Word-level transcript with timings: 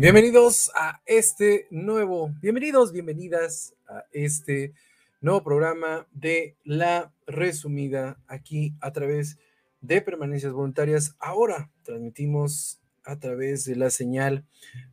Bienvenidos 0.00 0.70
a 0.74 1.02
este 1.04 1.66
nuevo, 1.70 2.30
bienvenidos, 2.40 2.90
bienvenidas 2.90 3.74
a 3.86 4.06
este 4.12 4.72
nuevo 5.20 5.44
programa 5.44 6.06
de 6.10 6.56
La 6.64 7.12
Resumida 7.26 8.18
aquí 8.26 8.72
a 8.80 8.92
través 8.92 9.36
de 9.82 10.00
Permanencias 10.00 10.54
Voluntarias. 10.54 11.14
Ahora 11.18 11.70
transmitimos 11.82 12.80
a 13.04 13.18
través 13.18 13.66
de 13.66 13.76
la 13.76 13.90
señal 13.90 14.46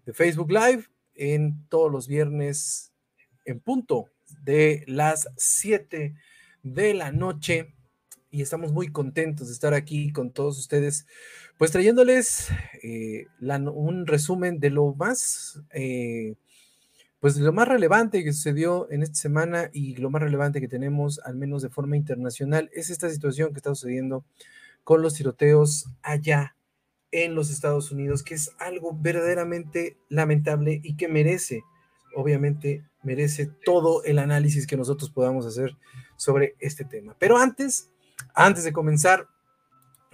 de 0.06 0.12
Facebook 0.12 0.52
Live 0.52 0.90
en 1.16 1.66
todos 1.70 1.90
los 1.90 2.10
viernes 2.10 2.92
en 3.46 3.62
punto 3.62 4.10
de 4.44 4.84
las 4.88 5.30
7 5.38 6.16
de 6.64 6.94
la 6.94 7.14
noche 7.14 7.77
y 8.30 8.42
estamos 8.42 8.72
muy 8.72 8.92
contentos 8.92 9.48
de 9.48 9.54
estar 9.54 9.74
aquí 9.74 10.12
con 10.12 10.32
todos 10.32 10.58
ustedes, 10.60 11.08
pues 11.58 11.72
trayéndoles 11.72 12.50
eh, 12.84 13.28
un 13.42 14.06
resumen 14.06 14.60
de 14.60 14.70
lo 14.70 14.94
más, 14.94 15.62
eh, 15.72 16.36
pues 17.20 17.38
lo 17.38 17.54
más 17.54 17.68
relevante 17.68 18.24
que 18.24 18.34
sucedió 18.34 18.90
en 18.92 19.04
esta 19.04 19.16
semana 19.16 19.70
y 19.74 19.96
lo 19.96 20.10
más 20.10 20.22
relevante 20.22 20.62
que 20.62 20.68
tenemos, 20.68 21.20
al 21.20 21.36
menos 21.36 21.62
de 21.62 21.70
forma 21.70 21.98
internacional, 21.98 22.70
es 22.74 22.90
esta 22.90 23.10
situación 23.10 23.54
que 23.54 23.60
está 23.60 23.74
sucediendo 23.74 24.24
con 24.84 25.02
los 25.02 25.16
tiroteos 25.16 25.90
allá 26.02 26.56
en 27.12 27.36
los 27.36 27.50
Estados 27.50 27.92
Unidos, 27.92 28.24
que 28.24 28.36
es 28.36 28.52
algo 28.60 28.98
verdaderamente 29.00 29.98
lamentable 30.10 30.80
y 30.84 30.96
que 30.96 31.08
merece, 31.08 31.64
obviamente, 32.16 32.84
merece 33.04 33.50
todo 33.66 34.04
el 34.04 34.20
análisis 34.20 34.68
que 34.68 34.78
nosotros 34.78 35.10
podamos 35.10 35.46
hacer 35.46 35.78
sobre 36.18 36.56
este 36.60 36.84
tema. 36.84 37.16
Pero 37.20 37.38
antes, 37.38 37.90
antes 38.34 38.64
de 38.64 38.74
comenzar 38.74 39.28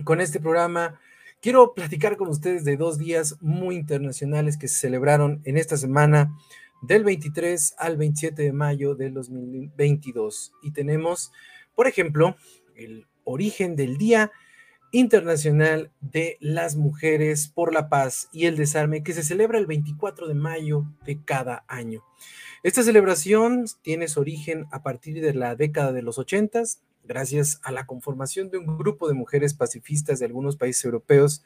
con 0.04 0.22
este 0.22 0.40
programa, 0.40 1.00
quiero 1.42 1.74
platicar 1.74 2.18
con 2.18 2.30
ustedes 2.30 2.64
de 2.64 2.78
dos 2.78 2.98
días 2.98 3.38
muy 3.42 3.76
internacionales 3.76 4.58
que 4.58 4.68
se 4.68 4.80
celebraron 4.80 5.42
en 5.46 5.58
esta 5.58 5.78
semana 5.78 6.34
del 6.82 7.04
23 7.04 7.76
al 7.78 7.98
27 7.98 8.42
de 8.42 8.54
mayo 8.54 8.96
del 8.96 9.14
2022. 9.14 10.54
Y 10.62 10.72
tenemos, 10.72 11.32
por 11.76 11.88
ejemplo, 11.88 12.36
el 12.76 13.08
origen 13.24 13.76
del 13.76 13.98
Día 13.98 14.32
Internacional 14.92 15.92
de 16.02 16.38
las 16.40 16.76
Mujeres 16.76 17.48
por 17.48 17.74
la 17.74 17.90
Paz 17.90 18.30
y 18.32 18.46
el 18.46 18.58
Desarme, 18.58 19.02
que 19.02 19.14
se 19.14 19.24
celebra 19.24 19.58
el 19.58 19.66
24 19.66 20.28
de 20.28 20.36
mayo 20.36 20.86
de 21.06 21.24
cada 21.24 21.66
año. 21.68 22.04
Esta 22.62 22.84
celebración 22.84 23.66
tiene 23.82 24.08
su 24.08 24.20
origen 24.20 24.66
a 24.72 24.84
partir 24.84 25.20
de 25.22 25.34
la 25.34 25.56
década 25.56 25.94
de 25.94 26.04
los 26.04 26.20
80 26.20 26.64
gracias 27.04 27.60
a 27.64 27.72
la 27.72 27.86
conformación 27.86 28.50
de 28.50 28.58
un 28.58 28.78
grupo 28.78 29.08
de 29.08 29.14
mujeres 29.14 29.54
pacifistas 29.54 30.20
de 30.20 30.26
algunos 30.26 30.58
países 30.58 30.86
europeos 30.86 31.44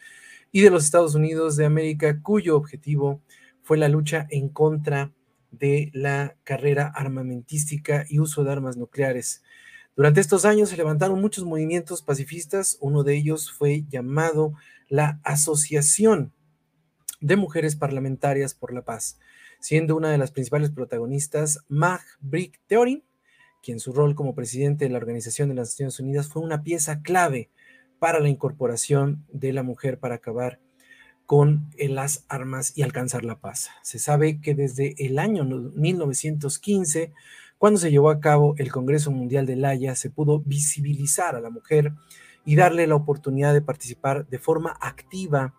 y 0.52 0.62
de 0.62 0.70
los 0.70 0.86
Estados 0.86 1.16
Unidos 1.16 1.56
de 1.56 1.66
América, 1.66 2.22
cuyo 2.22 2.56
objetivo 2.56 3.22
fue 3.64 3.78
la 3.78 3.90
lucha 3.90 4.28
en 4.30 4.50
contra 4.50 5.12
de 5.52 5.90
la 5.94 6.36
carrera 6.44 6.92
armamentística 6.94 8.06
y 8.08 8.20
uso 8.20 8.44
de 8.44 8.52
armas 8.52 8.78
nucleares. 8.78 9.44
Durante 9.96 10.22
estos 10.22 10.46
años 10.46 10.70
se 10.70 10.78
levantaron 10.78 11.20
muchos 11.20 11.44
movimientos 11.44 12.04
pacifistas, 12.04 12.78
uno 12.82 13.04
de 13.04 13.16
ellos 13.16 13.52
fue 13.52 13.84
llamado 13.90 14.54
la 14.90 15.20
Asociación 15.24 16.34
de 17.20 17.36
Mujeres 17.36 17.76
Parlamentarias 17.76 18.54
por 18.54 18.74
la 18.74 18.84
Paz, 18.84 19.20
siendo 19.60 19.96
una 19.96 20.12
de 20.12 20.20
las 20.20 20.32
principales 20.32 20.70
protagonistas 20.70 21.64
Mag 21.68 22.02
Brick 22.20 22.62
Theorin, 22.68 23.04
quien 23.68 23.82
su 23.82 23.92
rol 23.92 24.16
como 24.16 24.34
presidente 24.34 24.86
de 24.86 24.92
la 24.92 24.98
Organización 24.98 25.50
de 25.50 25.56
las 25.56 25.72
Naciones 25.72 26.00
Unidas 26.00 26.30
fue 26.30 26.42
una 26.42 26.64
pieza 26.64 27.02
clave 27.02 27.50
para 28.00 28.22
la 28.22 28.30
incorporación 28.30 29.26
de 29.28 29.52
la 29.52 29.62
mujer 29.62 30.00
para 30.00 30.16
acabar 30.16 30.62
con 31.26 31.70
las 31.78 32.24
armas 32.30 32.72
y 32.78 32.84
alcanzar 32.84 33.26
la 33.26 33.42
paz. 33.42 33.70
Se 33.84 34.00
sabe 34.00 34.40
que 34.40 34.56
desde 34.56 34.96
el 35.06 35.20
año 35.20 35.44
1915, 35.44 37.12
cuando 37.58 37.78
se 37.78 37.92
llevó 37.92 38.10
a 38.10 38.22
cabo 38.22 38.56
el 38.58 38.72
Congreso 38.72 39.12
Mundial 39.12 39.46
de 39.46 39.58
La 39.58 39.72
Haya, 39.72 39.96
se 39.96 40.12
pudo 40.12 40.40
visibilizar 40.40 41.36
a 41.36 41.42
la 41.42 41.50
mujer 41.50 41.92
y 42.46 42.56
darle 42.56 42.88
la 42.88 42.96
oportunidad 42.96 43.54
de 43.54 43.62
participar 43.62 44.30
de 44.30 44.40
forma 44.40 44.78
activa 44.80 45.56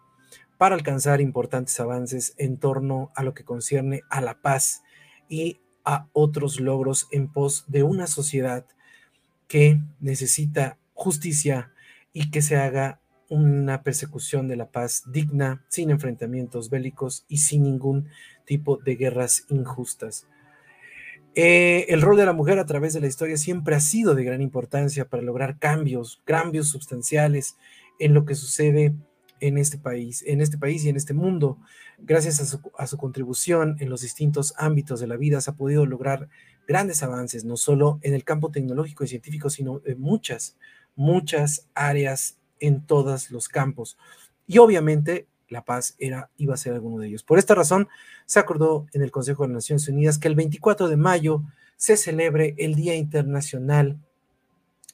para 0.56 0.76
alcanzar 0.76 1.20
importantes 1.20 1.78
avances 1.78 2.32
en 2.38 2.56
torno 2.56 3.12
a 3.14 3.22
lo 3.22 3.34
que 3.34 3.44
concierne 3.44 4.00
a 4.08 4.22
la 4.22 4.40
paz 4.40 4.82
y 5.28 5.60
a 5.88 6.06
otros 6.12 6.60
logros 6.60 7.08
en 7.12 7.28
pos 7.32 7.64
de 7.66 7.82
una 7.82 8.06
sociedad 8.06 8.66
que 9.46 9.80
necesita 10.00 10.76
justicia 10.92 11.72
y 12.12 12.30
que 12.30 12.42
se 12.42 12.56
haga 12.56 13.00
una 13.30 13.82
persecución 13.82 14.48
de 14.48 14.56
la 14.56 14.70
paz 14.70 15.04
digna, 15.10 15.64
sin 15.68 15.88
enfrentamientos 15.88 16.68
bélicos 16.68 17.24
y 17.26 17.38
sin 17.38 17.62
ningún 17.62 18.08
tipo 18.44 18.76
de 18.76 18.96
guerras 18.96 19.46
injustas. 19.48 20.26
Eh, 21.34 21.86
el 21.88 22.02
rol 22.02 22.18
de 22.18 22.26
la 22.26 22.34
mujer 22.34 22.58
a 22.58 22.66
través 22.66 22.92
de 22.92 23.00
la 23.00 23.06
historia 23.06 23.38
siempre 23.38 23.74
ha 23.74 23.80
sido 23.80 24.14
de 24.14 24.24
gran 24.24 24.42
importancia 24.42 25.06
para 25.06 25.22
lograr 25.22 25.58
cambios, 25.58 26.20
cambios 26.26 26.68
sustanciales 26.68 27.56
en 27.98 28.12
lo 28.12 28.26
que 28.26 28.34
sucede 28.34 28.94
en 29.40 29.58
este 29.58 29.78
país, 29.78 30.24
en 30.26 30.40
este 30.40 30.58
país 30.58 30.84
y 30.84 30.88
en 30.88 30.96
este 30.96 31.14
mundo. 31.14 31.58
Gracias 31.98 32.40
a 32.40 32.86
su, 32.86 32.96
contribución 32.96 33.76
en 33.80 33.90
los 33.90 34.02
distintos 34.02 34.54
ámbitos 34.56 35.00
de 35.00 35.06
la 35.06 35.16
vida, 35.16 35.40
se 35.40 35.50
ha 35.50 35.54
podido 35.54 35.86
lograr 35.86 36.28
grandes 36.66 37.02
avances, 37.02 37.44
no 37.44 37.56
solo 37.56 37.98
en 38.02 38.14
el 38.14 38.24
campo 38.24 38.50
tecnológico 38.50 39.04
y 39.04 39.08
científico, 39.08 39.50
sino 39.50 39.80
en 39.84 40.00
muchas, 40.00 40.56
muchas 40.96 41.66
áreas 41.74 42.38
en 42.60 42.86
todos 42.86 43.30
los 43.30 43.48
campos. 43.48 43.96
Y 44.46 44.58
obviamente 44.58 45.26
la 45.48 45.64
paz 45.64 45.94
era, 45.98 46.30
iba 46.36 46.54
a 46.54 46.58
ser 46.58 46.74
alguno 46.74 46.98
de 46.98 47.08
ellos. 47.08 47.22
Por 47.22 47.38
esta 47.38 47.54
razón, 47.54 47.88
se 48.26 48.38
acordó 48.38 48.86
en 48.92 49.02
el 49.02 49.10
Consejo 49.10 49.46
de 49.46 49.54
Naciones 49.54 49.88
Unidas 49.88 50.18
que 50.18 50.28
el 50.28 50.34
24 50.34 50.88
de 50.88 50.96
mayo 50.96 51.42
se 51.76 51.96
celebre 51.96 52.54
el 52.58 52.74
Día 52.74 52.96
Internacional 52.96 53.98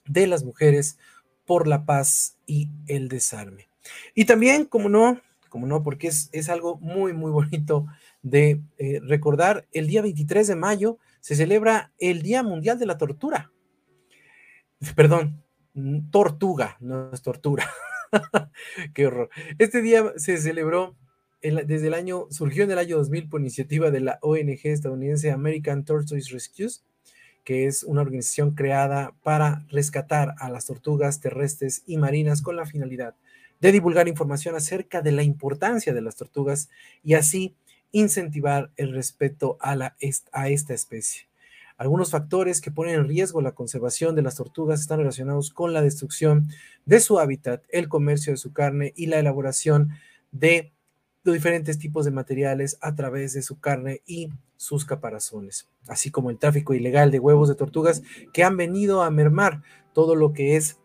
de 0.06 0.26
las 0.26 0.44
Mujeres 0.44 0.98
por 1.44 1.66
la 1.66 1.84
Paz 1.84 2.36
y 2.46 2.68
el 2.86 3.08
Desarme. 3.08 3.68
Y 4.14 4.24
también, 4.24 4.64
como 4.64 4.88
no, 4.88 5.20
como 5.48 5.66
no, 5.66 5.82
porque 5.82 6.08
es, 6.08 6.30
es 6.32 6.48
algo 6.48 6.78
muy, 6.78 7.12
muy 7.12 7.30
bonito 7.30 7.86
de 8.22 8.60
eh, 8.78 9.00
recordar, 9.04 9.66
el 9.72 9.86
día 9.86 10.02
23 10.02 10.48
de 10.48 10.56
mayo 10.56 10.98
se 11.20 11.36
celebra 11.36 11.92
el 11.98 12.22
Día 12.22 12.42
Mundial 12.42 12.78
de 12.78 12.86
la 12.86 12.98
Tortura. 12.98 13.52
Perdón, 14.96 15.44
tortuga, 16.10 16.76
no 16.80 17.10
es 17.12 17.22
tortura. 17.22 17.70
Qué 18.94 19.06
horror. 19.06 19.30
Este 19.58 19.80
día 19.80 20.12
se 20.16 20.38
celebró 20.38 20.96
desde 21.40 21.86
el 21.86 21.94
año, 21.94 22.26
surgió 22.30 22.64
en 22.64 22.70
el 22.70 22.78
año 22.78 22.96
2000 22.96 23.28
por 23.28 23.40
iniciativa 23.40 23.90
de 23.90 24.00
la 24.00 24.18
ONG 24.22 24.60
estadounidense 24.64 25.30
American 25.30 25.84
Tortoise 25.84 26.32
Rescues, 26.32 26.84
que 27.44 27.66
es 27.66 27.84
una 27.84 28.00
organización 28.00 28.54
creada 28.54 29.14
para 29.22 29.66
rescatar 29.68 30.34
a 30.38 30.48
las 30.48 30.66
tortugas 30.66 31.20
terrestres 31.20 31.82
y 31.86 31.98
marinas 31.98 32.40
con 32.40 32.56
la 32.56 32.66
finalidad 32.66 33.14
de 33.64 33.72
divulgar 33.72 34.08
información 34.08 34.54
acerca 34.54 35.00
de 35.00 35.10
la 35.10 35.22
importancia 35.22 35.94
de 35.94 36.02
las 36.02 36.16
tortugas 36.16 36.68
y 37.02 37.14
así 37.14 37.56
incentivar 37.92 38.70
el 38.76 38.92
respeto 38.92 39.56
a, 39.58 39.94
esta 39.98 40.74
especie. 40.74 41.28
Algunos 41.78 42.10
factores 42.10 42.60
que 42.60 42.70
ponen 42.70 42.96
en 42.96 43.08
riesgo 43.08 43.40
la 43.40 43.54
conservación 43.54 44.14
de 44.14 44.20
las 44.20 44.36
tortugas 44.36 44.82
están 44.82 44.98
relacionados 44.98 45.50
con 45.50 45.72
la 45.72 45.80
destrucción 45.80 46.50
de 46.84 47.00
su 47.00 47.18
hábitat, 47.18 47.64
el 47.70 47.88
comercio 47.88 48.34
de 48.34 48.36
su 48.36 48.52
carne 48.52 48.92
y 48.96 49.06
la 49.06 49.18
elaboración 49.18 49.92
de 50.30 50.74
diferentes 51.24 51.78
tipos 51.78 52.04
de 52.04 52.10
materiales 52.10 52.76
a 52.82 52.94
través 52.94 53.32
de 53.32 53.40
su 53.40 53.60
carne 53.60 54.02
y 54.04 54.28
sus 54.58 54.84
caparazones, 54.84 55.70
así 55.88 56.10
como 56.10 56.28
el 56.28 56.36
tráfico 56.36 56.74
ilegal 56.74 57.10
de 57.10 57.18
huevos 57.18 57.48
de 57.48 57.54
tortugas 57.54 58.02
que 58.34 58.44
han 58.44 58.58
venido 58.58 59.02
a 59.02 59.10
mermar 59.10 59.62
todo 59.94 60.16
lo 60.16 60.34
que 60.34 60.56
es 60.56 60.76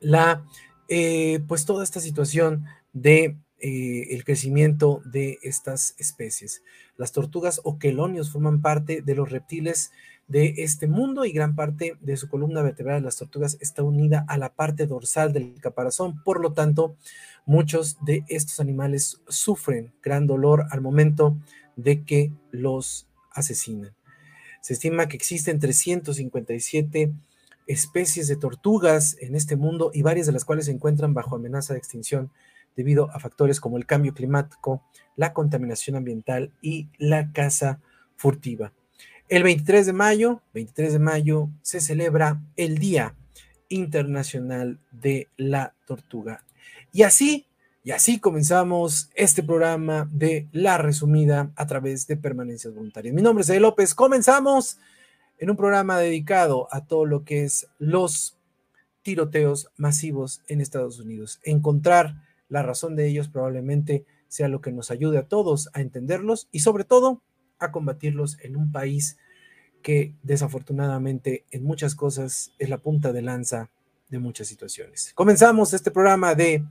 la 0.00 0.44
eh, 0.88 1.40
pues 1.46 1.64
toda 1.64 1.84
esta 1.84 2.00
situación 2.00 2.64
de 2.92 3.36
eh, 3.60 4.14
el 4.14 4.24
crecimiento 4.24 5.02
de 5.04 5.38
estas 5.42 5.94
especies. 5.98 6.62
Las 6.96 7.12
tortugas 7.12 7.60
o 7.64 7.78
quelonios 7.78 8.30
forman 8.30 8.62
parte 8.62 9.02
de 9.02 9.14
los 9.14 9.30
reptiles 9.30 9.90
de 10.28 10.54
este 10.58 10.86
mundo 10.86 11.24
y 11.24 11.32
gran 11.32 11.56
parte 11.56 11.96
de 12.00 12.16
su 12.16 12.28
columna 12.28 12.62
vertebral 12.62 13.00
de 13.00 13.06
las 13.06 13.16
tortugas 13.16 13.56
está 13.60 13.82
unida 13.82 14.24
a 14.28 14.38
la 14.38 14.54
parte 14.54 14.86
dorsal 14.86 15.32
del 15.32 15.60
caparazón. 15.60 16.22
Por 16.22 16.40
lo 16.40 16.52
tanto, 16.52 16.96
muchos 17.46 17.96
de 18.04 18.24
estos 18.28 18.60
animales 18.60 19.20
sufren 19.28 19.92
gran 20.02 20.26
dolor 20.26 20.66
al 20.70 20.80
momento 20.80 21.36
de 21.76 22.04
que 22.04 22.30
los 22.50 23.08
asesinan. 23.32 23.94
Se 24.60 24.74
estima 24.74 25.08
que 25.08 25.16
existen 25.16 25.58
357 25.58 27.12
especies 27.68 28.26
de 28.26 28.36
tortugas 28.36 29.16
en 29.20 29.36
este 29.36 29.54
mundo 29.54 29.92
y 29.94 30.02
varias 30.02 30.26
de 30.26 30.32
las 30.32 30.44
cuales 30.44 30.64
se 30.64 30.72
encuentran 30.72 31.14
bajo 31.14 31.36
amenaza 31.36 31.74
de 31.74 31.78
extinción 31.78 32.32
debido 32.74 33.10
a 33.12 33.20
factores 33.20 33.60
como 33.60 33.76
el 33.76 33.86
cambio 33.86 34.14
climático, 34.14 34.82
la 35.16 35.32
contaminación 35.32 35.94
ambiental 35.94 36.50
y 36.62 36.88
la 36.98 37.30
caza 37.32 37.80
furtiva. 38.16 38.72
El 39.28 39.42
23 39.42 39.84
de 39.84 39.92
mayo, 39.92 40.42
23 40.54 40.94
de 40.94 40.98
mayo 40.98 41.50
se 41.60 41.80
celebra 41.80 42.40
el 42.56 42.78
Día 42.78 43.14
Internacional 43.68 44.78
de 44.90 45.28
la 45.36 45.74
Tortuga. 45.86 46.44
Y 46.92 47.02
así 47.02 47.44
Y 47.84 47.90
así 47.92 48.18
comenzamos 48.18 49.08
este 49.14 49.42
programa 49.42 50.08
de 50.10 50.46
La 50.52 50.76
Resumida 50.78 51.50
a 51.56 51.66
través 51.66 52.06
de 52.06 52.16
Permanencias 52.16 52.74
Voluntarias. 52.74 53.14
Mi 53.14 53.22
nombre 53.22 53.42
es 53.42 53.50
Ed 53.50 53.60
López. 53.60 53.94
Comenzamos 53.94 54.78
en 55.38 55.50
un 55.50 55.56
programa 55.56 55.98
dedicado 55.98 56.68
a 56.70 56.86
todo 56.86 57.06
lo 57.06 57.24
que 57.24 57.44
es 57.44 57.68
los 57.78 58.36
tiroteos 59.02 59.70
masivos 59.76 60.42
en 60.48 60.60
Estados 60.60 60.98
Unidos. 61.00 61.40
Encontrar 61.42 62.22
la 62.48 62.62
razón 62.62 62.96
de 62.96 63.06
ellos 63.06 63.28
probablemente 63.28 64.04
sea 64.28 64.48
lo 64.48 64.60
que 64.60 64.72
nos 64.72 64.90
ayude 64.90 65.18
a 65.18 65.26
todos 65.26 65.70
a 65.72 65.80
entenderlos 65.80 66.48
y 66.52 66.60
sobre 66.60 66.84
todo 66.84 67.22
a 67.58 67.72
combatirlos 67.72 68.38
en 68.42 68.56
un 68.56 68.72
país 68.72 69.18
que 69.82 70.14
desafortunadamente 70.22 71.44
en 71.50 71.64
muchas 71.64 71.94
cosas 71.94 72.52
es 72.58 72.68
la 72.68 72.78
punta 72.78 73.12
de 73.12 73.22
lanza 73.22 73.70
de 74.08 74.18
muchas 74.18 74.48
situaciones. 74.48 75.12
Comenzamos 75.14 75.72
este 75.72 75.90
programa 75.90 76.34
de 76.34 76.64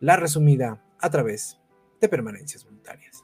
La 0.00 0.16
Resumida 0.16 0.82
a 0.98 1.10
través 1.10 1.58
de 2.00 2.08
permanencias 2.08 2.64
voluntarias. 2.64 3.22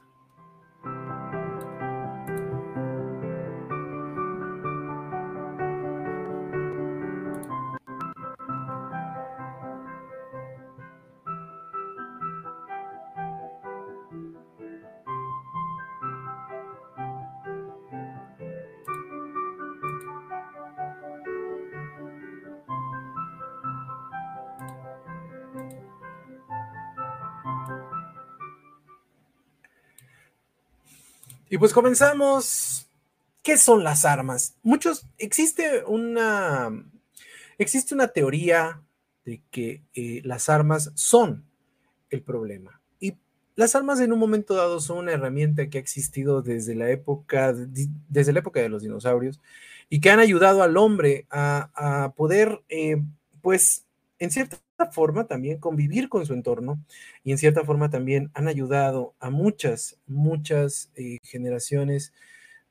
Y 31.49 31.57
pues 31.57 31.73
comenzamos. 31.73 32.85
¿Qué 33.41 33.57
son 33.57 33.83
las 33.83 34.05
armas? 34.05 34.55
Muchos, 34.63 35.07
existe 35.17 35.83
una, 35.85 36.69
existe 37.57 37.95
una 37.95 38.09
teoría 38.09 38.83
de 39.23 39.41
que 39.49 39.81
eh, 39.93 40.21
las 40.25 40.49
armas 40.49 40.91
son 40.95 41.45
el 42.09 42.21
problema. 42.21 42.81
Y 42.99 43.15
las 43.55 43.75
armas 43.75 44.01
en 44.01 44.11
un 44.11 44.19
momento 44.19 44.55
dado 44.55 44.81
son 44.81 44.97
una 44.97 45.13
herramienta 45.13 45.69
que 45.69 45.77
ha 45.77 45.81
existido 45.81 46.41
desde 46.41 46.75
la 46.75 46.89
época, 46.89 47.53
desde 47.53 48.33
la 48.33 48.39
época 48.39 48.59
de 48.59 48.69
los 48.69 48.83
dinosaurios 48.83 49.39
y 49.89 50.01
que 50.01 50.11
han 50.11 50.19
ayudado 50.19 50.61
al 50.61 50.77
hombre 50.77 51.25
a, 51.31 52.13
poder, 52.15 52.61
eh, 52.69 53.01
pues, 53.41 53.85
en 54.19 54.31
cierta 54.31 54.59
forma 54.91 55.27
también 55.27 55.59
convivir 55.59 56.09
con 56.09 56.25
su 56.25 56.33
entorno 56.33 56.83
y 57.23 57.31
en 57.31 57.37
cierta 57.37 57.63
forma 57.63 57.89
también 57.89 58.31
han 58.33 58.47
ayudado 58.47 59.15
a 59.19 59.29
muchas, 59.29 59.97
muchas 60.07 60.91
eh, 60.95 61.17
generaciones 61.23 62.13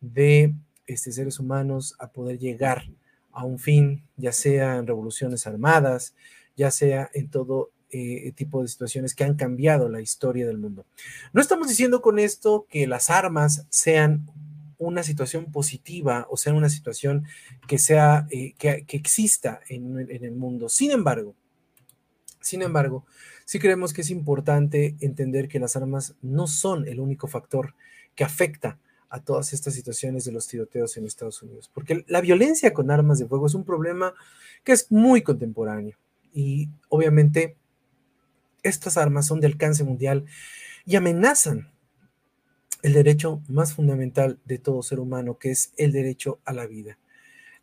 de 0.00 0.55
este, 0.87 1.12
seres 1.12 1.38
humanos 1.38 1.95
a 1.99 2.12
poder 2.12 2.38
llegar 2.38 2.85
a 3.33 3.45
un 3.45 3.59
fin, 3.59 4.05
ya 4.17 4.33
sea 4.33 4.76
en 4.76 4.87
revoluciones 4.87 5.47
armadas, 5.47 6.14
ya 6.57 6.71
sea 6.71 7.11
en 7.14 7.31
todo 7.31 7.71
eh, 7.90 8.33
tipo 8.33 8.61
de 8.62 8.69
situaciones 8.69 9.14
que 9.14 9.25
han 9.25 9.35
cambiado 9.35 9.88
la 9.88 10.00
historia 10.00 10.47
del 10.47 10.59
mundo. 10.59 10.85
No 11.33 11.40
estamos 11.40 11.69
diciendo 11.69 12.02
con 12.02 12.19
esto 12.19 12.67
que 12.69 12.87
las 12.87 13.11
armas 13.11 13.67
sean 13.71 14.26
una 14.78 15.02
situación 15.02 15.50
positiva 15.50 16.26
o 16.30 16.37
sea 16.37 16.54
una 16.54 16.68
situación 16.68 17.25
que 17.66 17.78
sea 17.78 18.26
eh, 18.30 18.54
que, 18.58 18.85
exista 18.90 19.61
en, 19.68 19.99
en 19.99 20.25
el 20.25 20.32
mundo. 20.32 20.68
Sin 20.68 20.90
embargo, 20.90 21.35
sin 22.40 22.62
embargo, 22.62 23.04
sí 23.44 23.58
creemos 23.58 23.92
que 23.92 24.02
es 24.02 24.11
importante 24.11 24.97
entender 25.00 25.49
que 25.49 25.58
las 25.58 25.76
armas 25.76 26.14
no 26.23 26.47
son 26.47 26.87
el 26.87 27.00
único 27.00 27.26
factor 27.26 27.75
que 28.14 28.25
afecta 28.25 28.78
a 29.11 29.20
todas 29.20 29.52
estas 29.52 29.75
situaciones 29.75 30.25
de 30.25 30.32
los 30.32 30.47
tiroteos 30.47 30.97
en 30.97 31.06
Estados 31.06 31.42
Unidos, 31.42 31.70
porque 31.73 32.04
la 32.08 32.20
violencia 32.20 32.75
con 32.75 32.90
armas 32.90 33.18
de 33.18 33.26
fuego 33.26 33.47
es 33.47 33.54
un 33.54 33.64
problema 33.64 34.14
que 34.64 34.73
es 34.73 34.90
muy 34.90 35.23
contemporáneo 35.23 35.97
y 36.32 36.68
obviamente 36.88 37.56
estas 38.62 38.97
armas 38.97 39.26
son 39.26 39.40
de 39.40 39.47
alcance 39.47 39.82
mundial 39.82 40.26
y 40.85 40.97
amenazan 40.97 41.70
el 42.82 42.92
derecho 42.92 43.42
más 43.49 43.75
fundamental 43.75 44.38
de 44.44 44.58
todo 44.58 44.82
ser 44.82 45.00
humano, 45.00 45.38
que 45.38 45.50
es 45.50 45.73
el 45.76 45.92
derecho 45.92 46.40
a 46.44 46.52
la 46.52 46.66
vida. 46.66 46.99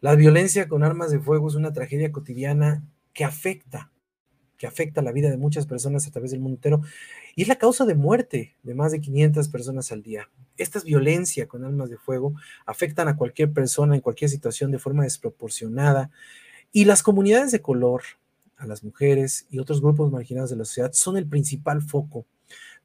La 0.01 0.15
violencia 0.15 0.67
con 0.67 0.83
armas 0.83 1.11
de 1.11 1.19
fuego 1.19 1.47
es 1.47 1.55
una 1.55 1.73
tragedia 1.73 2.11
cotidiana 2.11 2.83
que 3.13 3.23
afecta 3.23 3.91
que 4.57 4.67
afecta 4.67 5.01
la 5.01 5.11
vida 5.11 5.29
de 5.29 5.37
muchas 5.37 5.65
personas 5.65 6.07
a 6.07 6.11
través 6.11 6.31
del 6.31 6.39
mundo 6.39 6.55
entero 6.55 6.81
y 7.35 7.41
es 7.41 7.47
la 7.47 7.57
causa 7.57 7.85
de 7.85 7.95
muerte 7.95 8.55
de 8.63 8.73
más 8.73 8.91
de 8.91 9.01
500 9.01 9.49
personas 9.49 9.91
al 9.91 10.01
día. 10.01 10.29
Estas 10.57 10.83
violencia 10.83 11.47
con 11.47 11.65
armas 11.65 11.89
de 11.89 11.97
fuego 11.97 12.33
afectan 12.65 13.07
a 13.07 13.17
cualquier 13.17 13.51
persona 13.51 13.95
en 13.95 14.01
cualquier 14.01 14.29
situación 14.29 14.71
de 14.71 14.79
forma 14.79 15.03
desproporcionada 15.03 16.11
y 16.71 16.85
las 16.85 17.03
comunidades 17.03 17.51
de 17.51 17.61
color, 17.61 18.03
a 18.57 18.65
las 18.65 18.85
mujeres 18.85 19.47
y 19.49 19.59
otros 19.59 19.81
grupos 19.81 20.11
marginados 20.11 20.49
de 20.49 20.55
la 20.55 20.63
sociedad 20.63 20.93
son 20.93 21.17
el 21.17 21.27
principal 21.27 21.81
foco 21.81 22.25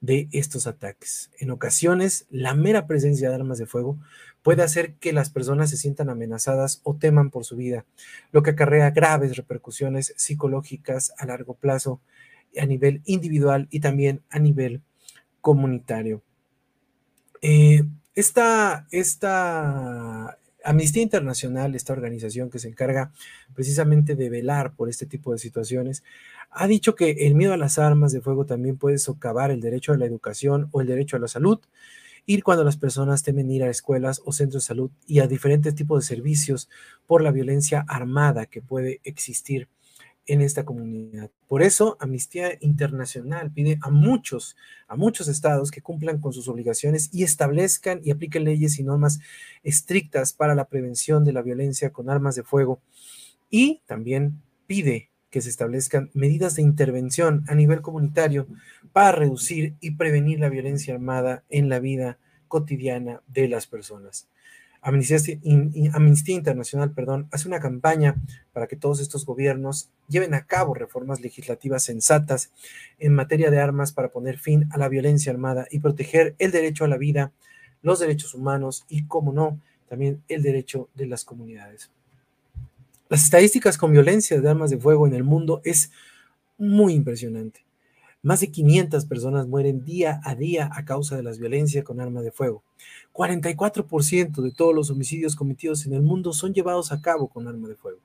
de 0.00 0.28
estos 0.32 0.66
ataques. 0.66 1.30
En 1.38 1.50
ocasiones, 1.50 2.26
la 2.30 2.54
mera 2.54 2.86
presencia 2.86 3.28
de 3.28 3.34
armas 3.34 3.58
de 3.58 3.66
fuego 3.66 3.98
puede 4.42 4.62
hacer 4.62 4.94
que 4.94 5.12
las 5.12 5.30
personas 5.30 5.70
se 5.70 5.76
sientan 5.76 6.08
amenazadas 6.08 6.80
o 6.84 6.94
teman 6.96 7.30
por 7.30 7.44
su 7.44 7.56
vida, 7.56 7.84
lo 8.32 8.42
que 8.42 8.50
acarrea 8.50 8.90
graves 8.90 9.36
repercusiones 9.36 10.14
psicológicas 10.16 11.12
a 11.18 11.26
largo 11.26 11.54
plazo 11.54 12.00
a 12.58 12.66
nivel 12.66 13.02
individual 13.04 13.68
y 13.70 13.80
también 13.80 14.22
a 14.30 14.38
nivel 14.38 14.82
comunitario. 15.40 16.22
Eh, 17.42 17.84
esta, 18.14 18.86
esta 18.90 20.38
Amnistía 20.64 21.02
Internacional, 21.02 21.74
esta 21.74 21.92
organización 21.92 22.50
que 22.50 22.58
se 22.58 22.68
encarga 22.68 23.12
precisamente 23.54 24.14
de 24.14 24.30
velar 24.30 24.74
por 24.74 24.88
este 24.88 25.06
tipo 25.06 25.32
de 25.32 25.38
situaciones, 25.38 26.02
ha 26.50 26.66
dicho 26.66 26.94
que 26.94 27.26
el 27.26 27.34
miedo 27.34 27.52
a 27.52 27.56
las 27.56 27.78
armas 27.78 28.12
de 28.12 28.20
fuego 28.20 28.44
también 28.44 28.76
puede 28.76 28.98
socavar 28.98 29.50
el 29.50 29.60
derecho 29.60 29.92
a 29.92 29.96
la 29.96 30.06
educación 30.06 30.68
o 30.72 30.80
el 30.80 30.86
derecho 30.86 31.16
a 31.16 31.20
la 31.20 31.28
salud, 31.28 31.60
ir 32.26 32.42
cuando 32.42 32.64
las 32.64 32.76
personas 32.76 33.22
temen 33.22 33.50
ir 33.50 33.64
a 33.64 33.70
escuelas 33.70 34.20
o 34.24 34.32
centros 34.32 34.64
de 34.64 34.66
salud 34.68 34.90
y 35.06 35.20
a 35.20 35.26
diferentes 35.26 35.74
tipos 35.74 36.00
de 36.00 36.14
servicios 36.14 36.68
por 37.06 37.22
la 37.22 37.30
violencia 37.30 37.84
armada 37.88 38.46
que 38.46 38.62
puede 38.62 39.00
existir 39.04 39.68
en 40.32 40.42
esta 40.42 40.64
comunidad. 40.64 41.30
Por 41.48 41.62
eso, 41.62 41.96
Amnistía 41.98 42.56
Internacional 42.60 43.50
pide 43.50 43.78
a 43.82 43.90
muchos, 43.90 44.56
a 44.86 44.94
muchos 44.94 45.26
estados 45.26 45.70
que 45.70 45.82
cumplan 45.82 46.20
con 46.20 46.32
sus 46.32 46.48
obligaciones 46.48 47.10
y 47.12 47.24
establezcan 47.24 48.00
y 48.04 48.12
apliquen 48.12 48.44
leyes 48.44 48.78
y 48.78 48.84
normas 48.84 49.18
estrictas 49.64 50.32
para 50.32 50.54
la 50.54 50.66
prevención 50.66 51.24
de 51.24 51.32
la 51.32 51.42
violencia 51.42 51.90
con 51.90 52.08
armas 52.08 52.36
de 52.36 52.44
fuego. 52.44 52.80
Y 53.50 53.82
también 53.86 54.40
pide 54.66 55.10
que 55.30 55.40
se 55.40 55.48
establezcan 55.48 56.10
medidas 56.14 56.54
de 56.54 56.62
intervención 56.62 57.44
a 57.48 57.54
nivel 57.56 57.80
comunitario 57.82 58.46
para 58.92 59.12
reducir 59.12 59.74
y 59.80 59.92
prevenir 59.92 60.38
la 60.38 60.48
violencia 60.48 60.94
armada 60.94 61.44
en 61.48 61.68
la 61.68 61.80
vida 61.80 62.18
cotidiana 62.46 63.22
de 63.26 63.48
las 63.48 63.66
personas. 63.66 64.28
Amnistía, 64.82 66.34
Internacional 66.34 66.92
perdón, 66.92 67.28
hace 67.32 67.48
una 67.48 67.60
campaña 67.60 68.16
para 68.52 68.66
que 68.66 68.76
todos 68.76 69.00
estos 69.00 69.26
gobiernos 69.26 69.90
lleven 70.08 70.32
a 70.34 70.46
cabo 70.46 70.74
reformas 70.74 71.20
legislativas 71.20 71.82
sensatas 71.82 72.50
en 72.98 73.14
materia 73.14 73.50
de 73.50 73.60
armas 73.60 73.92
para 73.92 74.08
poner 74.08 74.38
fin 74.38 74.68
a 74.72 74.78
la 74.78 74.88
violencia 74.88 75.32
armada 75.32 75.66
y 75.70 75.80
proteger 75.80 76.34
el 76.38 76.50
derecho 76.50 76.84
a 76.84 76.88
la 76.88 76.96
vida, 76.96 77.32
los 77.82 78.00
derechos 78.00 78.34
humanos 78.34 78.86
y, 78.88 79.06
como 79.06 79.32
no, 79.32 79.60
también 79.88 80.22
el 80.28 80.42
derecho 80.42 80.88
de 80.94 81.06
las 81.06 81.24
comunidades. 81.24 81.90
Las 83.08 83.24
estadísticas 83.24 83.76
con 83.76 83.92
violencia 83.92 84.40
de 84.40 84.48
armas 84.48 84.70
de 84.70 84.78
fuego 84.78 85.06
en 85.06 85.14
el 85.14 85.24
mundo 85.24 85.60
es 85.64 85.90
muy 86.56 86.94
impresionante. 86.94 87.64
Más 88.22 88.40
de 88.40 88.50
500 88.50 89.06
personas 89.06 89.46
mueren 89.46 89.82
día 89.82 90.20
a 90.24 90.34
día 90.34 90.70
a 90.74 90.84
causa 90.84 91.16
de 91.16 91.22
las 91.22 91.38
violencias 91.38 91.84
con 91.84 92.00
armas 92.00 92.22
de 92.22 92.30
fuego. 92.30 92.62
44% 93.14 94.42
de 94.42 94.52
todos 94.52 94.74
los 94.74 94.90
homicidios 94.90 95.36
cometidos 95.36 95.86
en 95.86 95.94
el 95.94 96.02
mundo 96.02 96.34
son 96.34 96.52
llevados 96.52 96.92
a 96.92 97.00
cabo 97.00 97.28
con 97.28 97.48
arma 97.48 97.68
de 97.68 97.76
fuego. 97.76 98.00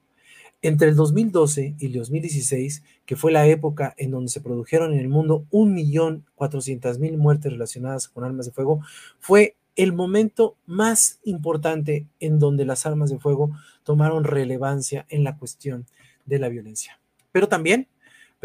Entre 0.62 0.88
el 0.88 0.96
2012 0.96 1.76
y 1.78 1.86
el 1.88 1.94
2016, 1.94 2.84
que 3.06 3.16
fue 3.18 3.34
la 3.34 3.46
época 3.46 3.94
en 3.98 4.12
donde 4.12 4.32
se 4.32 4.40
produjeron 4.40 4.94
en 4.94 5.00
el 5.00 5.10
mundo 5.10 5.46
1.400.000 5.52 7.18
muertes 7.18 7.52
relacionadas 7.52 8.08
con 8.08 8.24
armas 8.24 8.46
de 8.46 8.54
fuego, 8.54 8.80
fue 9.20 9.58
el 9.76 9.92
momento 9.92 10.56
más 10.66 11.20
importante 11.24 12.08
en 12.22 12.40
donde 12.40 12.64
las 12.64 12.86
armas 12.86 13.10
de 13.10 13.20
fuego 13.20 13.52
tomaron 13.84 14.24
relevancia 14.24 15.06
en 15.10 15.26
la 15.26 15.38
cuestión 15.38 15.86
de 16.26 16.40
la 16.40 16.48
violencia. 16.48 17.00
Pero 17.34 17.50
también, 17.50 17.90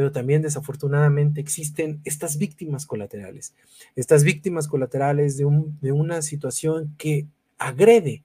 pero 0.01 0.13
también 0.13 0.41
desafortunadamente 0.41 1.43
existen 1.43 2.01
estas 2.05 2.39
víctimas 2.39 2.87
colaterales, 2.87 3.53
estas 3.97 4.25
víctimas 4.25 4.67
colaterales 4.67 5.37
de, 5.37 5.45
una 5.45 6.23
situación 6.23 6.95
que 6.97 7.27
agrede 7.59 8.25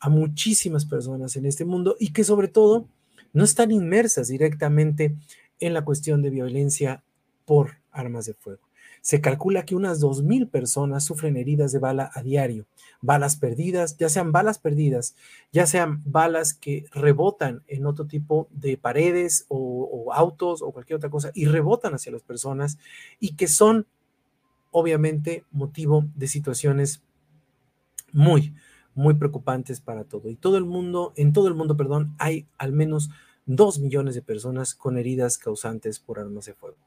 a 0.00 0.08
muchísimas 0.08 0.86
personas 0.86 1.36
en 1.36 1.46
este 1.46 1.64
mundo 1.64 1.94
y 2.00 2.12
que 2.12 2.24
sobre 2.24 2.48
todo 2.48 2.88
no 3.32 3.44
están 3.44 3.70
inmersas 3.70 4.26
directamente 4.26 5.14
en 5.60 5.72
la 5.72 5.84
cuestión 5.84 6.20
de 6.20 6.30
violencia 6.30 7.04
por 7.44 7.76
armas 7.92 8.26
de 8.26 8.34
fuego. 8.34 8.66
Se 9.04 9.20
calcula 9.20 9.66
que 9.66 9.74
unas 9.74 10.00
2.000 10.00 10.48
personas 10.48 11.04
sufren 11.04 11.36
heridas 11.36 11.72
de 11.72 11.78
bala 11.78 12.10
a 12.14 12.22
diario, 12.22 12.64
balas 13.02 13.36
perdidas, 13.36 13.98
ya 13.98 14.08
sean 14.08 14.32
balas 14.32 14.58
perdidas, 14.58 15.14
ya 15.52 15.66
sean 15.66 16.00
balas 16.06 16.54
que 16.54 16.86
rebotan 16.90 17.62
en 17.68 17.84
otro 17.84 18.06
tipo 18.06 18.48
de 18.50 18.78
paredes 18.78 19.44
o, 19.48 19.58
o 19.92 20.14
autos 20.14 20.62
o 20.62 20.72
cualquier 20.72 20.96
otra 20.96 21.10
cosa 21.10 21.32
y 21.34 21.44
rebotan 21.44 21.92
hacia 21.92 22.12
las 22.12 22.22
personas 22.22 22.78
y 23.20 23.36
que 23.36 23.46
son 23.46 23.86
obviamente 24.70 25.44
motivo 25.52 26.06
de 26.14 26.26
situaciones 26.26 27.02
muy, 28.10 28.54
muy 28.94 29.12
preocupantes 29.12 29.82
para 29.82 30.04
todo. 30.04 30.30
Y 30.30 30.36
todo 30.36 30.56
el 30.56 30.64
mundo, 30.64 31.12
en 31.16 31.34
todo 31.34 31.48
el 31.48 31.54
mundo, 31.54 31.76
perdón, 31.76 32.14
hay 32.18 32.46
al 32.56 32.72
menos 32.72 33.10
dos 33.44 33.78
millones 33.80 34.14
de 34.14 34.22
personas 34.22 34.74
con 34.74 34.96
heridas 34.96 35.36
causantes 35.36 36.00
por 36.00 36.18
armas 36.18 36.46
de 36.46 36.54
fuego. 36.54 36.78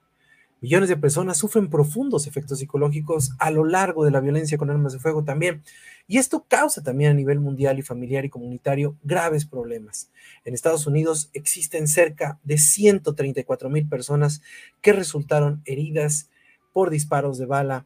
Millones 0.60 0.90
de 0.90 0.98
personas 0.98 1.38
sufren 1.38 1.70
profundos 1.70 2.26
efectos 2.26 2.58
psicológicos 2.58 3.34
a 3.38 3.52
lo 3.52 3.64
largo 3.64 4.04
de 4.04 4.10
la 4.10 4.22
violencia 4.22 4.58
con 4.58 4.72
armas 4.72 4.94
de 4.94 5.00
fuego 5.00 5.24
también. 5.24 5.62
Y 6.08 6.18
esto 6.18 6.46
causa 6.48 6.82
también 6.82 7.12
a 7.12 7.14
nivel 7.14 7.40
mundial 7.40 7.78
y 7.78 7.84
familiar 7.84 8.26
y 8.26 8.30
comunitario 8.30 8.98
graves 9.04 9.46
problemas. 9.46 10.12
En 10.46 10.56
Estados 10.56 10.88
Unidos 10.88 11.30
existen 11.34 11.88
cerca 11.88 12.40
de 12.44 12.58
134 12.58 13.70
mil 13.70 13.88
personas 13.88 14.42
que 14.82 14.94
resultaron 14.94 15.62
heridas 15.66 16.32
por 16.74 16.90
disparos 16.90 17.38
de 17.38 17.46
bala 17.46 17.86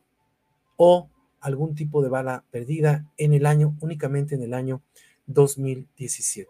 o 0.78 1.10
algún 1.42 1.76
tipo 1.76 2.02
de 2.02 2.10
bala 2.10 2.46
perdida 2.52 3.06
en 3.18 3.34
el 3.34 3.48
año, 3.48 3.76
únicamente 3.82 4.36
en 4.36 4.44
el 4.44 4.54
año 4.54 4.82
2017. 5.26 6.50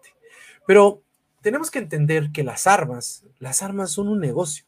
Pero 0.67 1.01
tenemos 1.41 1.71
que 1.71 1.79
entender 1.79 2.31
que 2.31 2.43
las 2.43 2.67
armas, 2.67 3.25
las 3.39 3.63
armas 3.63 3.89
son 3.89 4.07
un 4.07 4.19
negocio 4.19 4.65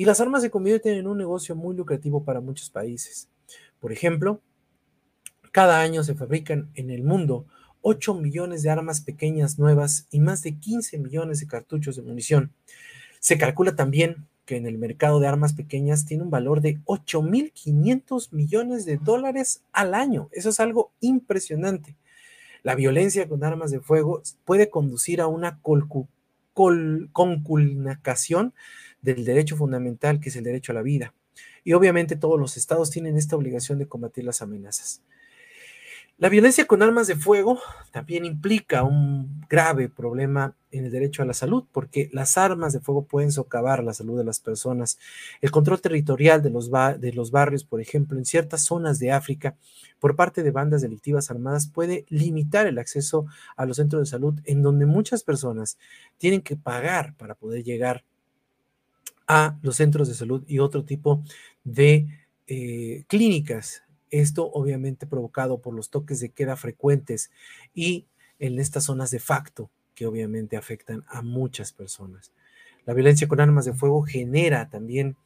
y 0.00 0.06
las 0.06 0.18
armas 0.18 0.40
se 0.40 0.48
convierten 0.48 0.96
en 0.96 1.06
un 1.06 1.18
negocio 1.18 1.54
muy 1.54 1.76
lucrativo 1.76 2.24
para 2.24 2.40
muchos 2.40 2.70
países. 2.70 3.28
Por 3.80 3.92
ejemplo, 3.92 4.40
cada 5.52 5.82
año 5.82 6.02
se 6.04 6.14
fabrican 6.14 6.70
en 6.74 6.88
el 6.88 7.02
mundo 7.02 7.44
8 7.82 8.14
millones 8.14 8.62
de 8.62 8.70
armas 8.70 9.02
pequeñas 9.02 9.58
nuevas 9.58 10.06
y 10.10 10.20
más 10.20 10.42
de 10.42 10.54
15 10.54 10.96
millones 10.96 11.40
de 11.40 11.48
cartuchos 11.48 11.96
de 11.96 12.02
munición. 12.02 12.50
Se 13.18 13.36
calcula 13.36 13.76
también 13.76 14.26
que 14.46 14.56
en 14.56 14.64
el 14.64 14.78
mercado 14.78 15.20
de 15.20 15.28
armas 15.28 15.52
pequeñas 15.52 16.06
tiene 16.06 16.22
un 16.22 16.30
valor 16.30 16.62
de 16.62 16.78
8.500 16.86 18.32
millones 18.32 18.86
de 18.86 18.96
dólares 18.96 19.64
al 19.70 19.92
año. 19.92 20.30
Eso 20.32 20.48
es 20.48 20.60
algo 20.60 20.92
impresionante. 21.00 21.94
La 22.62 22.74
violencia 22.74 23.28
con 23.28 23.44
armas 23.44 23.70
de 23.70 23.80
fuego 23.80 24.22
puede 24.46 24.70
conducir 24.70 25.20
a 25.20 25.26
una 25.26 25.60
conculcación 26.54 28.54
del 29.02 29.24
derecho 29.24 29.56
fundamental, 29.56 30.20
que 30.20 30.28
es 30.28 30.36
el 30.36 30.44
derecho 30.44 30.72
a 30.72 30.74
la 30.74 30.82
vida. 30.82 31.14
Y 31.64 31.72
obviamente 31.72 32.16
todos 32.16 32.38
los 32.38 32.56
estados 32.56 32.90
tienen 32.90 33.16
esta 33.16 33.36
obligación 33.36 33.78
de 33.78 33.88
combatir 33.88 34.24
las 34.24 34.42
amenazas. 34.42 35.02
La 36.20 36.28
violencia 36.28 36.66
con 36.66 36.82
armas 36.82 37.06
de 37.06 37.16
fuego 37.16 37.58
también 37.92 38.26
implica 38.26 38.82
un 38.82 39.40
grave 39.48 39.88
problema 39.88 40.54
en 40.70 40.84
el 40.84 40.90
derecho 40.92 41.22
a 41.22 41.24
la 41.24 41.32
salud, 41.32 41.64
porque 41.72 42.10
las 42.12 42.36
armas 42.36 42.74
de 42.74 42.80
fuego 42.80 43.06
pueden 43.06 43.32
socavar 43.32 43.82
la 43.82 43.94
salud 43.94 44.18
de 44.18 44.24
las 44.24 44.38
personas. 44.38 44.98
El 45.40 45.50
control 45.50 45.80
territorial 45.80 46.42
de 46.42 46.50
los, 46.50 46.70
de 46.70 47.12
los 47.14 47.30
barrios, 47.30 47.64
por 47.64 47.80
ejemplo, 47.80 48.18
en 48.18 48.26
ciertas 48.26 48.62
zonas 48.64 48.98
de 48.98 49.12
África, 49.12 49.56
por 49.98 50.14
parte 50.14 50.42
de 50.42 50.50
bandas 50.50 50.82
delictivas 50.82 51.30
armadas, 51.30 51.68
puede 51.68 52.04
limitar 52.10 52.66
el 52.66 52.78
acceso 52.78 53.24
a 53.56 53.64
los 53.64 53.78
centros 53.78 54.02
de 54.02 54.10
salud, 54.10 54.38
en 54.44 54.60
donde 54.62 54.84
muchas 54.84 55.22
personas 55.22 55.78
tienen 56.18 56.42
que 56.42 56.54
pagar 56.54 57.14
para 57.16 57.34
poder 57.34 57.64
llegar 57.64 58.04
a 59.32 59.56
los 59.62 59.76
centros 59.76 60.08
de 60.08 60.14
salud 60.14 60.42
y 60.48 60.58
otro 60.58 60.84
tipo 60.84 61.22
de 61.62 62.08
eh, 62.48 63.04
clínicas 63.06 63.84
esto 64.10 64.50
obviamente 64.52 65.06
provocado 65.06 65.60
por 65.60 65.72
los 65.72 65.88
toques 65.88 66.18
de 66.18 66.30
queda 66.30 66.56
frecuentes 66.56 67.30
y 67.72 68.06
en 68.40 68.58
estas 68.58 68.84
zonas 68.84 69.12
de 69.12 69.20
facto 69.20 69.70
que 69.94 70.06
obviamente 70.06 70.56
afectan 70.56 71.04
a 71.08 71.22
muchas 71.22 71.72
personas. 71.72 72.32
La 72.86 72.94
violencia 72.94 73.28
con 73.28 73.40
armas 73.40 73.64
de 73.64 73.72
fuego 73.72 74.02
genera 74.02 74.68
también 74.68 75.16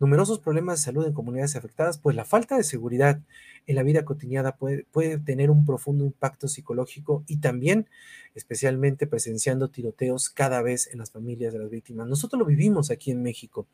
numerosos 0.00 0.40
problemas 0.40 0.80
de 0.80 0.84
salud 0.84 1.06
en 1.06 1.12
comunidades 1.12 1.56
afectadas, 1.56 1.98
pues 1.98 2.16
la 2.16 2.24
falta 2.24 2.56
de 2.56 2.64
seguridad 2.64 3.20
en 3.66 3.76
la 3.76 3.82
vida 3.82 4.04
cotidiana 4.04 4.56
puede, 4.56 5.18
tener 5.24 5.50
un 5.50 5.64
profundo 5.64 6.04
impacto 6.04 6.48
psicológico 6.48 7.24
y 7.26 7.38
también 7.38 7.88
especialmente 8.34 9.06
presenciando 9.06 9.70
tiroteos 9.70 10.28
cada 10.28 10.60
vez 10.60 10.90
en 10.92 10.98
las 10.98 11.10
familias 11.10 11.52
de 11.52 11.60
las 11.60 11.70
víctimas. 11.70 12.08
Nosotros 12.08 12.38
lo 12.38 12.44
vivimos 12.44 12.90
aquí 12.90 13.12
en 13.12 13.22
México. 13.22 13.66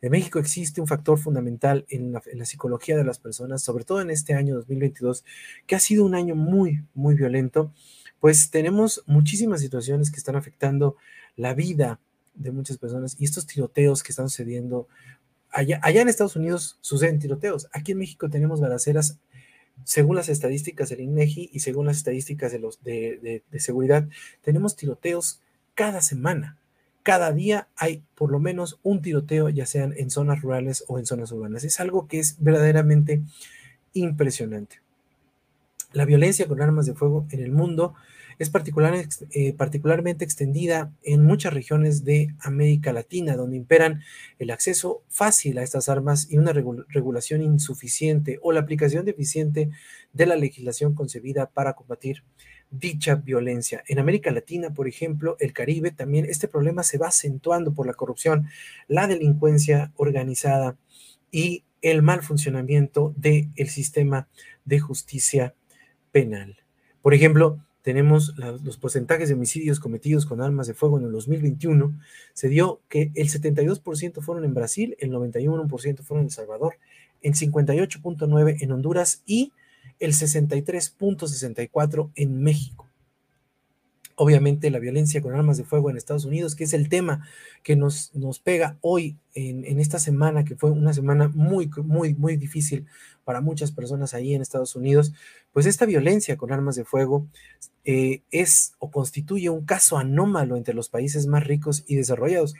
En 0.00 0.10
México 0.10 0.38
existe 0.38 0.80
un 0.80 0.86
factor 0.86 1.18
fundamental 1.18 1.84
en 1.88 2.12
la 2.12 2.44
psicología 2.44 2.96
de 2.96 3.04
las 3.04 3.18
personas, 3.18 3.62
sobre 3.62 3.84
todo 3.84 4.00
en 4.00 4.10
este 4.10 4.34
año 4.34 4.54
2022, 4.56 5.24
que 5.66 5.76
ha 5.76 5.80
sido 5.80 6.04
un 6.04 6.14
año 6.14 6.34
muy, 6.34 6.82
muy 6.94 7.14
violento, 7.14 7.72
pues 8.18 8.50
tenemos 8.50 9.02
muchísimas 9.06 9.60
situaciones 9.60 10.10
que 10.10 10.16
están 10.16 10.36
afectando 10.36 10.96
la 11.36 11.54
vida 11.54 12.00
de 12.34 12.50
muchas 12.50 12.78
personas 12.78 13.16
y 13.18 13.24
estos 13.24 13.46
tiroteos 13.46 14.02
que 14.02 14.12
están 14.12 14.28
sucediendo 14.28 14.88
allá, 15.52 15.80
en 15.84 16.08
Estados 16.08 16.36
Unidos 16.36 16.78
suceden 16.80 17.18
tiroteos. 17.18 17.68
Aquí 17.72 17.92
en 17.92 17.98
México 17.98 18.28
tenemos 18.30 18.60
balaceras, 18.60 19.18
según 19.84 20.16
las 20.16 20.28
estadísticas 20.28 20.88
del 20.88 21.00
INEGI 21.00 21.50
y 21.52 21.60
según 21.60 21.86
las 21.86 21.98
estadísticas 21.98 22.52
de, 22.52 22.58
los, 22.58 22.82
de, 22.82 23.42
seguridad, 23.58 24.08
tenemos 24.42 24.76
tiroteos 24.76 25.40
cada 25.74 26.00
semana. 26.00 26.56
Cada 27.02 27.32
día 27.32 27.68
hay 27.76 28.02
por 28.14 28.30
lo 28.30 28.38
menos 28.38 28.78
un 28.82 29.02
tiroteo, 29.02 29.48
ya 29.48 29.66
sean 29.66 29.92
en 29.96 30.10
zonas 30.10 30.40
rurales 30.40 30.84
o 30.86 30.98
en 30.98 31.06
zonas 31.06 31.32
urbanas. 31.32 31.64
Es 31.64 31.80
algo 31.80 32.06
que 32.06 32.20
es 32.20 32.36
verdaderamente 32.38 33.22
impresionante. 33.92 34.80
La 35.92 36.04
violencia 36.04 36.46
con 36.46 36.62
armas 36.62 36.86
de 36.86 36.94
fuego 36.94 37.26
en 37.30 37.40
el 37.40 37.50
mundo 37.50 37.94
es 38.42 38.50
particular, 38.50 38.92
eh, 39.30 39.52
particularmente 39.52 40.24
extendida 40.24 40.92
en 41.04 41.24
muchas 41.24 41.54
regiones 41.54 42.04
de 42.04 42.34
América 42.40 42.92
Latina, 42.92 43.36
donde 43.36 43.56
imperan 43.56 44.02
el 44.40 44.50
acceso 44.50 45.04
fácil 45.08 45.58
a 45.58 45.62
estas 45.62 45.88
armas 45.88 46.26
y 46.28 46.38
una 46.38 46.52
regulación 46.52 47.40
insuficiente 47.40 48.40
o 48.42 48.50
la 48.50 48.58
aplicación 48.58 49.04
deficiente 49.04 49.70
de 50.12 50.26
la 50.26 50.34
legislación 50.34 50.94
concebida 50.94 51.50
para 51.50 51.74
combatir 51.74 52.24
dicha 52.68 53.14
violencia. 53.14 53.84
En 53.86 54.00
América 54.00 54.32
Latina, 54.32 54.74
por 54.74 54.88
ejemplo, 54.88 55.36
el 55.38 55.52
Caribe, 55.52 55.92
también 55.92 56.24
este 56.24 56.48
problema 56.48 56.82
se 56.82 56.98
va 56.98 57.08
acentuando 57.08 57.72
por 57.74 57.86
la 57.86 57.94
corrupción, 57.94 58.48
la 58.88 59.06
delincuencia 59.06 59.92
organizada 59.94 60.76
y 61.30 61.62
el 61.80 62.02
mal 62.02 62.22
funcionamiento 62.22 63.14
del 63.16 63.68
sistema 63.68 64.26
de 64.64 64.80
justicia 64.80 65.54
penal. 66.10 66.56
Por 67.02 67.14
ejemplo, 67.14 67.60
tenemos 67.82 68.34
los 68.36 68.78
porcentajes 68.78 69.28
de 69.28 69.34
homicidios 69.34 69.78
cometidos 69.80 70.24
con 70.24 70.40
armas 70.40 70.68
de 70.68 70.74
fuego 70.74 70.98
en 70.98 71.04
el 71.04 71.12
2021, 71.12 71.98
se 72.32 72.48
dio 72.48 72.80
que 72.88 73.10
el 73.14 73.28
72% 73.28 74.22
fueron 74.22 74.44
en 74.44 74.54
Brasil, 74.54 74.96
el 75.00 75.10
91% 75.10 76.02
fueron 76.02 76.22
en 76.22 76.26
El 76.26 76.30
Salvador, 76.30 76.76
el 77.22 77.34
58.9% 77.34 78.58
en 78.60 78.72
Honduras 78.72 79.22
y 79.26 79.52
el 79.98 80.12
63.64% 80.12 82.12
en 82.14 82.40
México. 82.42 82.86
Obviamente 84.14 84.68
la 84.70 84.78
violencia 84.78 85.22
con 85.22 85.34
armas 85.34 85.56
de 85.56 85.64
fuego 85.64 85.88
en 85.90 85.96
Estados 85.96 86.26
Unidos, 86.26 86.54
que 86.54 86.62
es 86.64 86.74
el 86.74 86.88
tema 86.88 87.26
que 87.64 87.74
nos, 87.76 88.14
nos 88.14 88.38
pega 88.38 88.76
hoy 88.80 89.16
en, 89.34 89.64
en, 89.64 89.80
esta 89.80 89.98
semana, 89.98 90.44
que 90.44 90.54
fue 90.54 90.70
una 90.70 90.92
semana 90.92 91.32
muy, 91.34 91.68
muy, 91.82 92.14
muy 92.14 92.36
difícil 92.36 92.86
para 93.24 93.40
muchas 93.40 93.72
personas 93.72 94.14
ahí 94.14 94.34
en 94.34 94.42
Estados 94.42 94.76
Unidos, 94.76 95.12
pues 95.52 95.66
esta 95.66 95.86
violencia 95.86 96.36
con 96.36 96.52
armas 96.52 96.76
de 96.76 96.84
fuego 96.84 97.26
eh, 97.84 98.22
es 98.30 98.74
o 98.78 98.90
constituye 98.90 99.50
un 99.50 99.64
caso 99.64 99.98
anómalo 99.98 100.56
entre 100.56 100.74
los 100.74 100.88
países 100.88 101.26
más 101.26 101.44
ricos 101.44 101.84
y 101.86 101.96
desarrollados. 101.96 102.54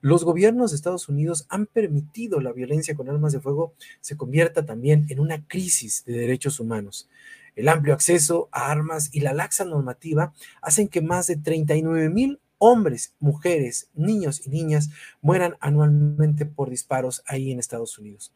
Los 0.00 0.24
gobiernos 0.24 0.70
de 0.70 0.76
Estados 0.76 1.08
Unidos 1.08 1.46
han 1.48 1.66
permitido 1.66 2.40
la 2.40 2.52
violencia 2.52 2.94
con 2.94 3.08
armas 3.08 3.32
de 3.32 3.40
fuego 3.40 3.74
se 4.00 4.16
convierta 4.16 4.64
también 4.64 5.06
en 5.08 5.18
una 5.18 5.44
crisis 5.46 6.04
de 6.04 6.12
derechos 6.12 6.60
humanos. 6.60 7.08
El 7.56 7.68
amplio 7.68 7.94
acceso 7.94 8.48
a 8.52 8.70
armas 8.70 9.10
y 9.12 9.20
la 9.20 9.34
laxa 9.34 9.64
normativa 9.64 10.32
hacen 10.62 10.86
que 10.86 11.00
más 11.00 11.26
de 11.26 11.36
39 11.36 12.08
mil 12.10 12.38
hombres, 12.58 13.14
mujeres, 13.18 13.88
niños 13.94 14.46
y 14.46 14.50
niñas 14.50 14.90
mueran 15.20 15.56
anualmente 15.60 16.46
por 16.46 16.70
disparos 16.70 17.22
ahí 17.26 17.50
en 17.50 17.58
Estados 17.58 17.98
Unidos. 17.98 18.32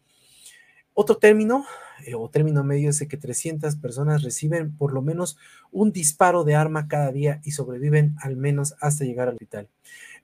Otro 0.94 1.16
término 1.16 1.64
eh, 2.04 2.14
o 2.14 2.28
término 2.28 2.64
medio 2.64 2.90
es 2.90 3.06
que 3.08 3.16
300 3.16 3.76
personas 3.76 4.22
reciben 4.22 4.76
por 4.76 4.92
lo 4.92 5.02
menos 5.02 5.38
un 5.70 5.92
disparo 5.92 6.44
de 6.44 6.54
arma 6.54 6.88
cada 6.88 7.12
día 7.12 7.40
y 7.44 7.52
sobreviven 7.52 8.16
al 8.20 8.36
menos 8.36 8.74
hasta 8.80 9.04
llegar 9.04 9.28
al 9.28 9.34
hospital. 9.34 9.68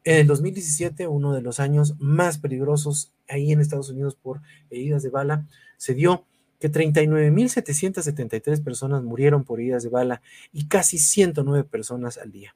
En 0.05 0.17
el 0.17 0.27
2017, 0.27 1.07
uno 1.07 1.33
de 1.35 1.43
los 1.43 1.61
años 1.61 1.95
más 1.99 2.39
peligrosos 2.39 3.13
ahí 3.29 3.53
en 3.53 3.61
Estados 3.61 3.91
Unidos 3.91 4.15
por 4.15 4.41
heridas 4.71 5.03
de 5.03 5.11
bala, 5.11 5.47
se 5.77 5.95
dio 5.95 6.25
que 6.61 6.71
39.773 6.71 8.63
personas 8.63 9.03
murieron 9.03 9.45
por 9.45 9.61
heridas 9.61 9.83
de 9.83 9.91
bala 9.91 10.23
y 10.53 10.67
casi 10.67 10.99
109 10.99 11.65
personas 11.65 12.19
al 12.19 12.33
día. 12.33 12.55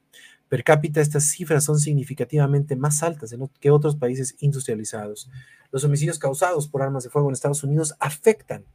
Per 0.52 0.64
cápita 0.64 1.00
estas 1.00 1.24
cifras 1.24 1.64
son 1.64 1.78
significativamente 1.78 2.76
más 2.76 3.02
altas 3.02 3.34
que 3.58 3.70
otros 3.70 3.96
países 3.96 4.36
industrializados. 4.40 5.30
Los 5.70 5.82
homicidios 5.82 6.18
causados 6.18 6.68
por 6.68 6.82
armas 6.82 7.04
de 7.04 7.08
fuego 7.08 7.30
en 7.30 7.32
Estados 7.32 7.64
Unidos 7.64 7.94
afectan 8.00 8.66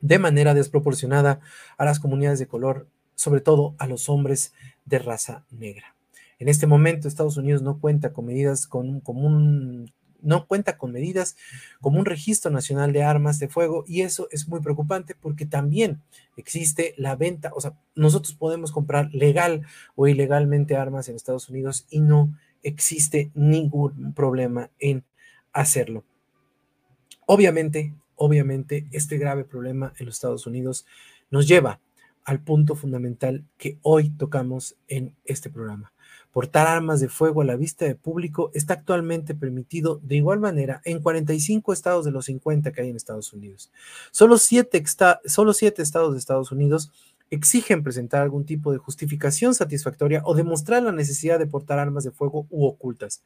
de 0.00 0.18
manera 0.18 0.54
desproporcionada 0.54 1.40
a 1.76 1.84
las 1.84 2.00
comunidades 2.00 2.38
de 2.38 2.46
color, 2.46 2.88
sobre 3.14 3.42
todo 3.42 3.74
a 3.76 3.86
los 3.86 4.08
hombres 4.08 4.54
de 4.86 4.98
raza 4.98 5.44
negra. 5.50 5.96
En 6.38 6.48
este 6.48 6.66
momento, 6.66 7.08
Estados 7.08 7.36
Unidos 7.36 7.60
no 7.60 7.78
cuenta 7.78 8.14
con 8.14 8.24
medidas 8.24 8.66
con, 8.66 9.02
un, 9.04 9.92
no 10.22 10.46
cuenta 10.46 10.78
con 10.78 10.92
medidas 10.92 11.36
como 11.80 11.98
un 11.98 12.06
registro 12.06 12.50
nacional 12.50 12.92
de 12.92 13.02
armas 13.02 13.38
de 13.38 13.48
fuego 13.48 13.84
y 13.86 14.02
eso 14.02 14.28
es 14.30 14.48
muy 14.48 14.60
preocupante 14.60 15.14
porque 15.14 15.46
también 15.46 16.00
existe 16.36 16.94
la 16.96 17.16
venta, 17.16 17.52
o 17.54 17.60
sea, 17.60 17.74
nosotros 17.94 18.34
podemos 18.34 18.72
comprar 18.72 19.10
legal 19.12 19.66
o 19.94 20.06
ilegalmente 20.06 20.76
armas 20.76 21.08
en 21.08 21.16
Estados 21.16 21.48
Unidos 21.48 21.86
y 21.90 22.00
no 22.00 22.34
existe 22.62 23.30
ningún 23.34 24.12
problema 24.14 24.70
en 24.78 25.04
hacerlo. 25.52 26.04
Obviamente, 27.26 27.94
obviamente, 28.16 28.86
este 28.90 29.18
grave 29.18 29.44
problema 29.44 29.92
en 29.98 30.06
los 30.06 30.16
Estados 30.16 30.46
Unidos 30.46 30.86
nos 31.30 31.46
lleva 31.46 31.80
al 32.24 32.42
punto 32.42 32.74
fundamental 32.74 33.44
que 33.56 33.78
hoy 33.82 34.10
tocamos 34.10 34.76
en 34.88 35.14
este 35.24 35.50
programa. 35.50 35.92
Portar 36.32 36.68
armas 36.68 37.00
de 37.00 37.08
fuego 37.08 37.42
a 37.42 37.44
la 37.44 37.56
vista 37.56 37.84
de 37.84 37.96
público 37.96 38.52
está 38.54 38.74
actualmente 38.74 39.34
permitido 39.34 40.00
de 40.02 40.16
igual 40.16 40.38
manera 40.38 40.80
en 40.84 41.00
45 41.00 41.72
estados 41.72 42.04
de 42.04 42.12
los 42.12 42.26
50 42.26 42.70
que 42.70 42.82
hay 42.82 42.90
en 42.90 42.96
Estados 42.96 43.32
Unidos. 43.32 43.72
Solo 44.12 44.38
siete, 44.38 44.82
solo 45.24 45.52
siete 45.52 45.82
estados 45.82 46.12
de 46.12 46.18
Estados 46.18 46.52
Unidos 46.52 46.92
exigen 47.30 47.82
presentar 47.82 48.22
algún 48.22 48.44
tipo 48.44 48.72
de 48.72 48.78
justificación 48.78 49.54
satisfactoria 49.54 50.22
o 50.24 50.34
demostrar 50.34 50.82
la 50.82 50.92
necesidad 50.92 51.38
de 51.38 51.46
portar 51.46 51.78
armas 51.78 52.04
de 52.04 52.10
fuego 52.10 52.46
u 52.50 52.66
ocultas. 52.66 53.22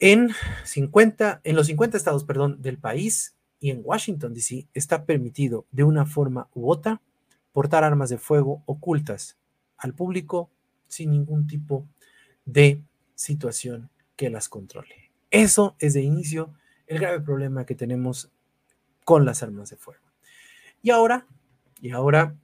En, 0.00 0.30
50, 0.64 1.40
en 1.42 1.56
los 1.56 1.66
50 1.66 1.96
estados 1.96 2.24
perdón, 2.24 2.62
del 2.62 2.78
país 2.78 3.34
y 3.60 3.70
en 3.70 3.82
Washington, 3.84 4.32
D.C., 4.32 4.68
está 4.74 5.04
permitido 5.04 5.66
de 5.72 5.82
una 5.82 6.06
forma 6.06 6.48
u 6.54 6.70
otra 6.70 7.02
portar 7.52 7.82
armas 7.82 8.10
de 8.10 8.18
fuego 8.18 8.62
ocultas 8.66 9.36
al 9.76 9.94
público 9.94 10.50
sin 10.88 11.10
ningún 11.10 11.46
tipo 11.46 11.86
de 12.44 12.82
situación 13.14 13.90
que 14.16 14.30
las 14.30 14.48
controle. 14.48 15.10
Eso 15.30 15.76
es 15.78 15.94
de 15.94 16.02
inicio 16.02 16.54
el 16.86 16.98
grave 16.98 17.20
problema 17.20 17.66
que 17.66 17.74
tenemos 17.74 18.30
con 19.04 19.24
las 19.24 19.42
armas 19.42 19.70
de 19.70 19.76
fuego. 19.76 20.04
Y 20.82 20.90
ahora, 20.90 21.26
y 21.80 21.90
ahora 21.90 22.34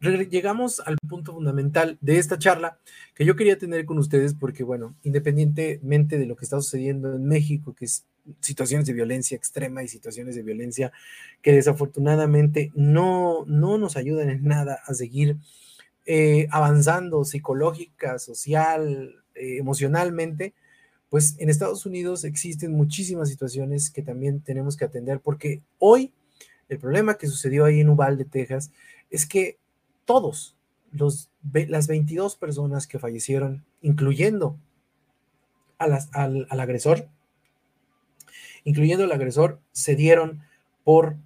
llegamos 0.00 0.80
al 0.80 0.96
punto 1.08 1.32
fundamental 1.32 1.98
de 2.00 2.18
esta 2.18 2.38
charla 2.38 2.78
que 3.14 3.24
yo 3.24 3.36
quería 3.36 3.58
tener 3.58 3.84
con 3.86 3.98
ustedes 3.98 4.34
porque, 4.34 4.62
bueno, 4.62 4.94
independientemente 5.02 6.18
de 6.18 6.26
lo 6.26 6.36
que 6.36 6.44
está 6.44 6.60
sucediendo 6.60 7.14
en 7.14 7.24
México, 7.24 7.74
que 7.74 7.86
es 7.86 8.04
situaciones 8.40 8.86
de 8.86 8.92
violencia 8.92 9.36
extrema 9.36 9.82
y 9.82 9.88
situaciones 9.88 10.34
de 10.34 10.42
violencia 10.42 10.92
que 11.42 11.52
desafortunadamente 11.52 12.70
no, 12.74 13.44
no 13.46 13.78
nos 13.78 13.96
ayudan 13.96 14.30
en 14.30 14.44
nada 14.44 14.80
a 14.84 14.94
seguir 14.94 15.36
eh, 16.06 16.48
avanzando 16.50 17.24
psicológica, 17.24 18.18
social, 18.18 19.24
eh, 19.34 19.56
emocionalmente, 19.56 20.52
pues 21.08 21.36
en 21.38 21.48
Estados 21.48 21.86
Unidos 21.86 22.24
existen 22.24 22.72
muchísimas 22.72 23.30
situaciones 23.30 23.90
que 23.90 24.02
también 24.02 24.40
tenemos 24.40 24.76
que 24.76 24.84
atender, 24.84 25.20
porque 25.20 25.62
hoy 25.78 26.12
el 26.68 26.78
problema 26.78 27.16
que 27.16 27.26
sucedió 27.26 27.64
ahí 27.64 27.80
en 27.80 27.88
Uvalde, 27.88 28.26
Texas, 28.26 28.70
es 29.10 29.24
que 29.24 29.58
todos 30.04 30.56
los, 30.92 31.30
las 31.52 31.86
22 31.86 32.36
personas 32.36 32.86
que 32.86 32.98
fallecieron, 32.98 33.64
incluyendo 33.80 34.58
al, 35.78 35.98
al, 36.12 36.60
agresor, 36.60 37.08
incluyendo 38.64 39.04
al 39.04 39.12
agresor, 39.12 39.58
se 39.72 39.96
dieron 39.96 40.42
por, 40.84 41.16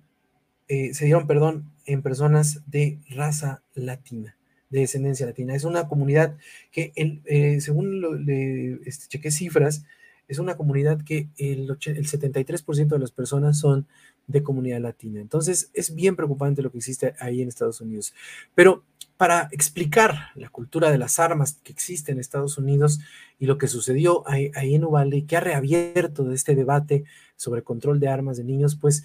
eh, 0.68 0.94
se 0.94 1.06
dieron, 1.06 1.26
perdón, 1.26 1.72
en 1.84 2.02
personas 2.02 2.62
de 2.66 3.00
raza 3.08 3.62
latina 3.74 4.38
de 4.70 4.81
descendencia 4.81 5.26
latina. 5.26 5.54
Es 5.54 5.64
una 5.64 5.88
comunidad 5.88 6.37
que, 6.70 6.92
eh, 6.94 7.61
según 7.61 8.00
lo, 8.00 8.14
le, 8.14 8.81
este, 8.87 9.07
chequé 9.09 9.31
cifras, 9.31 9.85
es 10.28 10.38
una 10.38 10.57
comunidad 10.57 11.02
que 11.02 11.28
el, 11.38 11.70
el 11.70 12.07
73% 12.07 12.88
de 12.88 12.98
las 12.98 13.12
personas 13.12 13.59
son 13.59 13.87
de 14.26 14.42
comunidad 14.42 14.81
latina. 14.81 15.20
Entonces, 15.20 15.70
es 15.72 15.94
bien 15.94 16.16
preocupante 16.16 16.62
lo 16.62 16.70
que 16.70 16.78
existe 16.78 17.14
ahí 17.18 17.40
en 17.40 17.48
Estados 17.48 17.81
Unidos. 17.81 18.14
Pero 18.54 18.85
para 19.16 19.48
explicar 19.50 20.28
la 20.37 20.50
cultura 20.50 20.90
de 20.90 20.98
las 20.98 21.18
armas 21.18 21.59
que 21.64 21.72
existe 21.72 22.12
en 22.12 22.20
Estados 22.20 22.59
Unidos 22.59 23.00
y 23.38 23.46
lo 23.46 23.59
que 23.59 23.66
sucedió 23.66 24.22
ahí, 24.28 24.52
en 24.54 24.85
Uvalde 24.85 25.24
que 25.26 25.37
ha 25.37 25.40
reabierto 25.40 26.31
este 26.31 26.54
debate 26.54 27.04
sobre 27.37 27.62
control 27.62 27.98
de 27.98 28.09
armas 28.09 28.37
de 28.37 28.44
niños, 28.44 28.76
pues, 28.76 29.04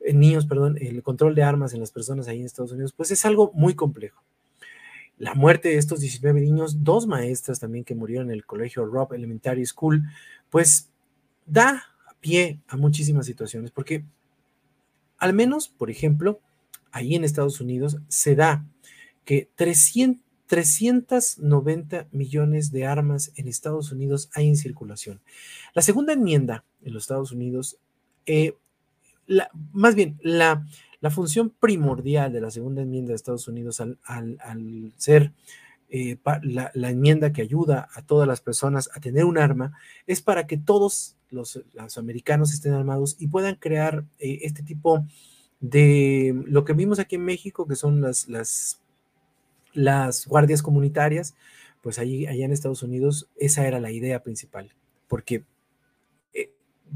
eh, 0.00 0.14
niños, 0.14 0.46
perdón, 0.46 0.78
el 0.80 1.02
control 1.02 1.34
de 1.34 1.42
armas 1.42 1.74
en 1.74 1.80
las 1.80 1.92
personas 1.92 2.26
ahí 2.28 2.40
en 2.40 2.46
Estados 2.46 2.72
Unidos, 2.72 2.92
pues 2.92 3.10
es 3.10 3.24
algo 3.24 3.52
muy 3.54 3.74
complejo 3.74 4.24
la 5.22 5.34
muerte 5.34 5.68
de 5.68 5.76
estos 5.76 6.00
19 6.00 6.40
niños, 6.40 6.82
dos 6.82 7.06
maestras 7.06 7.60
también 7.60 7.84
que 7.84 7.94
murieron 7.94 8.26
en 8.26 8.34
el 8.34 8.44
colegio 8.44 8.84
Rob 8.84 9.12
Elementary 9.12 9.64
School, 9.64 10.02
pues 10.50 10.90
da 11.46 11.84
pie 12.18 12.58
a 12.66 12.76
muchísimas 12.76 13.24
situaciones, 13.24 13.70
porque 13.70 14.04
al 15.18 15.32
menos, 15.32 15.68
por 15.68 15.90
ejemplo, 15.90 16.40
ahí 16.90 17.14
en 17.14 17.22
Estados 17.22 17.60
Unidos 17.60 17.98
se 18.08 18.34
da 18.34 18.66
que 19.24 19.48
300, 19.54 20.20
390 20.48 22.08
millones 22.10 22.72
de 22.72 22.84
armas 22.84 23.30
en 23.36 23.46
Estados 23.46 23.92
Unidos 23.92 24.28
hay 24.34 24.48
en 24.48 24.56
circulación. 24.56 25.20
La 25.72 25.82
segunda 25.82 26.14
enmienda 26.14 26.64
en 26.82 26.94
los 26.94 27.04
Estados 27.04 27.30
Unidos, 27.30 27.78
eh, 28.26 28.56
más 29.72 29.94
bien, 29.94 30.18
la, 30.20 30.66
la 31.02 31.10
función 31.10 31.50
primordial 31.50 32.32
de 32.32 32.40
la 32.40 32.50
segunda 32.50 32.80
enmienda 32.80 33.10
de 33.10 33.16
Estados 33.16 33.48
Unidos 33.48 33.80
al, 33.80 34.92
ser 34.96 35.32
eh, 35.90 36.16
la, 36.42 36.90
enmienda 36.90 37.32
que 37.32 37.42
ayuda 37.42 37.88
a 37.92 38.02
todas 38.02 38.28
las 38.28 38.40
personas 38.40 38.88
a 38.94 39.00
tener 39.00 39.24
un 39.24 39.36
arma 39.36 39.76
es 40.06 40.22
para 40.22 40.46
que 40.46 40.56
todos 40.56 41.16
los, 41.28 41.60
americanos 41.98 42.54
estén 42.54 42.72
armados 42.72 43.16
y 43.18 43.26
puedan 43.26 43.56
crear 43.56 44.04
eh, 44.20 44.38
este 44.42 44.62
tipo 44.62 45.04
de 45.58 46.40
lo 46.46 46.64
que 46.64 46.72
vimos 46.72 47.00
aquí 47.00 47.16
en 47.16 47.24
México, 47.24 47.66
que 47.66 47.74
son 47.74 48.00
las, 48.00 48.28
las, 48.28 48.80
las 49.72 50.26
guardias 50.28 50.62
comunitarias, 50.62 51.34
pues 51.82 51.98
allí, 51.98 52.28
allá 52.28 52.44
en 52.44 52.52
Estados 52.52 52.84
Unidos 52.84 53.28
esa 53.36 53.66
era 53.66 53.80
la 53.80 53.90
idea 53.90 54.22
principal, 54.22 54.72
porque 55.08 55.42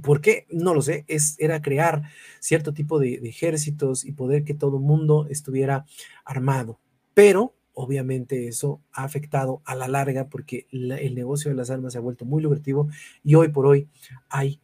¿Por 0.03 0.21
qué? 0.21 0.47
No 0.51 0.75
lo 0.75 0.83
sé. 0.83 1.05
Es, 1.09 1.37
era 1.39 1.63
crear 1.63 2.03
cierto 2.41 2.73
tipo 2.73 2.99
de, 2.99 3.15
ejércitos 3.25 4.05
y 4.05 4.13
poder 4.13 4.45
que 4.45 4.55
todo 4.55 4.79
mundo 4.79 5.27
estuviera 5.31 5.87
armado. 6.25 6.79
Pero 7.15 7.55
obviamente 7.75 8.49
eso 8.49 8.81
ha 8.93 9.05
afectado 9.05 9.61
a 9.65 9.75
la 9.75 9.87
larga 9.89 10.29
porque 10.29 10.67
el 10.71 11.15
negocio 11.15 11.51
de 11.51 11.57
las 11.57 11.71
armas 11.71 11.93
se 11.93 11.99
ha 11.99 12.03
vuelto 12.03 12.25
muy 12.25 12.43
lucrativo 12.43 12.89
y 13.23 13.35
hoy 13.35 13.49
por 13.49 13.67
hoy 13.67 13.87
hay 14.31 14.61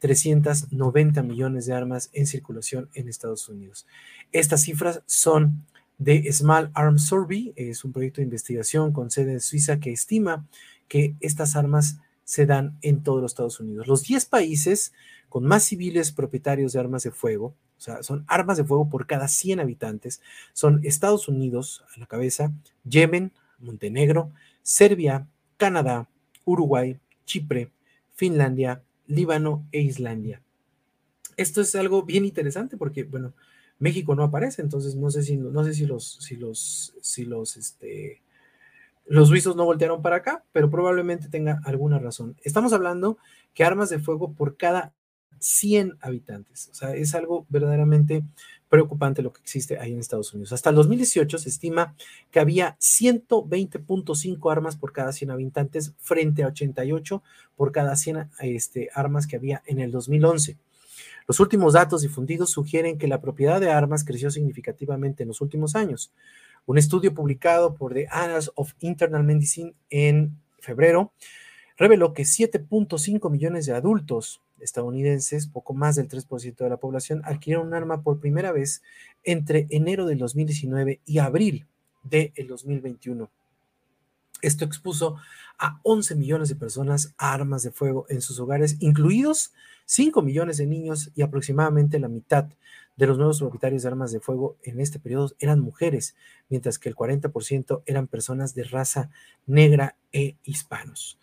390 0.00 1.22
millones 1.22 1.66
de 1.66 1.74
armas 1.74 2.10
en 2.12 2.26
circulación 2.26 2.88
en 2.94 3.08
Estados 3.08 3.48
Unidos. 3.48 3.86
Estas 4.32 4.62
cifras 4.62 5.02
son 5.06 5.64
de 5.98 6.30
Small 6.32 6.70
Arms 6.74 7.06
Survey, 7.06 7.52
es 7.56 7.84
un 7.84 7.92
proyecto 7.92 8.20
de 8.20 8.24
investigación 8.24 8.92
con 8.92 9.10
sede 9.10 9.32
en 9.32 9.40
Suiza 9.40 9.78
que 9.78 9.92
estima 9.92 10.46
que 10.88 11.14
estas 11.20 11.56
armas 11.56 11.98
se 12.26 12.44
dan 12.44 12.76
en 12.82 13.04
todos 13.04 13.22
los 13.22 13.30
Estados 13.32 13.60
Unidos. 13.60 13.86
Los 13.86 14.02
10 14.02 14.26
países 14.26 14.92
con 15.28 15.44
más 15.44 15.62
civiles 15.62 16.10
propietarios 16.12 16.72
de 16.72 16.80
armas 16.80 17.04
de 17.04 17.12
fuego, 17.12 17.54
o 17.78 17.80
sea, 17.80 18.02
son 18.02 18.24
armas 18.26 18.56
de 18.56 18.64
fuego 18.64 18.88
por 18.88 19.06
cada 19.06 19.28
100 19.28 19.60
habitantes, 19.60 20.20
son 20.52 20.80
Estados 20.82 21.28
Unidos 21.28 21.84
a 21.94 22.00
la 22.00 22.06
cabeza, 22.06 22.52
Yemen, 22.84 23.32
Montenegro, 23.60 24.32
Serbia, 24.62 25.28
Canadá, 25.56 26.08
Uruguay, 26.44 26.98
Chipre, 27.26 27.70
Finlandia, 28.14 28.82
Líbano 29.06 29.64
e 29.70 29.80
Islandia. 29.82 30.42
Esto 31.36 31.60
es 31.60 31.76
algo 31.76 32.02
bien 32.02 32.24
interesante 32.24 32.76
porque, 32.76 33.04
bueno, 33.04 33.34
México 33.78 34.16
no 34.16 34.24
aparece, 34.24 34.62
entonces 34.62 34.96
no 34.96 35.10
sé 35.10 35.22
si, 35.22 35.36
no 35.36 35.62
sé 35.62 35.74
si 35.74 35.86
los, 35.86 36.18
si 36.20 36.34
los, 36.34 36.94
si 37.00 37.24
los, 37.24 37.56
este, 37.56 38.22
los 39.06 39.28
suizos 39.28 39.56
no 39.56 39.64
voltearon 39.64 40.02
para 40.02 40.16
acá, 40.16 40.44
pero 40.52 40.70
probablemente 40.70 41.28
tenga 41.28 41.60
alguna 41.64 41.98
razón. 41.98 42.36
Estamos 42.42 42.72
hablando 42.72 43.18
que 43.54 43.64
armas 43.64 43.88
de 43.88 43.98
fuego 43.98 44.32
por 44.32 44.56
cada 44.56 44.92
100 45.38 45.98
habitantes. 46.00 46.68
O 46.72 46.74
sea, 46.74 46.94
es 46.94 47.14
algo 47.14 47.46
verdaderamente 47.48 48.24
preocupante 48.68 49.22
lo 49.22 49.32
que 49.32 49.40
existe 49.40 49.78
ahí 49.78 49.92
en 49.92 50.00
Estados 50.00 50.32
Unidos. 50.34 50.52
Hasta 50.52 50.70
el 50.70 50.76
2018 50.76 51.38
se 51.38 51.48
estima 51.48 51.94
que 52.30 52.40
había 52.40 52.76
120.5 52.78 54.50
armas 54.52 54.76
por 54.76 54.92
cada 54.92 55.12
100 55.12 55.30
habitantes 55.30 55.92
frente 55.98 56.42
a 56.42 56.48
88 56.48 57.22
por 57.54 57.70
cada 57.70 57.94
100 57.94 58.30
este, 58.40 58.90
armas 58.92 59.26
que 59.26 59.36
había 59.36 59.62
en 59.66 59.78
el 59.78 59.92
2011. 59.92 60.56
Los 61.28 61.40
últimos 61.40 61.74
datos 61.74 62.02
difundidos 62.02 62.50
sugieren 62.50 62.98
que 62.98 63.08
la 63.08 63.20
propiedad 63.20 63.60
de 63.60 63.70
armas 63.70 64.04
creció 64.04 64.30
significativamente 64.30 65.22
en 65.22 65.28
los 65.28 65.40
últimos 65.40 65.76
años 65.76 66.12
Un 66.66 66.78
estudio 66.78 67.14
publicado 67.14 67.76
por 67.76 67.94
The 67.94 68.08
Annals 68.10 68.50
of 68.56 68.72
Internal 68.80 69.22
Medicine 69.22 69.74
en 69.88 70.36
febrero 70.58 71.12
reveló 71.76 72.12
que 72.12 72.24
7.5 72.24 73.30
millones 73.30 73.66
de 73.66 73.74
adultos 73.74 74.42
estadounidenses, 74.58 75.46
poco 75.46 75.74
más 75.74 75.94
del 75.94 76.08
3% 76.08 76.56
de 76.56 76.68
la 76.68 76.78
población, 76.78 77.22
adquirieron 77.24 77.68
un 77.68 77.74
arma 77.74 78.02
por 78.02 78.18
primera 78.18 78.50
vez 78.50 78.82
entre 79.22 79.68
enero 79.70 80.06
del 80.06 80.18
2019 80.18 81.00
y 81.04 81.18
abril 81.18 81.66
del 82.02 82.32
2021. 82.48 83.30
Esto 84.42 84.64
expuso 84.64 85.16
a 85.58 85.78
11 85.84 86.16
millones 86.16 86.48
de 86.48 86.56
personas 86.56 87.14
a 87.16 87.32
armas 87.32 87.62
de 87.62 87.70
fuego 87.70 88.06
en 88.08 88.20
sus 88.20 88.40
hogares, 88.40 88.76
incluidos 88.80 89.52
5 89.84 90.20
millones 90.20 90.56
de 90.56 90.66
niños 90.66 91.10
y 91.14 91.22
aproximadamente 91.22 92.00
la 92.00 92.08
mitad 92.08 92.48
de 92.96 93.06
los 93.06 93.18
nuevos 93.18 93.38
propietarios 93.38 93.82
de 93.82 93.88
armas 93.88 94.10
de 94.10 94.20
fuego 94.20 94.56
en 94.62 94.80
este 94.80 94.98
periodo 94.98 95.32
eran 95.38 95.60
mujeres, 95.60 96.16
mientras 96.48 96.78
que 96.78 96.88
el 96.88 96.96
40% 96.96 97.82
eran 97.84 98.06
personas 98.06 98.54
de 98.54 98.64
raza 98.64 99.10
negra 99.46 99.96
e 100.12 100.36
hispanos. 100.44 101.18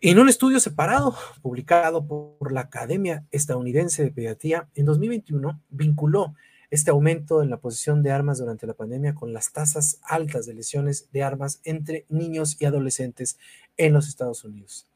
En 0.00 0.18
un 0.18 0.28
estudio 0.28 0.60
separado 0.60 1.16
publicado 1.40 2.06
por 2.06 2.52
la 2.52 2.62
Academia 2.62 3.24
Estadounidense 3.30 4.02
de 4.02 4.10
Pediatría 4.10 4.68
en 4.74 4.86
2021, 4.86 5.60
vinculó 5.70 6.34
este 6.70 6.90
aumento 6.90 7.42
en 7.42 7.50
la 7.50 7.58
posesión 7.58 8.02
de 8.02 8.10
armas 8.10 8.38
durante 8.38 8.66
la 8.66 8.74
pandemia 8.74 9.14
con 9.14 9.32
las 9.32 9.52
tasas 9.52 10.00
altas 10.02 10.46
de 10.46 10.54
lesiones 10.54 11.08
de 11.12 11.22
armas 11.22 11.60
entre 11.64 12.04
niños 12.08 12.56
y 12.60 12.66
adolescentes 12.66 13.38
en 13.76 13.92
los 13.92 14.08
Estados 14.08 14.44
Unidos. 14.44 14.86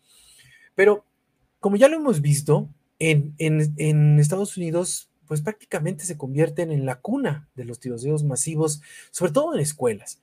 Pero, 0.75 1.05
como 1.61 1.77
ya 1.77 1.89
lo 1.89 1.97
hemos 1.97 2.21
visto, 2.21 2.69
en, 2.99 3.35
en 3.39 4.19
Estados 4.19 4.57
Unidos, 4.57 5.10
pues 5.31 5.43
prácticamente 5.43 6.05
se 6.05 6.17
convierten 6.19 6.73
en 6.73 6.87
la 6.87 6.97
cuna 6.97 7.49
de 7.55 7.65
los 7.65 7.79
tiroteos 7.79 8.25
masivos, 8.25 8.83
sobre 9.13 9.31
todo 9.31 9.55
en 9.55 9.61
escuelas 9.61 10.19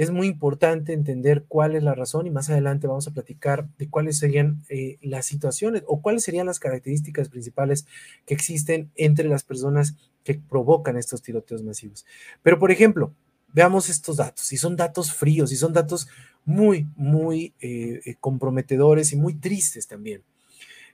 es 0.00 0.10
muy 0.10 0.28
importante 0.28 0.94
entender 0.94 1.44
cuál 1.46 1.76
es 1.76 1.82
la 1.82 1.94
razón 1.94 2.26
y 2.26 2.30
más 2.30 2.48
adelante 2.48 2.86
vamos 2.86 3.06
a 3.06 3.10
platicar 3.10 3.68
de 3.76 3.90
cuáles 3.90 4.16
serían 4.16 4.64
eh, 4.70 4.96
las 5.02 5.26
situaciones 5.26 5.82
o 5.86 6.00
cuáles 6.00 6.24
serían 6.24 6.46
las 6.46 6.58
características 6.58 7.28
principales 7.28 7.86
que 8.24 8.32
existen 8.32 8.90
entre 8.94 9.28
las 9.28 9.44
personas 9.44 9.96
que 10.24 10.34
provocan 10.34 10.96
estos 10.96 11.20
tiroteos 11.20 11.62
masivos. 11.62 12.06
Pero, 12.42 12.58
por 12.58 12.70
ejemplo, 12.70 13.14
veamos 13.52 13.90
estos 13.90 14.16
datos, 14.16 14.50
y 14.54 14.56
son 14.56 14.74
datos 14.74 15.12
fríos, 15.12 15.52
y 15.52 15.56
son 15.56 15.74
datos 15.74 16.08
muy, 16.46 16.86
muy 16.96 17.52
eh, 17.60 18.00
eh, 18.06 18.16
comprometedores 18.20 19.12
y 19.12 19.16
muy 19.16 19.34
tristes 19.34 19.86
también. 19.86 20.22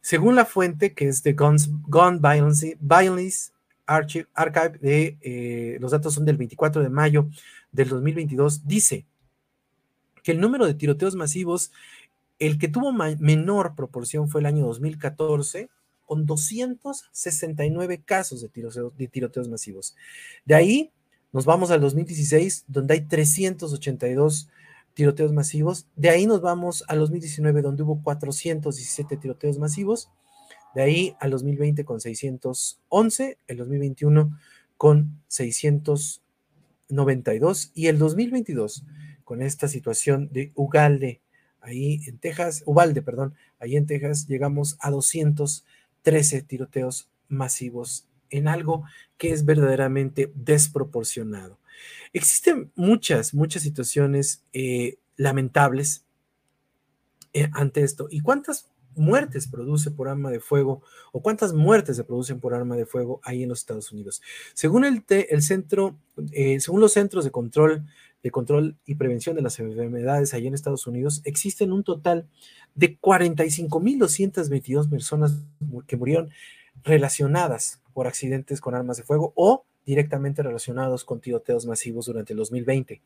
Según 0.07 0.37
la 0.37 0.45
fuente, 0.45 0.95
que 0.95 1.09
es 1.09 1.25
de 1.25 1.33
Guns, 1.33 1.69
Gun 1.89 2.23
Violence, 2.23 3.51
Archive, 3.87 4.29
de, 4.81 5.79
los 5.81 5.91
datos 5.91 6.15
son 6.15 6.25
del 6.25 6.37
24 6.37 6.81
de 6.81 6.89
mayo 6.89 7.29
del 7.73 7.89
2022 7.89 8.69
dice 8.69 9.05
que 10.23 10.31
el 10.31 10.39
número 10.39 10.65
de 10.65 10.75
tiroteos 10.75 11.17
masivos, 11.17 11.73
el 12.39 12.57
que 12.57 12.69
tuvo 12.69 12.93
menor 12.93 13.75
proporción 13.75 14.29
fue 14.29 14.43
el 14.43 14.47
año 14.47 14.65
2014, 14.67 15.71
con 16.05 16.25
269 16.25 18.01
casos 18.05 18.43
de 18.43 18.49
tiroteos, 18.49 18.97
de 18.97 19.09
tiroteos 19.09 19.49
masivos. 19.49 19.97
De 20.45 20.55
ahí 20.55 20.93
nos 21.33 21.47
vamos 21.47 21.73
al 21.73 21.81
2016, 21.81 22.67
donde 22.69 22.95
hay 22.95 23.01
382 23.01 24.51
tiroteos 24.97 25.33
masivos. 25.33 25.87
De 25.95 26.09
ahí 26.09 26.27
nos 26.27 26.41
vamos 26.41 26.83
al 26.89 26.99
2019, 27.01 27.61
donde 27.61 27.83
hubo 27.83 28.03
417 28.03 29.19
tiroteos 29.19 29.59
masivos. 29.59 30.09
De 30.75 30.83
ahí 30.83 31.15
al 31.21 31.31
2020 31.31 31.85
con 31.85 32.01
611, 32.01 33.39
el 33.47 33.57
2021 33.59 34.39
con 34.79 35.21
600 35.29 36.23
92 36.89 37.73
y 37.75 37.89
el 37.89 37.99
2022 37.99 38.85
con 39.25 39.43
esta 39.43 39.69
situación 39.69 40.29
de 40.33 40.53
Ugalde, 40.55 41.21
ahí 41.61 42.01
en 42.07 42.19
Texas, 42.19 42.63
Ubalde, 42.65 43.03
perdón, 43.03 43.35
ahí 43.59 43.77
en 43.77 43.87
Texas 43.87 44.29
llegamos 44.29 44.77
a 44.81 44.91
213 44.91 46.43
tiroteos 46.43 47.11
masivos 47.29 48.07
en 48.31 48.47
algo 48.47 48.85
que 49.19 49.33
es 49.33 49.45
verdaderamente 49.45 50.31
desproporcionado. 50.35 51.59
Existen 52.13 52.73
muchas, 52.75 53.35
muchas 53.35 53.63
situaciones 53.63 54.45
eh, 54.53 54.99
lamentables 55.17 56.05
eh, 57.33 57.49
ante 57.53 57.83
esto. 57.83 58.09
¿Y 58.11 58.21
cuántas 58.21 58.71
muertes 58.97 59.47
produce 59.47 59.91
por 59.91 60.09
arma 60.09 60.31
de 60.31 60.41
fuego 60.41 60.83
o 61.13 61.21
cuántas 61.21 61.53
muertes 61.53 61.97
se 61.97 62.05
producen 62.05 62.41
por 62.41 62.55
arma 62.55 62.77
de 62.77 62.87
fuego 62.87 63.21
ahí 63.23 63.43
en 63.43 63.51
los 63.51 63.59
Estados 63.61 63.93
Unidos. 63.93 64.23
Según 64.55 64.87
el, 64.87 65.05
el 65.09 65.43
centro, 65.43 65.99
eh, 66.33 66.59
según 66.61 66.81
los 66.81 66.95
centros 66.95 67.25
de 67.25 67.31
control, 67.31 67.85
de 68.23 68.31
control 68.31 68.79
y 68.87 68.95
prevención 68.95 69.37
de 69.37 69.43
las 69.43 69.61
enfermedades 69.61 70.33
ahí 70.35 70.47
en 70.47 70.55
Estados 70.55 70.87
Unidos, 70.87 71.21
existen 71.25 71.73
un 71.73 71.85
total 71.85 72.27
de 72.75 72.99
45.222 72.99 74.89
personas 74.89 75.43
que 75.87 75.99
murieron 75.99 76.31
relacionadas 76.83 77.83
por 77.93 78.07
accidentes 78.07 78.63
con 78.63 78.75
armas 78.75 78.97
de 78.97 79.03
fuego 79.03 79.33
o 79.37 79.66
directamente 79.87 80.43
relacionados 80.43 81.05
con 81.05 81.21
tiroteos 81.21 81.65
masivos 81.65 82.07
durante 82.07 82.33
el 82.33 82.39
2020. 82.39 83.01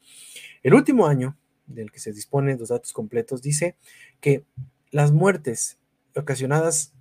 El 0.63 0.75
último 0.75 1.07
año 1.07 1.37
del 1.67 1.93
que 1.93 2.01
se 2.01 2.13
disponen 2.13 2.59
los 2.59 2.71
datos 2.71 2.93
completos 2.93 3.43
dice 3.43 3.77
que 4.21 4.45
las 4.91 5.13
muertes 5.13 5.79
ocasionadas 6.17 6.93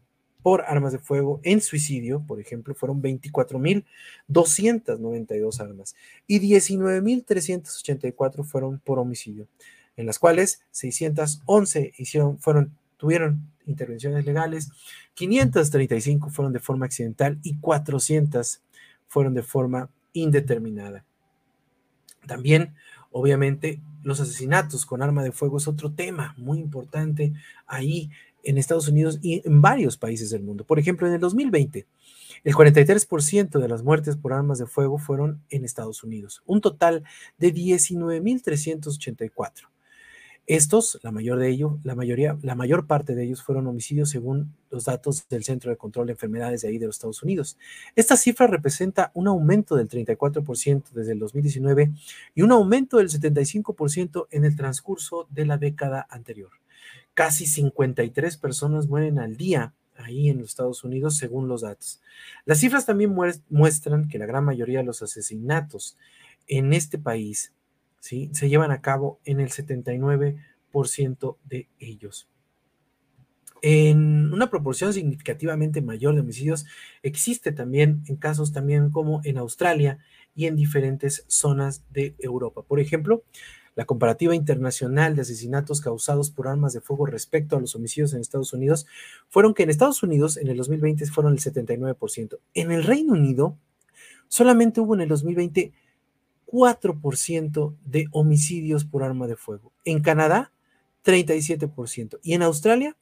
por 0.42 0.62
armas 0.62 0.94
de 0.94 1.00
fuego 1.00 1.42
en 1.44 1.60
suicidio, 1.62 2.24
por 2.26 2.40
ejemplo, 2.40 2.74
fueron 2.76 3.02
24.292 3.02 5.60
armas 5.60 5.96
y 6.28 6.40
19.384 6.40 8.46
fueron 8.46 8.80
por 8.80 9.00
homicidio, 9.00 9.50
en 9.98 10.06
las 10.06 10.20
cuales 10.20 10.62
611 10.72 11.94
hicieron, 11.98 12.40
fueron, 12.40 12.78
tuvieron 12.98 13.52
intervenciones 13.66 14.26
legales, 14.26 14.70
535 15.14 16.30
fueron 16.30 16.54
de 16.54 16.60
forma 16.60 16.86
accidental 16.86 17.38
y 17.44 17.58
400 17.58 18.62
fueron 19.10 19.34
de 19.34 19.44
forma 19.44 19.90
indeterminada. 20.14 21.04
También, 22.26 22.76
obviamente, 23.12 23.82
los 24.04 24.22
asesinatos 24.22 24.86
con 24.86 25.02
arma 25.02 25.24
de 25.24 25.34
fuego 25.34 25.58
es 25.58 25.68
otro 25.68 25.92
tema 25.92 26.34
muy 26.38 26.60
importante 26.60 27.34
ahí 27.68 28.10
en 28.44 28.58
Estados 28.58 28.88
Unidos 28.88 29.20
y 29.22 29.46
en 29.46 29.62
varios 29.62 29.98
países 29.98 30.30
del 30.30 30.44
mundo. 30.44 30.64
Por 30.64 30.80
ejemplo, 30.80 31.06
en 31.08 31.16
el 31.16 31.20
2020, 31.20 31.86
el 32.44 32.54
43% 32.54 33.60
de 33.60 33.68
las 33.68 33.84
muertes 33.84 34.16
por 34.16 34.32
armas 34.32 34.60
de 34.60 34.68
fuego 34.68 34.98
fueron 34.98 35.44
en 35.50 35.66
Estados 35.66 36.02
Unidos, 36.04 36.42
un 36.46 36.62
total 36.62 37.04
de 37.38 37.54
19.384. 37.54 39.68
Estos, 40.50 41.00
la 41.04 41.12
mayor 41.12 41.38
de 41.38 41.48
ellos, 41.48 41.74
la 41.84 41.94
mayoría, 41.94 42.36
la 42.42 42.56
mayor 42.56 42.88
parte 42.88 43.14
de 43.14 43.24
ellos 43.24 43.44
fueron 43.44 43.68
homicidios 43.68 44.10
según 44.10 44.56
los 44.72 44.86
datos 44.86 45.30
del 45.30 45.44
Centro 45.44 45.70
de 45.70 45.78
Control 45.78 46.08
de 46.08 46.14
Enfermedades 46.14 46.64
de 46.64 46.70
ahí 46.70 46.80
de 46.80 46.88
los 46.88 46.96
Estados 46.96 47.22
Unidos. 47.22 47.56
Esta 47.96 48.18
cifra 48.18 48.48
representa 48.48 49.12
un 49.14 49.28
aumento 49.28 49.76
del 49.76 49.88
34% 49.88 50.90
desde 50.90 51.12
el 51.12 51.20
2019 51.20 51.92
y 52.34 52.42
un 52.42 52.52
aumento 52.52 52.98
del 52.98 53.10
75% 53.10 54.26
en 54.32 54.44
el 54.44 54.56
transcurso 54.56 55.28
de 55.30 55.46
la 55.46 55.60
década 55.60 56.08
anterior. 56.10 56.50
Casi 57.14 57.46
53 57.46 58.38
personas 58.38 58.88
mueren 58.88 59.20
al 59.20 59.38
día 59.38 59.76
ahí 59.98 60.30
en 60.30 60.40
los 60.40 60.50
Estados 60.50 60.84
Unidos, 60.84 61.16
según 61.16 61.48
los 61.48 61.62
datos. 61.62 62.02
Las 62.46 62.58
cifras 62.58 62.88
también 62.88 63.16
muestran 63.50 64.08
que 64.08 64.18
la 64.18 64.26
gran 64.26 64.46
mayoría 64.46 64.80
de 64.80 64.86
los 64.86 65.04
asesinatos 65.04 65.96
en 66.48 66.74
este 66.74 66.98
país 66.98 67.54
¿sí? 68.00 68.30
se 68.34 68.50
llevan 68.50 68.72
a 68.72 68.82
cabo 68.82 69.20
en 69.26 69.40
el 69.40 69.50
79% 69.50 71.38
de 71.46 71.68
ellos. 71.80 72.28
En 73.62 74.34
una 74.34 74.50
proporción 74.50 74.94
significativamente 74.94 75.82
mayor 75.82 76.16
de 76.16 76.22
homicidios 76.22 76.66
existe 77.04 77.52
también 77.52 78.04
en 78.08 78.16
casos 78.16 78.54
también 78.54 78.90
como 78.90 79.22
en 79.26 79.38
Australia 79.38 80.00
y 80.34 80.46
en 80.46 80.56
diferentes 80.56 81.26
zonas 81.28 81.84
de 81.90 82.16
Europa. 82.20 82.62
Por 82.62 82.80
ejemplo, 82.80 83.24
la 83.76 83.86
comparativa 83.86 84.36
internacional 84.36 85.16
de 85.16 85.22
asesinatos 85.22 85.82
causados 85.82 86.32
por 86.32 86.48
armas 86.48 86.74
de 86.74 86.82
fuego 86.82 87.06
respecto 87.06 87.56
a 87.56 87.62
los 87.62 87.76
homicidios 87.76 88.14
en 88.14 88.22
Estados 88.22 88.54
Unidos 88.54 88.86
fueron 89.30 89.54
que 89.54 89.64
en 89.64 89.70
Estados 89.70 90.04
Unidos 90.04 90.38
en 90.38 90.48
el 90.48 90.58
2020 90.58 91.06
fueron 91.08 91.34
el 91.34 91.40
79%. 91.40 92.40
En 92.54 92.72
el 92.72 92.84
Reino 92.84 93.14
Unido 93.14 93.58
solamente 94.28 94.82
hubo 94.82 94.96
en 94.96 95.02
el 95.02 95.10
2020 95.10 95.74
4% 96.52 97.76
de 97.86 98.08
homicidios 98.12 98.86
por 98.86 99.04
arma 99.04 99.28
de 99.28 99.36
fuego. 99.36 99.72
En 99.86 100.02
Canadá, 100.02 100.52
37%. 101.06 102.20
Y 102.24 102.34
en 102.34 102.44
Australia, 102.44 102.98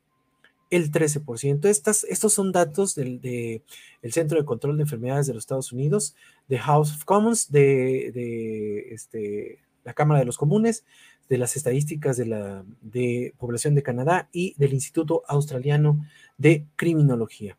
el 0.69 0.91
13%. 0.91 1.65
Estas, 1.65 2.03
estos 2.05 2.33
son 2.33 2.51
datos 2.51 2.95
del 2.95 3.21
de, 3.21 3.61
Centro 4.09 4.37
de 4.37 4.45
Control 4.45 4.77
de 4.77 4.83
Enfermedades 4.83 5.27
de 5.27 5.33
los 5.33 5.43
Estados 5.43 5.71
Unidos, 5.71 6.15
de 6.47 6.59
House 6.59 6.93
of 6.93 7.05
Commons, 7.05 7.51
de, 7.51 8.11
de 8.13 8.93
este, 8.93 9.59
la 9.83 9.93
Cámara 9.93 10.19
de 10.19 10.25
los 10.25 10.37
Comunes, 10.37 10.83
de 11.29 11.37
las 11.37 11.55
estadísticas 11.55 12.17
de 12.17 12.25
la 12.25 12.63
de 12.81 13.33
población 13.37 13.75
de 13.75 13.83
Canadá 13.83 14.29
y 14.31 14.55
del 14.57 14.73
Instituto 14.73 15.23
Australiano 15.27 16.05
de 16.37 16.65
Criminología. 16.75 17.57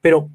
Pero 0.00 0.30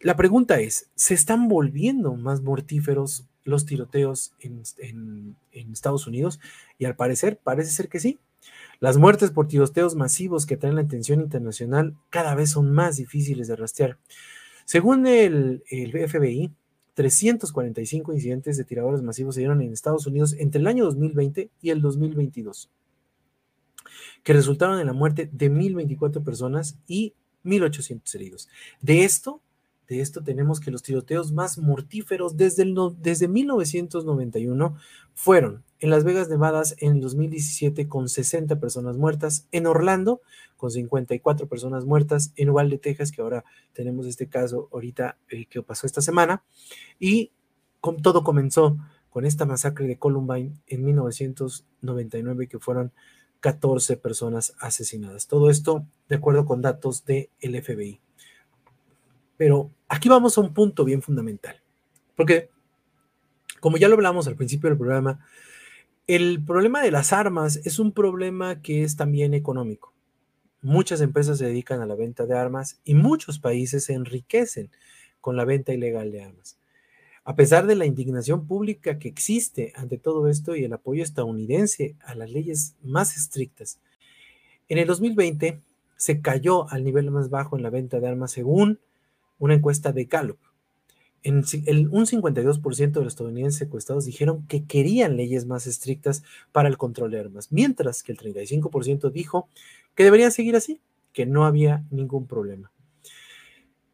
la 0.00 0.16
pregunta 0.16 0.60
es, 0.60 0.90
¿se 0.94 1.14
están 1.14 1.48
volviendo 1.48 2.14
más 2.14 2.42
mortíferos 2.42 3.26
los 3.46 3.64
tiroteos 3.64 4.34
en, 4.40 5.36
Estados 5.72 6.06
Unidos? 6.06 6.40
Y 6.78 6.84
al 6.84 6.96
parecer, 6.96 7.38
parece 7.42 7.70
ser 7.70 7.88
que 7.88 8.00
sí. 8.00 8.18
Las 8.78 8.98
muertes 8.98 9.30
por 9.30 9.48
tiroteos 9.48 9.94
masivos 9.94 10.44
que 10.46 10.56
traen 10.56 10.76
la 10.76 10.82
atención 10.82 11.20
internacional 11.20 11.96
cada 12.10 12.34
vez 12.34 12.50
son 12.50 12.72
más 12.72 12.96
difíciles 12.96 13.48
de 13.48 13.56
rastrear. 13.56 13.98
Según 14.64 15.06
el, 15.06 15.62
FBI, 15.68 16.52
345 16.94 18.12
incidentes 18.12 18.56
de 18.56 18.64
tiradores 18.64 19.02
masivos 19.02 19.34
se 19.34 19.40
dieron 19.42 19.62
en 19.62 19.72
Estados 19.72 20.06
Unidos 20.06 20.34
entre 20.38 20.60
el 20.60 20.66
año 20.66 20.84
2020 20.84 21.50
y 21.62 21.70
el 21.70 21.80
2022, 21.80 22.70
que 24.22 24.32
resultaron 24.32 24.80
en 24.80 24.86
la 24.86 24.92
muerte 24.92 25.28
de 25.32 25.50
1.024 25.50 26.24
personas 26.24 26.78
y 26.86 27.14
1.800 27.44 28.14
heridos. 28.14 28.48
De 28.80 29.04
esto, 29.04 29.40
de 29.88 30.00
esto 30.00 30.22
tenemos 30.22 30.60
que 30.60 30.70
los 30.70 30.82
tiroteos 30.82 31.32
más 31.32 31.58
mortíferos 31.58 32.36
desde, 32.36 32.64
el 32.64 32.76
desde 32.98 33.28
1991 33.28 34.76
fueron 35.14 35.64
en 35.78 35.90
Las 35.90 36.04
Vegas, 36.04 36.28
Nevada, 36.28 36.62
en 36.78 37.00
2017 37.00 37.86
con 37.86 38.08
60 38.08 38.58
personas 38.58 38.96
muertas, 38.96 39.46
en 39.52 39.66
Orlando 39.66 40.20
con 40.56 40.70
54 40.70 41.48
personas 41.48 41.84
muertas, 41.84 42.32
en 42.36 42.50
Uvalde, 42.50 42.78
Texas, 42.78 43.12
que 43.12 43.20
ahora 43.20 43.44
tenemos 43.74 44.06
este 44.06 44.28
caso 44.28 44.68
ahorita 44.72 45.18
eh, 45.28 45.46
que 45.46 45.62
pasó 45.62 45.86
esta 45.86 46.00
semana, 46.00 46.42
y 46.98 47.30
todo 48.02 48.24
comenzó 48.24 48.78
con 49.10 49.26
esta 49.26 49.44
masacre 49.44 49.86
de 49.86 49.98
Columbine 49.98 50.52
en 50.66 50.84
1999, 50.84 52.48
que 52.48 52.58
fueron 52.58 52.92
14 53.40 53.96
personas 53.96 54.54
asesinadas. 54.58 55.26
Todo 55.26 55.50
esto 55.50 55.86
de 56.08 56.16
acuerdo 56.16 56.46
con 56.46 56.62
datos 56.62 57.04
del 57.04 57.28
FBI. 57.62 58.00
Pero 59.36 59.70
aquí 59.88 60.08
vamos 60.08 60.36
a 60.36 60.40
un 60.40 60.54
punto 60.54 60.84
bien 60.84 61.02
fundamental, 61.02 61.60
porque 62.14 62.50
como 63.60 63.76
ya 63.76 63.88
lo 63.88 63.94
hablamos 63.94 64.26
al 64.26 64.36
principio 64.36 64.68
del 64.68 64.78
programa, 64.78 65.26
el 66.06 66.44
problema 66.44 66.82
de 66.82 66.92
las 66.92 67.12
armas 67.12 67.56
es 67.64 67.78
un 67.78 67.92
problema 67.92 68.62
que 68.62 68.84
es 68.84 68.96
también 68.96 69.34
económico. 69.34 69.92
Muchas 70.62 71.00
empresas 71.00 71.38
se 71.38 71.46
dedican 71.46 71.80
a 71.80 71.86
la 71.86 71.96
venta 71.96 72.26
de 72.26 72.36
armas 72.36 72.80
y 72.84 72.94
muchos 72.94 73.38
países 73.38 73.84
se 73.84 73.94
enriquecen 73.94 74.70
con 75.20 75.36
la 75.36 75.44
venta 75.44 75.72
ilegal 75.72 76.12
de 76.12 76.22
armas. 76.22 76.58
A 77.24 77.34
pesar 77.34 77.66
de 77.66 77.74
la 77.74 77.86
indignación 77.86 78.46
pública 78.46 79.00
que 79.00 79.08
existe 79.08 79.72
ante 79.74 79.98
todo 79.98 80.28
esto 80.28 80.54
y 80.54 80.62
el 80.62 80.72
apoyo 80.72 81.02
estadounidense 81.02 81.96
a 82.04 82.14
las 82.14 82.30
leyes 82.30 82.76
más 82.84 83.16
estrictas, 83.16 83.80
en 84.68 84.78
el 84.78 84.86
2020 84.86 85.60
se 85.96 86.20
cayó 86.20 86.70
al 86.70 86.84
nivel 86.84 87.10
más 87.10 87.30
bajo 87.30 87.56
en 87.56 87.64
la 87.64 87.70
venta 87.70 87.98
de 87.98 88.06
armas 88.06 88.30
según 88.30 88.78
una 89.38 89.54
encuesta 89.54 89.92
de 89.92 90.04
Gallup 90.04 90.38
un 91.32 92.06
52% 92.06 92.92
de 92.92 93.04
los 93.04 93.12
estadounidenses 93.12 93.58
secuestrados 93.58 94.04
dijeron 94.04 94.46
que 94.46 94.64
querían 94.64 95.16
leyes 95.16 95.46
más 95.46 95.66
estrictas 95.66 96.22
para 96.52 96.68
el 96.68 96.76
control 96.76 97.10
de 97.10 97.20
armas, 97.20 97.50
mientras 97.50 98.02
que 98.02 98.12
el 98.12 98.18
35% 98.18 99.10
dijo 99.10 99.48
que 99.94 100.04
deberían 100.04 100.32
seguir 100.32 100.56
así, 100.56 100.80
que 101.12 101.26
no 101.26 101.44
había 101.44 101.84
ningún 101.90 102.26
problema. 102.26 102.70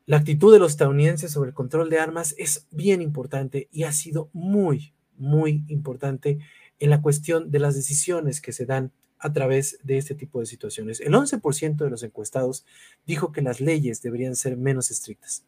La 0.04 0.18
actitud 0.18 0.52
de 0.52 0.58
los 0.58 0.72
estadounidenses 0.72 1.30
sobre 1.30 1.50
el 1.50 1.54
control 1.54 1.88
de 1.88 2.00
armas 2.00 2.34
es 2.36 2.66
bien 2.70 3.00
importante 3.00 3.68
y 3.70 3.84
ha 3.84 3.92
sido 3.92 4.28
muy, 4.32 4.92
muy 5.16 5.64
importante 5.68 6.38
en 6.80 6.90
la 6.90 7.00
cuestión 7.00 7.50
de 7.50 7.60
las 7.60 7.76
decisiones 7.76 8.40
que 8.40 8.52
se 8.52 8.66
dan 8.66 8.92
a 9.22 9.32
través 9.32 9.78
de 9.84 9.98
este 9.98 10.14
tipo 10.14 10.40
de 10.40 10.46
situaciones. 10.46 11.00
El 11.00 11.14
11% 11.14 11.76
de 11.76 11.90
los 11.90 12.02
encuestados 12.02 12.66
dijo 13.06 13.32
que 13.32 13.40
las 13.40 13.60
leyes 13.60 14.02
deberían 14.02 14.34
ser 14.34 14.56
menos 14.56 14.90
estrictas 14.90 15.44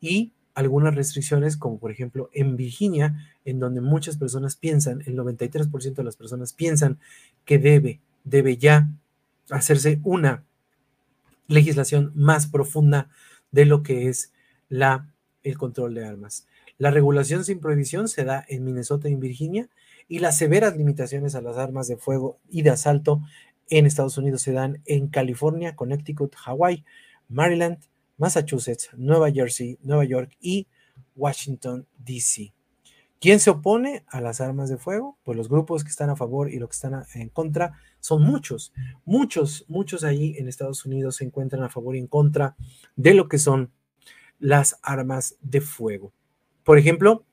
y 0.00 0.32
algunas 0.54 0.94
restricciones, 0.94 1.56
como 1.56 1.78
por 1.78 1.90
ejemplo 1.90 2.30
en 2.32 2.56
Virginia, 2.56 3.32
en 3.44 3.60
donde 3.60 3.80
muchas 3.80 4.18
personas 4.18 4.56
piensan, 4.56 5.02
el 5.06 5.16
93% 5.16 5.94
de 5.94 6.04
las 6.04 6.16
personas 6.16 6.52
piensan 6.52 6.98
que 7.44 7.58
debe, 7.58 8.00
debe 8.24 8.56
ya 8.58 8.88
hacerse 9.50 10.00
una 10.02 10.44
legislación 11.46 12.12
más 12.14 12.46
profunda 12.46 13.08
de 13.52 13.64
lo 13.64 13.82
que 13.82 14.08
es 14.08 14.32
la, 14.68 15.14
el 15.44 15.56
control 15.56 15.94
de 15.94 16.04
armas. 16.04 16.46
La 16.76 16.90
regulación 16.90 17.44
sin 17.44 17.60
prohibición 17.60 18.08
se 18.08 18.24
da 18.24 18.44
en 18.48 18.64
Minnesota 18.64 19.08
y 19.08 19.14
en 19.14 19.20
Virginia 19.20 19.68
y 20.08 20.18
las 20.20 20.38
severas 20.38 20.76
limitaciones 20.76 21.34
a 21.34 21.42
las 21.42 21.58
armas 21.58 21.86
de 21.86 21.96
fuego 21.96 22.38
y 22.48 22.62
de 22.62 22.70
asalto 22.70 23.22
en 23.68 23.86
Estados 23.86 24.16
Unidos 24.16 24.42
se 24.42 24.52
dan 24.52 24.82
en 24.86 25.08
California, 25.08 25.76
Connecticut, 25.76 26.34
Hawaii, 26.44 26.84
Maryland, 27.28 27.78
Massachusetts, 28.16 28.90
Nueva 28.96 29.30
Jersey, 29.30 29.78
Nueva 29.82 30.04
York 30.04 30.36
y 30.40 30.66
Washington, 31.14 31.86
D.C. 31.98 32.52
¿Quién 33.20 33.40
se 33.40 33.50
opone 33.50 34.04
a 34.08 34.20
las 34.20 34.40
armas 34.40 34.68
de 34.68 34.78
fuego? 34.78 35.18
Pues 35.24 35.36
los 35.36 35.48
grupos 35.48 35.82
que 35.82 35.90
están 35.90 36.08
a 36.08 36.16
favor 36.16 36.50
y 36.50 36.58
los 36.58 36.68
que 36.68 36.74
están 36.74 37.04
en 37.14 37.28
contra 37.30 37.72
son 37.98 38.22
muchos. 38.22 38.72
Muchos, 39.04 39.64
muchos 39.68 40.04
ahí 40.04 40.36
en 40.38 40.48
Estados 40.48 40.84
Unidos 40.86 41.16
se 41.16 41.24
encuentran 41.24 41.64
a 41.64 41.68
favor 41.68 41.96
y 41.96 41.98
en 41.98 42.06
contra 42.06 42.56
de 42.94 43.14
lo 43.14 43.28
que 43.28 43.38
son 43.38 43.72
las 44.38 44.78
armas 44.82 45.36
de 45.42 45.60
fuego. 45.60 46.12
Por 46.62 46.78
ejemplo, 46.78 47.24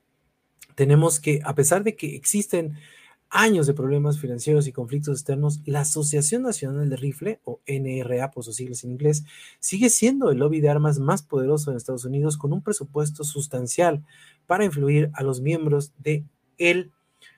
tenemos 0.76 1.20
que, 1.20 1.42
a 1.44 1.56
pesar 1.56 1.84
de 1.84 1.96
que 1.96 2.16
existen 2.16 2.78
años 3.30 3.68
de 3.68 3.74
problemas 3.74 4.20
financieros 4.20 4.68
y 4.68 4.72
conflictos 4.72 5.18
externos, 5.20 5.62
la 5.66 5.82
Asociación 5.82 6.44
Nacional 6.44 6.90
de 6.90 6.96
Rifle, 6.96 7.40
o 7.44 7.60
NRA 7.68 8.32
por 8.32 8.44
sus 8.44 8.56
siglas 8.56 8.84
en 8.84 8.92
inglés, 8.92 9.26
sigue 9.60 9.90
siendo 9.90 10.30
el 10.30 10.38
lobby 10.38 10.62
de 10.62 10.70
armas 10.70 11.00
más 11.00 11.24
poderoso 11.24 11.72
en 11.72 11.78
Estados 11.78 12.06
Unidos 12.06 12.38
con 12.38 12.54
un 12.54 12.62
presupuesto 12.62 13.24
sustancial 13.24 14.04
para 14.46 14.66
influir 14.66 15.10
a 15.14 15.24
los 15.24 15.42
miembros 15.42 15.92
el 16.58 16.92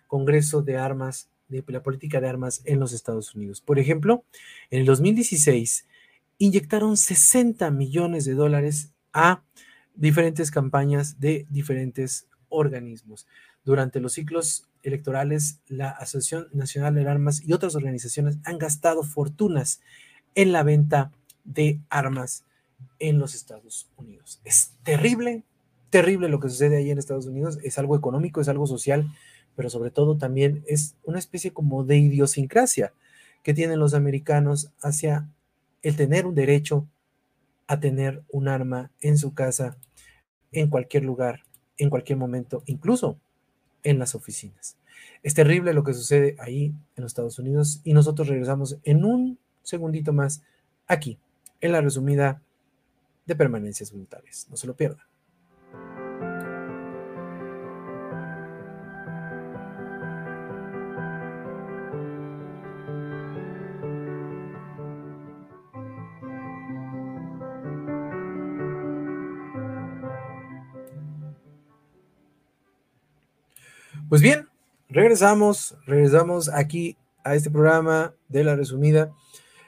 Congreso 0.07 0.61
de 0.61 0.77
Armas, 0.77 1.29
de 1.47 1.63
la 1.67 1.81
política 1.81 2.19
de 2.21 2.27
armas 2.27 2.61
en 2.65 2.79
los 2.79 2.93
Estados 2.93 3.33
Unidos. 3.33 3.61
Por 3.61 3.79
ejemplo, 3.79 4.23
en 4.69 4.81
el 4.81 4.85
2016 4.85 5.87
inyectaron 6.37 6.97
60 6.97 7.71
millones 7.71 8.25
de 8.25 8.33
dólares 8.33 8.91
a 9.13 9.43
diferentes 9.95 10.51
campañas 10.51 11.19
de 11.19 11.47
diferentes 11.49 12.27
organismos. 12.49 13.27
Durante 13.63 13.99
los 13.99 14.13
ciclos 14.13 14.67
electorales, 14.83 15.59
la 15.67 15.89
Asociación 15.89 16.47
Nacional 16.53 16.95
de 16.95 17.07
Armas 17.07 17.41
y 17.45 17.53
otras 17.53 17.75
organizaciones 17.75 18.37
han 18.43 18.57
gastado 18.57 19.03
fortunas 19.03 19.81
en 20.35 20.51
la 20.51 20.63
venta 20.63 21.11
de 21.43 21.79
armas 21.89 22.43
en 22.99 23.19
los 23.19 23.35
Estados 23.35 23.89
Unidos. 23.97 24.39
Es 24.43 24.73
terrible, 24.83 25.43
terrible 25.89 26.29
lo 26.29 26.39
que 26.39 26.49
sucede 26.49 26.77
ahí 26.77 26.91
en 26.91 26.99
Estados 26.99 27.25
Unidos. 27.25 27.59
Es 27.63 27.77
algo 27.77 27.95
económico, 27.95 28.41
es 28.41 28.49
algo 28.49 28.67
social, 28.67 29.11
pero 29.55 29.69
sobre 29.69 29.91
todo 29.91 30.17
también 30.17 30.63
es 30.67 30.95
una 31.03 31.19
especie 31.19 31.51
como 31.51 31.83
de 31.83 31.97
idiosincrasia 31.97 32.93
que 33.43 33.53
tienen 33.53 33.79
los 33.79 33.93
americanos 33.93 34.71
hacia 34.81 35.27
el 35.81 35.95
tener 35.95 36.25
un 36.25 36.35
derecho 36.35 36.87
a 37.67 37.79
tener 37.79 38.23
un 38.29 38.47
arma 38.47 38.91
en 39.01 39.17
su 39.17 39.33
casa, 39.33 39.77
en 40.51 40.69
cualquier 40.69 41.03
lugar, 41.03 41.43
en 41.77 41.89
cualquier 41.89 42.17
momento, 42.17 42.63
incluso 42.65 43.17
en 43.83 43.99
las 43.99 44.15
oficinas. 44.15 44.77
Es 45.23 45.33
terrible 45.33 45.73
lo 45.73 45.83
que 45.83 45.93
sucede 45.93 46.35
ahí 46.39 46.67
en 46.95 47.03
los 47.03 47.11
Estados 47.11 47.39
Unidos 47.39 47.81
y 47.83 47.93
nosotros 47.93 48.27
regresamos 48.27 48.77
en 48.83 49.05
un 49.05 49.39
segundito 49.63 50.13
más 50.13 50.43
aquí, 50.87 51.17
en 51.61 51.71
la 51.71 51.81
resumida 51.81 52.41
de 53.25 53.35
permanencias 53.35 53.91
voluntarias. 53.91 54.47
No 54.49 54.57
se 54.57 54.67
lo 54.67 54.75
pierdan. 54.75 55.05
Pues 74.17 74.23
bien, 74.23 74.47
regresamos, 74.89 75.77
regresamos 75.85 76.49
aquí 76.49 76.97
a 77.23 77.35
este 77.35 77.51
programa 77.51 78.15
de 78.29 78.43
la 78.43 78.55
resumida. 78.55 79.13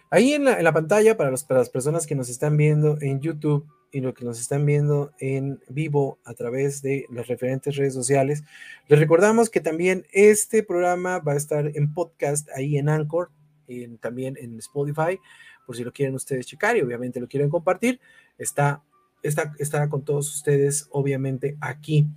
Ahí 0.09 0.33
en 0.33 0.45
la, 0.45 0.73
pantalla, 0.73 1.15
para, 1.15 1.31
para, 1.47 1.59
las 1.59 1.69
personas 1.69 2.07
que 2.07 2.15
nos 2.15 2.29
están 2.29 2.57
viendo 2.57 2.97
en 2.99 3.19
YouTube 3.21 3.67
y 3.91 4.01
los 4.01 4.15
que 4.15 4.25
nos 4.25 4.41
están 4.41 4.65
viendo 4.65 5.11
en 5.19 5.59
vivo 5.69 6.17
a 6.25 6.33
través 6.33 6.81
de 6.81 7.05
las 7.11 7.27
referentes 7.27 7.75
redes 7.75 7.93
sociales, 7.93 8.43
les 8.87 8.97
recordamos 8.97 9.51
que 9.51 9.61
también 9.61 10.07
este 10.13 10.63
programa 10.63 11.19
va 11.19 11.33
a 11.33 11.37
estar 11.37 11.67
en 11.77 11.93
podcast 11.93 12.49
ahí 12.55 12.79
en 12.79 12.89
Anchor, 12.89 13.29
y 13.67 13.87
también 13.97 14.35
en 14.41 14.57
Spotify, 14.57 15.19
por 15.67 15.75
si 15.75 15.83
lo 15.83 15.93
quieren 15.93 16.15
ustedes 16.15 16.47
checar 16.47 16.75
y 16.75 16.81
obviamente 16.81 17.19
lo 17.19 17.27
quieren 17.27 17.51
compartir. 17.51 17.99
Está, 18.39 18.81
está, 19.21 19.53
está 19.59 19.87
con 19.89 20.03
todos 20.03 20.35
ustedes, 20.35 20.87
obviamente, 20.89 21.55
aquí 21.61 22.07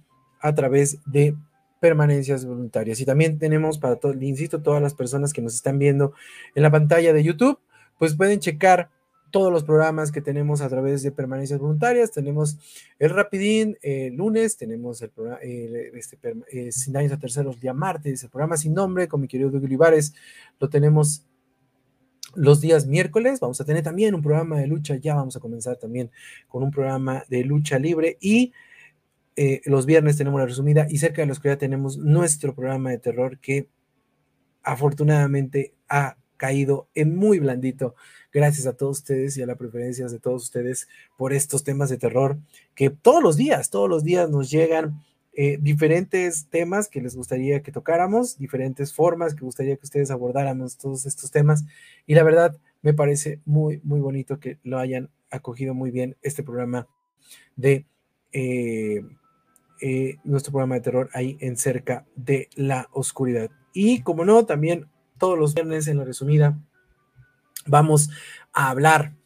a 0.41 0.55
través 0.55 0.99
de 1.05 1.37
permanencias 1.83 2.47
voluntarias. 2.47 3.01
Y 3.01 3.05
también 3.05 3.41
tenemos 3.41 3.77
para 3.77 3.97
todo, 3.97 4.13
insisto, 4.13 4.63
todas 4.63 4.81
las 4.81 4.95
personas 4.95 5.33
que 5.33 5.43
nos 5.43 5.57
están 5.57 5.81
viendo 5.81 6.13
en 6.55 6.63
la 6.63 6.71
pantalla 6.71 7.13
de 7.13 7.25
YouTube, 7.25 7.59
pues 7.99 8.15
pueden 8.15 8.39
checar 8.39 8.89
todos 9.33 9.51
los 9.51 9.65
programas 9.65 10.13
que 10.13 10.21
tenemos 10.21 10.61
a 10.61 10.69
través 10.69 11.03
de 11.03 11.11
permanencias 11.11 11.59
voluntarias. 11.59 12.13
Tenemos 12.13 12.57
el 13.01 13.11
Rapidín 13.11 13.79
el 13.83 14.15
lunes, 14.15 14.57
tenemos 14.57 15.03
el 15.03 15.11
programa 15.11 15.41
este, 15.43 16.19
eh, 16.53 16.71
Sin 16.71 16.93
Daños 16.93 17.11
a 17.11 17.19
Terceros 17.19 17.59
día 17.61 17.75
martes, 17.75 18.23
el 18.23 18.31
programa 18.31 18.57
Sin 18.57 18.75
Nombre 18.75 19.09
con 19.09 19.21
mi 19.21 19.27
querido 19.27 19.51
Doug 19.51 19.65
Olivares, 19.65 20.15
lo 20.61 20.69
tenemos 20.69 21.25
los 22.37 22.61
días 22.61 22.87
miércoles. 22.87 23.41
Vamos 23.41 23.61
a 23.61 23.65
tener 23.65 23.83
también 23.83 24.15
un 24.15 24.23
programa 24.23 24.57
de 24.57 24.69
lucha, 24.69 24.95
ya 24.95 25.17
vamos 25.17 25.35
a 25.35 25.41
comenzar 25.41 25.79
también 25.79 26.13
con 26.47 26.63
un 26.63 26.71
programa 26.71 27.25
de 27.29 27.43
lucha 27.43 27.81
libre 27.81 28.19
y 28.21 28.53
eh, 29.37 29.61
los 29.65 29.87
viernes 29.87 30.17
tenemos 30.17 30.41
la 30.41 30.47
resumida 30.47 30.87
y 30.91 30.99
cerca 30.99 31.23
de 31.23 31.27
la 31.27 31.33
oscuridad 31.33 31.59
tenemos 31.59 31.97
nuestro 31.99 32.55
programa 32.55 32.91
de 32.91 32.99
terror 32.99 33.39
que 33.39 33.69
afortunadamente 34.63 35.75
ha 35.89 36.17
caído 36.37 36.89
en 36.95 37.17
muy 37.17 37.39
blandito 37.39 37.95
Gracias 38.33 38.67
a 38.67 38.73
todos 38.73 38.99
ustedes 38.99 39.37
y 39.37 39.43
a 39.43 39.47
las 39.47 39.59
preferencias 39.59 40.11
de 40.11 40.19
todos 40.19 40.45
ustedes 40.45 40.89
por 41.19 41.35
estos 41.35 41.65
temas 41.65 41.91
de 41.91 41.99
terror 41.99 42.39
que 42.75 42.89
todos 42.89 43.23
los 43.23 43.37
días, 43.37 43.69
todos 43.69 43.91
los 43.91 44.05
días 44.05 44.31
nos 44.31 44.51
llegan 44.51 45.03
eh, 45.35 45.59
diferentes 45.61 46.47
temas 46.49 46.89
que 46.89 47.03
les 47.03 47.15
gustaría 47.15 47.63
que 47.63 47.73
tocáramos, 47.73 48.39
diferentes 48.39 48.95
formas 48.95 49.35
que 49.35 49.45
gustaría 49.45 49.77
que 49.77 49.85
ustedes 49.85 50.11
abordáramos 50.11 50.79
todos 50.79 51.05
estos 51.05 51.31
temas. 51.31 51.65
Y 52.07 52.15
la 52.15 52.23
verdad, 52.23 52.57
me 52.81 52.95
parece 52.95 53.41
muy, 53.45 53.81
muy 53.85 54.01
bonito 54.01 54.41
que 54.41 54.59
lo 54.63 54.79
hayan 54.79 55.11
acogido 55.31 55.75
muy 55.75 55.91
bien 55.91 56.17
este 56.23 56.43
programa 56.43 56.89
de 57.57 57.85
eh, 58.33 59.03
eh, 59.85 60.19
nuestro 60.23 60.53
programa 60.53 60.77
de 60.77 60.81
terror 60.81 61.11
ahí 61.13 61.37
en 61.41 61.57
cerca 61.57 62.07
de 62.15 62.49
la 62.55 62.89
oscuridad. 62.93 63.51
Y 63.73 64.03
como 64.03 64.25
no, 64.25 64.47
también 64.47 64.89
todos 65.19 65.37
los 65.37 65.55
viernes 65.55 65.89
en 65.89 65.99
la 65.99 66.05
resumida 66.05 66.57
vamos 67.67 68.11
a 68.53 68.71
hablar 68.71 69.17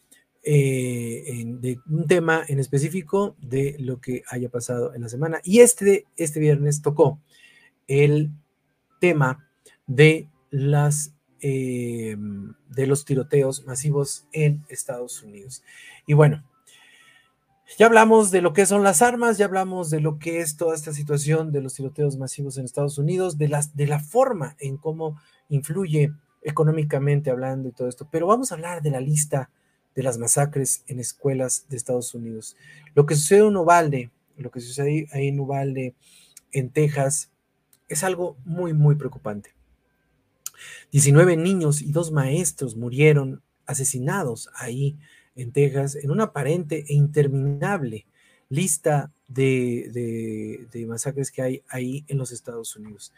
eh, 0.43 1.45
de 1.47 1.79
un 1.91 2.07
tema 2.07 2.43
en 2.49 2.59
específico 2.59 3.37
de 3.39 3.77
lo 3.81 4.01
que 4.01 4.23
haya 4.31 4.49
pasado 4.49 4.95
en 4.95 5.03
la 5.03 5.11
semana. 5.11 5.41
Y 5.45 5.61
este, 5.61 6.07
este 6.17 6.41
viernes 6.41 6.81
tocó 6.81 7.21
el 7.87 8.31
tema 8.99 9.47
de 9.87 10.31
las 10.51 11.13
eh, 11.43 12.17
de 12.71 12.87
los 12.87 13.05
tiroteos 13.05 13.67
masivos 13.67 14.27
en 14.33 14.65
Estados 14.71 15.23
Unidos. 15.23 15.63
Y 16.07 16.15
bueno, 16.15 16.45
ya 17.79 17.87
hablamos 17.87 18.31
de 18.31 18.41
lo 18.41 18.53
que 18.53 18.65
son 18.65 18.83
las 18.83 19.03
armas, 19.03 19.39
ya 19.39 19.47
hablamos 19.47 19.91
de 19.91 20.01
lo 20.01 20.19
que 20.19 20.41
es 20.41 20.57
toda 20.57 20.75
esta 20.75 20.93
situación 20.93 21.53
de 21.53 21.61
los 21.61 21.75
tiroteos 21.75 22.17
masivos 22.17 22.59
en 22.59 22.65
Estados 22.65 22.99
Unidos, 22.99 23.39
de, 23.39 23.49
las, 23.49 23.77
de 23.77 23.87
la 23.87 23.99
forma 23.99 24.57
en 24.61 24.77
cómo 24.77 25.21
influye 25.49 26.13
económicamente 26.43 27.31
hablando 27.31 27.69
y 27.69 27.73
todo 27.73 27.89
esto, 27.89 28.09
pero 28.11 28.29
vamos 28.29 28.51
a 28.51 28.55
hablar 28.55 28.81
de 28.83 28.91
la 28.91 29.01
lista 29.01 29.51
de 29.97 30.03
las 30.03 30.19
masacres 30.19 30.85
en 30.87 31.01
escuelas 31.01 31.67
de 31.69 31.77
Estados 31.77 32.15
Unidos. 32.15 32.57
Lo 32.95 33.05
que 33.05 33.17
sucede 33.17 33.47
en 33.47 33.57
Uvalde, 33.57 34.11
lo 34.37 34.51
que 34.51 34.61
sucede 34.61 35.09
ahí 35.13 35.29
en 35.29 35.41
Uvalde, 35.41 35.95
en 36.53 36.71
Texas, 36.71 37.31
es 37.89 38.05
algo 38.05 38.37
muy, 38.45 38.75
muy 38.75 38.95
preocupante. 38.95 39.55
19 40.93 41.37
niños 41.37 41.83
y 41.83 41.93
dos 41.93 42.13
maestros 42.13 42.77
murieron 42.77 43.43
asesinados 43.67 44.51
ahí 44.55 44.97
en 45.37 45.53
Texas 45.53 45.95
en 45.95 46.11
una 46.11 46.25
aparente 46.25 46.85
e 46.89 46.95
interminable 46.95 48.07
lista 48.49 49.13
de, 49.29 50.67
de 50.73 50.87
masacres 50.87 51.31
que 51.31 51.43
hay 51.43 51.63
ahí 51.69 52.05
en 52.09 52.19
los 52.19 52.33
Estados 52.33 52.75
Unidos. 52.77 53.13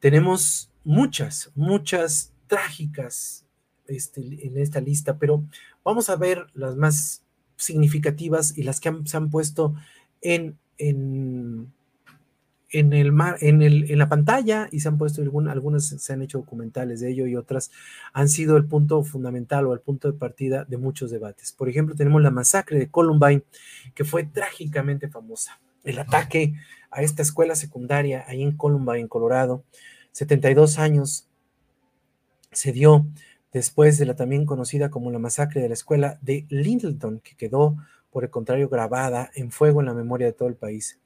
Tenemos 0.00 0.70
muchas, 0.84 1.50
muchas 1.54 2.32
trágicas 2.46 3.44
este, 3.88 4.20
en 4.46 4.58
esta 4.58 4.80
lista, 4.80 5.18
pero 5.18 5.44
vamos 5.84 6.10
a 6.10 6.16
ver 6.16 6.46
las 6.54 6.76
más 6.76 7.22
significativas 7.56 8.56
y 8.56 8.62
las 8.62 8.80
que 8.80 8.92
se 9.04 9.16
han 9.16 9.30
puesto 9.30 9.74
en, 10.20 10.58
en, 10.78 11.72
en 12.78 12.92
el 12.92 13.12
mar, 13.12 13.36
en, 13.40 13.62
el, 13.62 13.90
en 13.90 13.98
la 13.98 14.08
pantalla 14.08 14.68
y 14.70 14.80
se 14.80 14.88
han 14.88 14.98
puesto 14.98 15.22
algunas 15.22 15.86
se 15.86 16.12
han 16.12 16.22
hecho 16.22 16.38
documentales 16.38 17.00
de 17.00 17.10
ello 17.10 17.26
y 17.26 17.36
otras 17.36 17.70
han 18.12 18.28
sido 18.28 18.56
el 18.56 18.66
punto 18.66 19.02
fundamental 19.02 19.66
o 19.66 19.72
el 19.72 19.80
punto 19.80 20.10
de 20.10 20.18
partida 20.18 20.64
de 20.64 20.76
muchos 20.76 21.10
debates. 21.10 21.52
Por 21.52 21.68
ejemplo, 21.68 21.94
tenemos 21.94 22.22
la 22.22 22.30
masacre 22.30 22.78
de 22.78 22.90
Columbine, 22.90 23.42
que 23.94 24.04
fue 24.04 24.24
trágicamente 24.24 25.08
famosa. 25.08 25.58
El 25.84 25.98
ataque 25.98 26.54
a 26.90 27.02
esta 27.02 27.22
escuela 27.22 27.54
secundaria 27.54 28.24
ahí 28.26 28.42
en 28.42 28.56
Columbine, 28.56 29.08
Colorado, 29.08 29.64
72 30.12 30.78
años 30.78 31.28
se 32.52 32.72
dio 32.72 33.06
después 33.52 33.96
de 33.98 34.06
la 34.06 34.16
también 34.16 34.44
conocida 34.44 34.90
como 34.90 35.10
la 35.10 35.18
masacre 35.18 35.62
de 35.62 35.68
la 35.68 35.74
escuela 35.74 36.18
de 36.20 36.46
Littleton, 36.50 37.20
que 37.20 37.36
quedó, 37.36 37.76
por 38.10 38.24
el 38.24 38.30
contrario, 38.30 38.68
grabada 38.68 39.30
en 39.34 39.50
fuego 39.50 39.80
en 39.80 39.86
la 39.86 39.94
memoria 39.94 40.26
de 40.26 40.32
todo 40.32 40.48
el 40.48 40.56
país. 40.56 40.98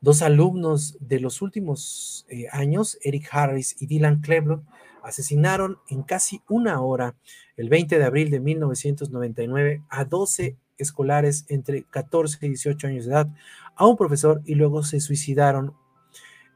Dos 0.00 0.22
alumnos 0.22 0.96
de 1.00 1.18
los 1.18 1.42
últimos 1.42 2.24
eh, 2.28 2.46
años, 2.52 2.98
Eric 3.02 3.28
Harris 3.32 3.74
y 3.80 3.86
Dylan 3.86 4.20
Kleblock, 4.20 4.62
asesinaron 5.02 5.78
en 5.88 6.02
casi 6.02 6.42
una 6.48 6.80
hora, 6.80 7.16
el 7.56 7.68
20 7.68 7.98
de 7.98 8.04
abril 8.04 8.30
de 8.30 8.40
1999, 8.40 9.82
a 9.88 10.04
12 10.04 10.56
escolares 10.76 11.46
entre 11.48 11.82
14 11.84 12.38
y 12.46 12.48
18 12.50 12.86
años 12.86 13.06
de 13.06 13.12
edad, 13.12 13.28
a 13.74 13.86
un 13.86 13.96
profesor 13.96 14.40
y 14.44 14.54
luego 14.54 14.84
se 14.84 15.00
suicidaron 15.00 15.74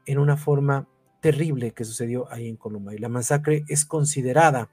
en 0.05 0.19
una 0.19 0.37
forma 0.37 0.87
terrible 1.21 1.71
que 1.71 1.85
sucedió 1.85 2.31
ahí 2.31 2.47
en 2.47 2.57
Columbine. 2.57 2.99
La 2.99 3.09
masacre 3.09 3.63
es 3.67 3.85
considerada 3.85 4.69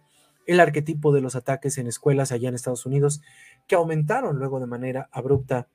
el 0.46 0.60
arquetipo 0.60 1.12
de 1.12 1.20
los 1.20 1.36
ataques 1.36 1.78
en 1.78 1.86
escuelas 1.86 2.32
allá 2.32 2.48
en 2.48 2.54
Estados 2.54 2.86
Unidos, 2.86 3.20
que 3.66 3.76
aumentaron 3.76 4.38
luego 4.38 4.58
de 4.58 4.66
manera 4.66 5.08
abrupta 5.12 5.68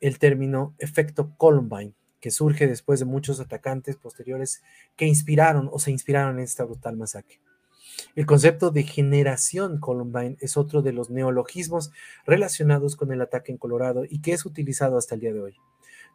el 0.00 0.18
término 0.18 0.74
efecto 0.78 1.34
Columbine, 1.36 1.94
que 2.24 2.30
surge 2.30 2.66
después 2.66 3.00
de 3.00 3.04
muchos 3.04 3.38
atacantes 3.38 3.96
posteriores 3.96 4.62
que 4.96 5.04
inspiraron 5.04 5.68
o 5.70 5.78
se 5.78 5.90
inspiraron 5.90 6.38
en 6.38 6.44
esta 6.44 6.64
brutal 6.64 6.96
masacre. 6.96 7.38
El 8.16 8.24
concepto 8.24 8.70
de 8.70 8.82
generación 8.82 9.78
Columbine 9.78 10.38
es 10.40 10.56
otro 10.56 10.80
de 10.80 10.94
los 10.94 11.10
neologismos 11.10 11.90
relacionados 12.24 12.96
con 12.96 13.12
el 13.12 13.20
ataque 13.20 13.52
en 13.52 13.58
Colorado 13.58 14.04
y 14.08 14.22
que 14.22 14.32
es 14.32 14.46
utilizado 14.46 14.96
hasta 14.96 15.16
el 15.16 15.20
día 15.20 15.34
de 15.34 15.42
hoy. 15.42 15.56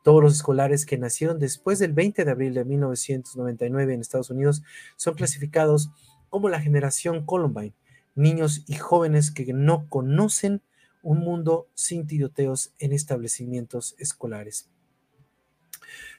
Todos 0.03 0.23
los 0.23 0.33
escolares 0.33 0.87
que 0.87 0.97
nacieron 0.97 1.37
después 1.37 1.77
del 1.77 1.93
20 1.93 2.25
de 2.25 2.31
abril 2.31 2.55
de 2.55 2.65
1999 2.65 3.93
en 3.93 4.01
Estados 4.01 4.31
Unidos 4.31 4.63
son 4.95 5.13
clasificados 5.13 5.91
como 6.29 6.49
la 6.49 6.59
generación 6.59 7.23
Columbine, 7.23 7.75
niños 8.15 8.63
y 8.65 8.77
jóvenes 8.77 9.29
que 9.29 9.53
no 9.53 9.87
conocen 9.89 10.63
un 11.03 11.19
mundo 11.19 11.67
sin 11.75 12.07
tiroteos 12.07 12.73
en 12.79 12.93
establecimientos 12.93 13.93
escolares. 13.99 14.71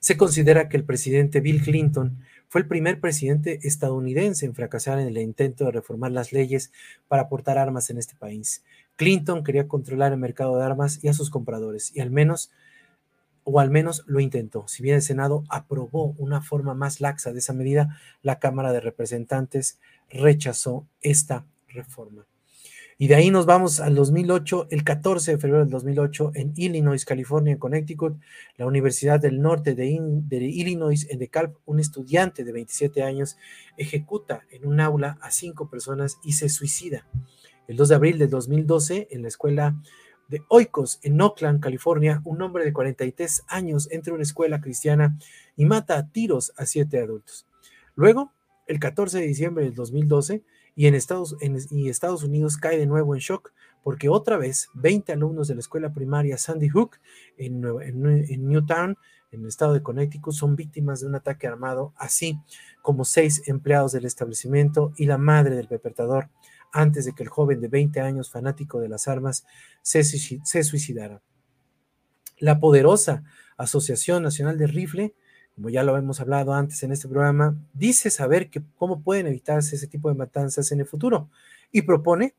Se 0.01 0.17
considera 0.17 0.71
que 0.71 0.79
el 0.79 0.85
presidente 0.85 1.41
Bill 1.41 1.63
Clinton 1.63 2.19
fue 2.49 2.63
el 2.63 2.67
primer 2.67 3.01
presidente 3.01 3.61
estadounidense 3.63 4.47
en 4.47 4.55
fracasar 4.55 4.99
en 4.99 5.07
el 5.07 5.19
intento 5.19 5.67
de 5.67 5.73
reformar 5.73 6.11
las 6.11 6.33
leyes 6.33 6.73
para 7.07 7.23
aportar 7.23 7.59
armas 7.59 7.91
en 7.91 7.99
este 7.99 8.17
país. 8.17 8.65
Clinton 8.97 9.45
quería 9.45 9.69
controlar 9.69 10.13
el 10.13 10.19
mercado 10.19 10.59
de 10.59 10.65
armas 10.65 10.99
y 11.05 11.09
a 11.09 11.13
sus 11.13 11.29
compradores, 11.29 11.95
y 11.95 12.01
al 12.01 12.11
menos 12.11 12.51
o 13.45 13.61
al 13.61 13.71
menos 13.71 14.03
lo 14.07 14.21
intentó. 14.21 14.67
Si 14.69 14.83
bien 14.83 14.97
el 14.97 15.03
Senado 15.03 15.45
aprobó 15.49 16.15
una 16.19 16.41
forma 16.41 16.75
más 16.75 17.01
laxa 17.01 17.33
de 17.33 17.39
esa 17.39 17.53
medida, 17.53 17.99
la 18.23 18.39
Cámara 18.39 18.73
de 18.73 18.81
Representantes 18.81 19.79
rechazó 20.09 20.87
esta 21.03 21.45
reforma. 21.69 22.27
Y 23.03 23.09
de 23.09 23.15
ahí 23.15 23.31
nos 23.31 23.47
vamos 23.47 23.81
al 23.81 23.95
2008, 23.95 24.67
el 24.69 24.85
14 24.85 25.31
de 25.31 25.39
febrero 25.39 25.61
del 25.61 25.71
2008, 25.71 26.33
en 26.35 26.53
Illinois, 26.55 27.03
California, 27.07 27.55
en 27.55 27.59
Connecticut, 27.59 28.21
la 28.59 28.67
Universidad 28.67 29.19
del 29.19 29.41
Norte 29.41 29.75
de, 29.75 29.87
Illinois, 29.87 31.07
en 31.09 31.19
DeKalb, 31.19 31.57
un 31.65 31.81
estudiante 31.81 32.45
de 32.45 32.53
27 32.53 33.03
años 33.03 33.39
ejecuta 33.79 34.43
en 34.51 34.67
un 34.67 34.81
aula 34.81 35.17
a 35.23 35.31
cinco 35.31 35.71
personas 35.71 36.19
y 36.23 36.33
se 36.35 36.51
suicida. 36.51 37.07
El 37.69 37.79
2 37.79 37.89
de 37.89 37.95
abril 37.95 38.19
del 38.19 38.29
2012, 38.29 39.09
en 39.11 39.23
la 39.23 39.29
escuela 39.29 39.81
de 40.29 40.43
Oikos, 40.49 41.01
en 41.03 41.19
Oakland, 41.23 41.61
California, 41.61 42.21
un 42.27 42.43
hombre 42.43 42.67
de 42.67 42.75
43 42.75 43.45
años 43.49 43.91
entra 43.91 44.13
a 44.13 44.17
una 44.17 44.25
escuela 44.25 44.61
cristiana 44.61 45.17
y 45.57 45.65
mata 45.65 45.97
a 45.97 46.07
tiros 46.11 46.53
a 46.59 46.67
siete 46.67 46.99
adultos. 46.99 47.47
Luego, 47.95 48.35
el 48.67 48.79
14 48.79 49.21
de 49.21 49.27
diciembre 49.27 49.65
del 49.65 49.75
2012, 49.75 50.43
y 50.75 50.87
en 50.87 50.95
Estados, 50.95 51.37
y 51.71 51.89
Estados 51.89 52.23
Unidos 52.23 52.57
cae 52.57 52.79
de 52.79 52.87
nuevo 52.87 53.15
en 53.15 53.21
shock 53.21 53.53
porque 53.83 54.09
otra 54.09 54.37
vez 54.37 54.69
20 54.75 55.13
alumnos 55.13 55.49
de 55.49 55.55
la 55.55 55.61
escuela 55.61 55.93
primaria 55.93 56.39
Sandy 56.39 56.69
Hook 56.69 56.99
en, 57.37 57.61
Newtown, 57.61 58.97
en 59.33 59.41
el 59.41 59.47
estado 59.47 59.73
de 59.73 59.83
Connecticut, 59.83 60.35
son 60.35 60.57
víctimas 60.57 61.01
de 61.01 61.07
un 61.07 61.15
ataque 61.15 61.47
armado, 61.47 61.95
así 61.97 62.39
como 62.83 63.05
seis 63.05 63.43
empleados 63.49 63.93
del 63.93 64.05
establecimiento 64.05 64.93
y 64.97 65.07
la 65.07 65.19
madre 65.19 65.55
del 65.55 65.69
perpetrador 65.69 66.29
antes 66.73 67.05
de 67.05 67.15
que 67.15 67.23
el 67.23 67.29
joven 67.29 67.61
de 67.61 67.69
20 67.69 68.01
años, 68.01 68.31
fanático 68.31 68.81
de 68.81 68.89
las 68.89 69.09
armas, 69.09 69.45
se, 69.83 70.05
suicidara. 70.05 71.21
La 72.39 72.61
poderosa 72.61 73.25
Asociación 73.57 74.23
Nacional 74.23 74.57
de 74.57 74.67
Rifle, 74.67 75.15
como 75.61 75.69
ya 75.69 75.83
lo 75.83 75.95
hemos 75.99 76.19
hablado 76.21 76.55
antes 76.55 76.83
en 76.85 76.91
este 76.91 77.07
programa, 77.07 77.55
dice 77.75 78.09
saber 78.09 78.49
que 78.49 78.63
cómo 78.79 79.03
pueden 79.03 79.27
evitarse 79.27 79.77
ese 79.77 79.87
tipo 79.87 80.09
de 80.09 80.15
matanzas 80.15 80.73
en 80.73 80.81
el 80.81 80.87
futuro 80.87 81.29
y 81.71 81.83
propone, 81.83 82.35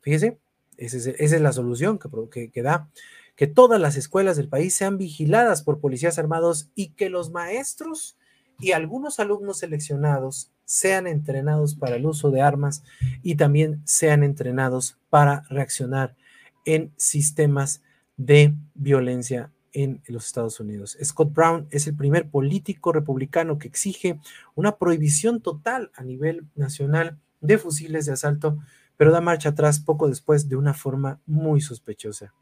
fíjese, 0.00 0.36
Esa 0.76 1.12
es, 1.12 1.40
la 1.40 1.52
solución 1.52 1.96
que, 2.28 2.50
que 2.50 2.62
da. 2.62 2.90
Que 3.36 3.46
todas 3.46 3.80
las 3.80 3.96
escuelas 3.96 4.36
del 4.36 4.48
país 4.48 4.74
sean 4.74 4.98
vigiladas 4.98 5.62
por 5.62 5.78
policías 5.78 6.18
armados 6.18 6.68
y 6.74 6.88
que 6.88 7.08
los 7.08 7.30
maestros 7.30 8.18
y 8.58 8.72
algunos 8.72 9.20
alumnos 9.20 9.58
seleccionados 9.58 10.50
sean 10.64 11.06
entrenados 11.06 11.76
para 11.76 11.94
el 11.94 12.04
uso 12.04 12.32
de 12.32 12.40
armas 12.40 12.82
y 13.22 13.36
también 13.36 13.80
sean 13.84 14.24
entrenados 14.24 14.98
para 15.08 15.44
reaccionar 15.50 16.16
en 16.64 16.92
sistemas 16.96 17.80
de 18.16 18.54
violencia 18.74 19.52
en 19.76 20.00
los 20.06 20.24
Estados 20.24 20.58
Unidos. 20.58 20.96
Scott 21.04 21.34
Brown 21.34 21.68
es 21.70 21.86
el 21.86 21.94
primer 21.94 22.30
político 22.30 22.92
republicano 22.92 23.58
que 23.58 23.68
exige 23.68 24.18
una 24.54 24.78
prohibición 24.78 25.42
total 25.42 25.90
a 25.94 26.02
nivel 26.02 26.46
nacional 26.54 27.18
de 27.42 27.58
fusiles 27.58 28.06
de 28.06 28.12
asalto, 28.12 28.56
pero 28.96 29.12
da 29.12 29.20
marcha 29.20 29.50
atrás 29.50 29.78
poco 29.78 30.08
después 30.08 30.48
de 30.48 30.56
una 30.56 30.72
forma 30.72 31.20
muy 31.26 31.60
sospechosa. 31.60 32.32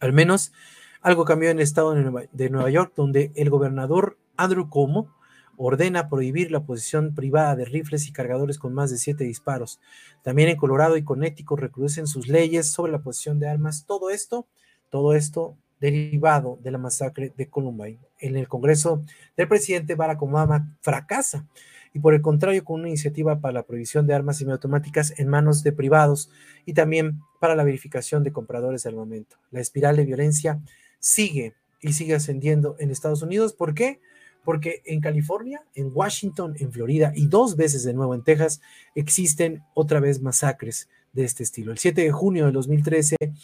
Al 0.00 0.12
menos 0.12 0.52
algo 1.00 1.24
cambió 1.24 1.48
en 1.48 1.56
el 1.56 1.62
estado 1.62 1.94
de 1.94 2.50
Nueva, 2.50 2.70
York, 2.70 2.92
donde 2.94 3.32
el 3.34 3.48
gobernador 3.48 4.18
Andrew 4.36 4.68
Cuomo 4.68 5.16
ordena 5.56 6.10
prohibir 6.10 6.50
la 6.50 6.66
posesión 6.66 7.14
privada 7.14 7.56
de 7.56 7.64
rifles 7.64 8.06
y 8.06 8.12
cargadores 8.12 8.58
con 8.58 8.74
más 8.74 8.90
de 8.90 8.98
siete 8.98 9.24
disparos. 9.24 9.80
También 10.22 10.50
en 10.50 10.56
Colorado 10.58 10.98
y 10.98 11.04
Connecticut 11.04 11.58
recrudecen 11.58 12.06
sus 12.06 12.28
leyes 12.28 12.70
sobre 12.70 12.92
la 12.92 13.00
posesión 13.00 13.38
de 13.40 13.48
armas. 13.48 13.86
Todo 13.86 14.10
esto, 14.10 14.46
todo 14.90 15.14
esto 15.14 15.56
derivado 15.82 16.60
de 16.62 16.70
la 16.70 16.78
masacre 16.78 17.32
de 17.36 17.50
Columbine. 17.50 17.98
En 18.20 18.36
el 18.36 18.46
Congreso 18.46 19.04
del 19.36 19.48
presidente 19.48 19.96
Barack 19.96 20.22
Obama 20.22 20.72
fracasa 20.80 21.44
y 21.92 21.98
por 21.98 22.14
el 22.14 22.22
contrario 22.22 22.64
con 22.64 22.80
una 22.80 22.88
iniciativa 22.88 23.40
para 23.40 23.52
la 23.52 23.62
prohibición 23.64 24.06
de 24.06 24.14
armas 24.14 24.38
semiautomáticas 24.38 25.18
en 25.18 25.26
manos 25.26 25.64
de 25.64 25.72
privados 25.72 26.30
y 26.64 26.74
también 26.74 27.20
para 27.40 27.56
la 27.56 27.64
verificación 27.64 28.22
de 28.22 28.32
compradores 28.32 28.84
de 28.84 28.90
armamento. 28.90 29.36
La 29.50 29.60
espiral 29.60 29.96
de 29.96 30.06
violencia 30.06 30.60
sigue 31.00 31.54
y 31.80 31.94
sigue 31.94 32.14
ascendiendo 32.14 32.76
en 32.78 32.92
Estados 32.92 33.22
Unidos. 33.22 33.52
¿Por 33.52 33.74
qué? 33.74 34.00
Porque 34.44 34.82
en 34.84 35.00
California, 35.00 35.64
en 35.74 35.90
Washington, 35.92 36.54
en 36.60 36.72
Florida 36.72 37.12
y 37.16 37.26
dos 37.26 37.56
veces 37.56 37.82
de 37.82 37.92
nuevo 37.92 38.14
en 38.14 38.22
Texas 38.22 38.60
existen 38.94 39.64
otra 39.74 39.98
vez 39.98 40.22
masacres 40.22 40.88
de 41.12 41.24
este 41.24 41.42
estilo. 41.42 41.72
El 41.72 41.78
7 41.78 42.02
de 42.02 42.10
junio 42.10 42.46
de 42.46 42.52
2013, 42.52 43.16
en 43.20 43.34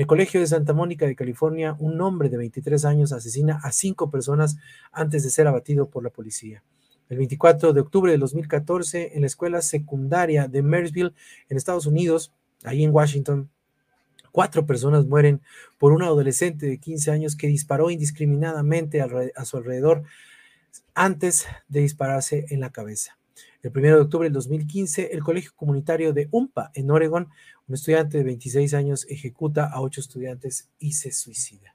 el 0.00 0.06
Colegio 0.06 0.40
de 0.40 0.46
Santa 0.46 0.72
Mónica 0.72 1.06
de 1.06 1.14
California, 1.14 1.76
un 1.78 2.00
hombre 2.00 2.28
de 2.28 2.38
23 2.38 2.84
años 2.84 3.12
asesina 3.12 3.60
a 3.62 3.72
cinco 3.72 4.10
personas 4.10 4.56
antes 4.92 5.24
de 5.24 5.30
ser 5.30 5.46
abatido 5.46 5.90
por 5.90 6.02
la 6.02 6.10
policía. 6.10 6.62
El 7.08 7.18
24 7.18 7.72
de 7.72 7.80
octubre 7.80 8.12
de 8.12 8.18
2014, 8.18 9.12
en 9.14 9.22
la 9.22 9.26
escuela 9.26 9.62
secundaria 9.62 10.48
de 10.48 10.62
Marysville, 10.62 11.14
en 11.48 11.56
Estados 11.56 11.86
Unidos, 11.86 12.32
ahí 12.64 12.84
en 12.84 12.92
Washington, 12.92 13.50
cuatro 14.32 14.66
personas 14.66 15.06
mueren 15.06 15.40
por 15.78 15.92
un 15.92 16.02
adolescente 16.02 16.66
de 16.66 16.78
15 16.78 17.10
años 17.10 17.36
que 17.36 17.46
disparó 17.46 17.90
indiscriminadamente 17.90 19.00
a 19.00 19.44
su 19.44 19.56
alrededor 19.56 20.02
antes 20.94 21.46
de 21.68 21.80
dispararse 21.80 22.46
en 22.50 22.60
la 22.60 22.70
cabeza. 22.70 23.18
El 23.60 23.72
1 23.74 23.86
de 23.88 24.02
octubre 24.02 24.26
del 24.26 24.34
2015, 24.34 25.10
el 25.12 25.24
Colegio 25.24 25.50
Comunitario 25.56 26.12
de 26.12 26.28
UMPA 26.30 26.70
en 26.74 26.92
Oregon, 26.92 27.28
un 27.66 27.74
estudiante 27.74 28.18
de 28.18 28.22
26 28.22 28.72
años 28.72 29.04
ejecuta 29.08 29.66
a 29.66 29.80
ocho 29.80 30.00
estudiantes 30.00 30.68
y 30.78 30.92
se 30.92 31.10
suicida. 31.10 31.74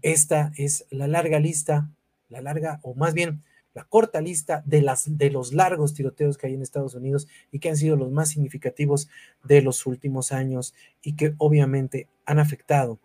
Esta 0.00 0.52
es 0.56 0.86
la 0.90 1.08
larga 1.08 1.40
lista, 1.40 1.90
la 2.28 2.40
larga, 2.40 2.78
o 2.84 2.94
más 2.94 3.14
bien 3.14 3.42
la 3.74 3.82
corta 3.82 4.20
lista 4.20 4.62
de, 4.64 4.80
las, 4.80 5.18
de 5.18 5.30
los 5.30 5.52
largos 5.52 5.92
tiroteos 5.92 6.38
que 6.38 6.46
hay 6.46 6.54
en 6.54 6.62
Estados 6.62 6.94
Unidos 6.94 7.26
y 7.50 7.58
que 7.58 7.68
han 7.68 7.76
sido 7.76 7.96
los 7.96 8.12
más 8.12 8.28
significativos 8.28 9.08
de 9.42 9.62
los 9.62 9.86
últimos 9.86 10.30
años 10.30 10.72
y 11.02 11.16
que 11.16 11.34
obviamente 11.38 12.06
han 12.26 12.38
afectado, 12.38 13.00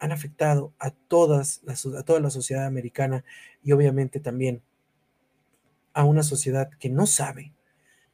han 0.00 0.10
afectado 0.10 0.72
a, 0.80 0.90
todas 0.90 1.62
a 1.96 2.02
toda 2.02 2.18
la 2.18 2.30
sociedad 2.30 2.66
americana 2.66 3.24
y 3.62 3.70
obviamente 3.70 4.18
también 4.18 4.62
a 5.92 6.04
una 6.04 6.22
sociedad 6.22 6.70
que 6.78 6.88
no 6.88 7.06
sabe, 7.06 7.52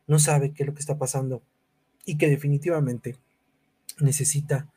no 0.07 0.18
sabe 0.18 0.53
qué 0.53 0.62
es 0.62 0.66
lo 0.68 0.74
que 0.74 0.81
está 0.81 0.99
pasando 0.99 1.43
y 2.05 2.16
que 2.16 2.29
definitivamente 2.29 3.16
necesita 3.99 4.68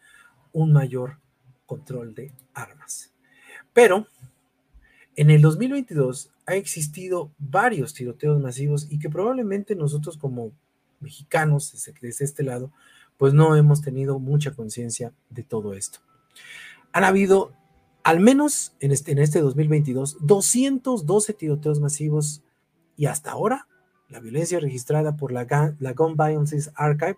un 0.51 0.73
mayor 0.73 1.19
control 1.65 2.15
de 2.15 2.33
armas. 2.53 3.13
Pero 3.73 4.07
en 5.15 5.29
el 5.29 5.41
2022 5.41 6.31
ha 6.45 6.55
existido 6.55 7.31
varios 7.37 7.93
tiroteos 7.93 8.41
masivos 8.41 8.87
y 8.89 8.99
que 8.99 9.09
probablemente 9.09 9.75
nosotros 9.75 10.17
como 10.17 10.51
mexicanos 10.99 11.71
desde, 12.01 12.25
este 12.25 12.43
lado, 12.43 12.71
pues 13.17 13.33
no 13.33 13.55
hemos 13.55 13.81
tenido 13.81 14.19
mucha 14.19 14.51
conciencia 14.51 15.13
de 15.29 15.43
todo 15.43 15.73
esto. 15.73 15.99
Han 16.91 17.03
habido, 17.03 17.53
al 18.03 18.19
menos 18.19 18.73
en 18.79 18.91
este, 18.91 19.11
en 19.11 19.19
este 19.19 19.41
2022, 19.41 20.17
212 20.21 21.33
tiroteos 21.33 21.79
masivos 21.79 22.41
y 22.99 23.05
hasta 23.05 23.31
ahora, 23.31 23.65
la 24.09 24.19
violencia 24.19 24.59
registrada 24.59 25.15
por 25.15 25.31
la, 25.31 25.45
Gun 25.45 26.17
Violence 26.17 26.69
Archive 26.75 27.15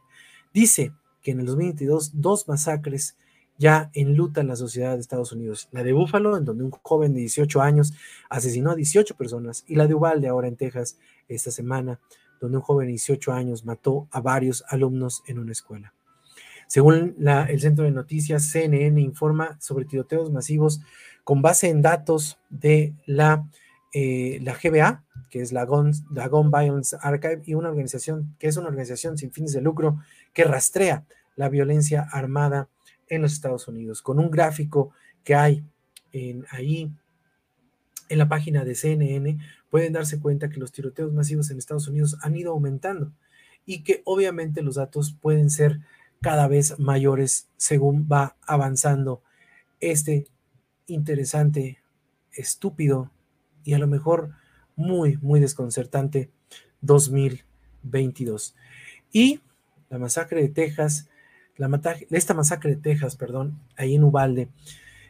dice 0.54 0.94
que 1.24 1.32
en 1.32 1.40
el 1.40 1.48
2022 1.48 2.22
dos 2.22 2.48
masacres 2.48 3.18
ya 3.58 3.90
enlutan 3.96 4.48
la 4.48 4.56
sociedad 4.56 4.94
de 4.94 5.02
Estados 5.02 5.32
Unidos. 5.32 5.70
La 5.72 5.84
de 5.84 5.92
Buffalo, 5.94 6.38
en 6.38 6.46
donde 6.46 6.66
un 6.66 6.70
joven 6.70 7.16
de 7.16 7.22
18 7.22 7.64
años 7.64 7.94
asesinó 8.30 8.70
a 8.70 8.76
18 8.76 9.16
personas, 9.16 9.66
y 9.68 9.74
la 9.74 9.88
de 9.88 9.96
Uvalde, 9.96 10.28
ahora 10.28 10.48
en 10.48 10.56
Texas, 10.56 11.00
esta 11.28 11.50
semana, 11.50 12.00
donde 12.40 12.58
un 12.58 12.64
joven 12.64 12.86
de 12.86 12.92
18 12.92 13.34
años 13.34 13.66
mató 13.66 14.08
a 14.12 14.22
varios 14.22 14.64
alumnos 14.68 15.24
en 15.26 15.40
una 15.40 15.54
escuela. 15.54 15.96
Según 16.68 17.16
el 17.18 17.60
centro 17.60 17.86
de 17.86 17.92
noticias, 17.92 18.52
CNN 18.52 19.02
informa 19.02 19.58
sobre 19.60 19.86
tiroteos 19.86 20.32
masivos 20.32 20.80
con 21.24 21.42
base 21.42 21.70
en 21.70 21.82
datos 21.82 22.38
de 22.52 22.94
la 23.08 23.48
eh, 23.94 24.40
la 24.42 24.54
GBA, 24.54 25.04
que 25.30 25.42
es 25.42 25.52
la 25.52 25.66
Gun, 25.66 25.94
Violence 26.10 26.98
Archive, 27.02 27.42
y 27.46 27.54
una 27.56 27.70
organización 27.70 28.36
que 28.40 28.48
es 28.48 28.58
una 28.58 28.68
organización 28.68 29.18
sin 29.18 29.32
fines 29.32 29.54
de 29.54 29.62
lucro 29.62 30.00
que 30.34 30.44
rastrea 30.44 31.06
la 31.36 31.50
violencia 31.50 32.08
armada 32.12 32.70
en 33.08 33.22
los 33.22 33.34
Estados 33.34 33.68
Unidos, 33.68 34.02
con 34.02 34.20
un 34.20 34.32
gráfico 34.32 34.92
que 35.24 35.36
hay 35.36 35.64
en, 36.14 36.46
ahí 36.52 36.92
en 38.10 38.18
la 38.18 38.30
página 38.30 38.64
de 38.64 38.76
CNN, 38.76 39.38
pueden 39.70 39.94
darse 39.94 40.20
cuenta 40.20 40.50
que 40.50 40.60
los 40.60 40.72
tiroteos 40.72 41.14
masivos 41.14 41.50
en 41.50 41.58
Estados 41.58 41.88
Unidos 41.88 42.18
han 42.22 42.36
ido 42.36 42.52
aumentando 42.52 43.12
y 43.66 43.84
que 43.84 44.02
obviamente 44.06 44.62
los 44.62 44.76
datos 44.76 45.16
pueden 45.22 45.50
ser 45.50 45.80
cada 46.22 46.48
vez 46.48 46.78
mayores 46.80 47.48
según 47.58 48.08
va 48.12 48.36
avanzando 48.46 49.22
este 49.80 50.28
interesante, 50.88 51.80
estúpido 52.34 53.10
y 53.64 53.74
a 53.74 53.80
lo 53.80 53.88
mejor 53.88 54.32
muy, 54.76 55.18
muy 55.22 55.40
desconcertante 55.40 56.30
2022. 56.82 58.56
Y 59.12 59.42
la 59.90 59.98
masacre 59.98 60.42
de 60.42 60.50
Texas, 60.50 61.10
la 61.58 61.70
esta 62.12 62.34
masacre 62.34 62.72
de 62.72 62.82
Texas, 62.82 63.16
perdón, 63.16 63.60
ahí 63.78 63.96
en 63.96 64.04
Ubalde, 64.04 64.50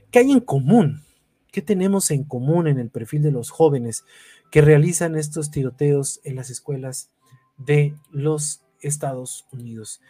¿qué 0.10 0.20
hay 0.20 0.32
en 0.32 0.40
común? 0.40 1.04
¿Qué 1.52 1.62
tenemos 1.62 2.12
en 2.12 2.24
común 2.24 2.68
en 2.68 2.80
el 2.80 2.90
perfil 2.90 3.22
de 3.24 3.32
los 3.32 3.50
jóvenes 3.50 4.06
que 4.52 4.62
realizan 4.62 5.16
estos 5.16 5.52
tiroteos 5.52 6.20
en 6.24 6.36
las 6.36 6.50
escuelas 6.50 7.10
de 7.58 7.96
los 8.12 8.62
Estados 8.82 9.48
Unidos? 9.52 10.02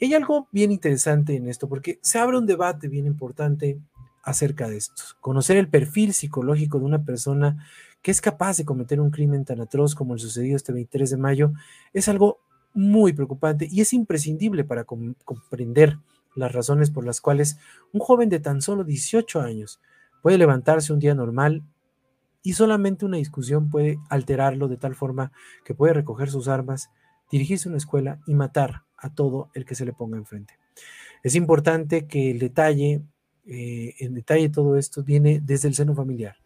hay 0.00 0.14
algo 0.14 0.46
bien 0.52 0.70
interesante 0.70 1.34
en 1.34 1.48
esto, 1.48 1.68
porque 1.68 1.98
se 2.02 2.18
abre 2.18 2.38
un 2.38 2.46
debate 2.46 2.86
bien 2.86 3.06
importante 3.06 3.80
acerca 4.28 4.68
de 4.68 4.76
esto. 4.76 5.02
Conocer 5.20 5.56
el 5.56 5.68
perfil 5.68 6.12
psicológico 6.12 6.78
de 6.78 6.84
una 6.84 7.04
persona 7.04 7.66
que 8.02 8.10
es 8.10 8.20
capaz 8.20 8.56
de 8.58 8.64
cometer 8.64 9.00
un 9.00 9.10
crimen 9.10 9.44
tan 9.44 9.60
atroz 9.60 9.94
como 9.94 10.14
el 10.14 10.20
sucedido 10.20 10.56
este 10.56 10.72
23 10.72 11.10
de 11.10 11.16
mayo 11.16 11.52
es 11.92 12.08
algo 12.08 12.38
muy 12.74 13.12
preocupante 13.12 13.66
y 13.70 13.80
es 13.80 13.92
imprescindible 13.92 14.64
para 14.64 14.84
comprender 14.84 15.98
las 16.36 16.52
razones 16.52 16.90
por 16.90 17.04
las 17.04 17.20
cuales 17.20 17.58
un 17.92 18.00
joven 18.00 18.28
de 18.28 18.38
tan 18.38 18.60
solo 18.60 18.84
18 18.84 19.40
años 19.40 19.80
puede 20.22 20.38
levantarse 20.38 20.92
un 20.92 20.98
día 20.98 21.14
normal 21.14 21.62
y 22.42 22.52
solamente 22.52 23.04
una 23.04 23.16
discusión 23.16 23.70
puede 23.70 23.98
alterarlo 24.10 24.68
de 24.68 24.76
tal 24.76 24.94
forma 24.94 25.32
que 25.64 25.74
puede 25.74 25.94
recoger 25.94 26.30
sus 26.30 26.48
armas, 26.48 26.90
dirigirse 27.30 27.68
a 27.68 27.70
una 27.70 27.78
escuela 27.78 28.20
y 28.26 28.34
matar 28.34 28.84
a 28.96 29.12
todo 29.12 29.50
el 29.54 29.64
que 29.64 29.74
se 29.74 29.84
le 29.84 29.92
ponga 29.92 30.18
enfrente. 30.18 30.58
Es 31.22 31.34
importante 31.34 32.06
que 32.06 32.30
el 32.30 32.38
detalle 32.38 33.02
eh, 33.48 33.94
en 34.00 34.14
detalle 34.14 34.50
todo 34.50 34.76
esto 34.76 35.02
viene 35.02 35.40
desde 35.42 35.68
el 35.68 35.74
seno 35.74 35.94
familiar. 35.94 36.36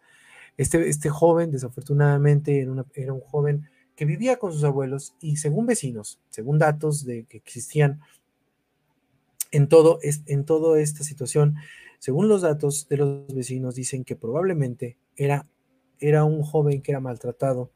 Este, 0.56 0.88
este 0.88 1.10
joven, 1.10 1.50
desafortunadamente, 1.50 2.60
era, 2.94 3.12
un 3.12 3.20
joven 3.20 3.68
que 3.96 4.04
vivía 4.04 4.36
con 4.36 4.52
sus 4.52 4.62
abuelos 4.62 5.14
y 5.20 5.36
según 5.36 5.66
vecinos, 5.66 6.20
según 6.30 6.58
datos 6.58 7.04
de 7.04 7.24
que 7.24 7.38
existían 7.38 8.00
en 9.50 9.68
todo 9.68 9.98
en 10.02 10.44
toda 10.44 10.80
esta 10.80 11.04
situación, 11.04 11.56
según 11.98 12.28
los 12.28 12.42
datos 12.42 12.86
de 12.88 12.96
los 12.98 13.34
vecinos, 13.34 13.74
dicen 13.74 14.04
que 14.04 14.16
probablemente 14.16 14.96
era, 15.16 15.46
era 15.98 16.24
un 16.24 16.42
joven 16.42 16.82
que 16.82 16.92
era 16.92 17.00
maltratado 17.00 17.70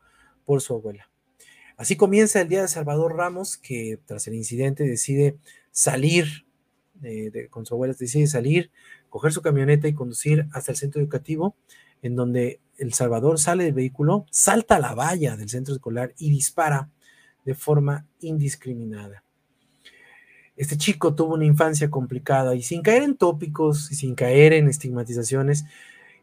por 0.44 0.60
su 0.60 0.74
abuela. 0.74 1.10
Así 1.76 1.96
comienza 1.96 2.40
el 2.40 2.48
día 2.48 2.62
de 2.62 2.68
Salvador 2.68 3.16
Ramos, 3.16 3.56
que 3.56 3.98
tras 4.06 4.26
el 4.28 4.34
incidente 4.34 4.84
decide 4.84 5.36
salir 5.72 6.45
con 7.50 7.66
su 7.66 7.74
abuela, 7.74 7.94
decide 7.98 8.26
salir, 8.26 8.70
coger 9.08 9.32
su 9.32 9.42
camioneta 9.42 9.88
y 9.88 9.94
conducir 9.94 10.46
hasta 10.52 10.72
el 10.72 10.78
centro 10.78 11.00
educativo, 11.00 11.56
en 12.02 12.16
donde 12.16 12.60
El 12.78 12.92
Salvador 12.92 13.38
sale 13.38 13.64
del 13.64 13.72
vehículo, 13.72 14.26
salta 14.30 14.76
a 14.76 14.80
la 14.80 14.94
valla 14.94 15.36
del 15.36 15.48
centro 15.48 15.74
escolar 15.74 16.14
y 16.18 16.30
dispara 16.30 16.90
de 17.44 17.54
forma 17.54 18.06
indiscriminada. 18.20 19.22
Este 20.56 20.76
chico 20.76 21.14
tuvo 21.14 21.34
una 21.34 21.44
infancia 21.44 21.90
complicada 21.90 22.54
y 22.54 22.62
sin 22.62 22.82
caer 22.82 23.02
en 23.02 23.16
tópicos 23.16 23.92
y 23.92 23.94
sin 23.94 24.14
caer 24.14 24.54
en 24.54 24.68
estigmatizaciones 24.68 25.66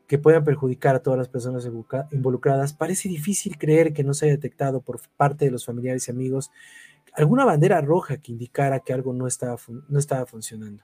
que 0.07 0.17
puedan 0.17 0.43
perjudicar 0.43 0.95
a 0.95 0.99
todas 0.99 1.17
las 1.17 1.29
personas 1.29 1.67
involucradas, 2.11 2.73
parece 2.73 3.09
difícil 3.09 3.57
creer 3.57 3.93
que 3.93 4.03
no 4.03 4.13
se 4.13 4.25
haya 4.25 4.35
detectado 4.35 4.81
por 4.81 4.99
parte 5.15 5.45
de 5.45 5.51
los 5.51 5.65
familiares 5.65 6.07
y 6.07 6.11
amigos 6.11 6.51
alguna 7.13 7.45
bandera 7.45 7.81
roja 7.81 8.17
que 8.17 8.31
indicara 8.31 8.79
que 8.79 8.93
algo 8.93 9.13
no 9.13 9.27
estaba, 9.27 9.57
no 9.87 9.99
estaba 9.99 10.25
funcionando. 10.25 10.83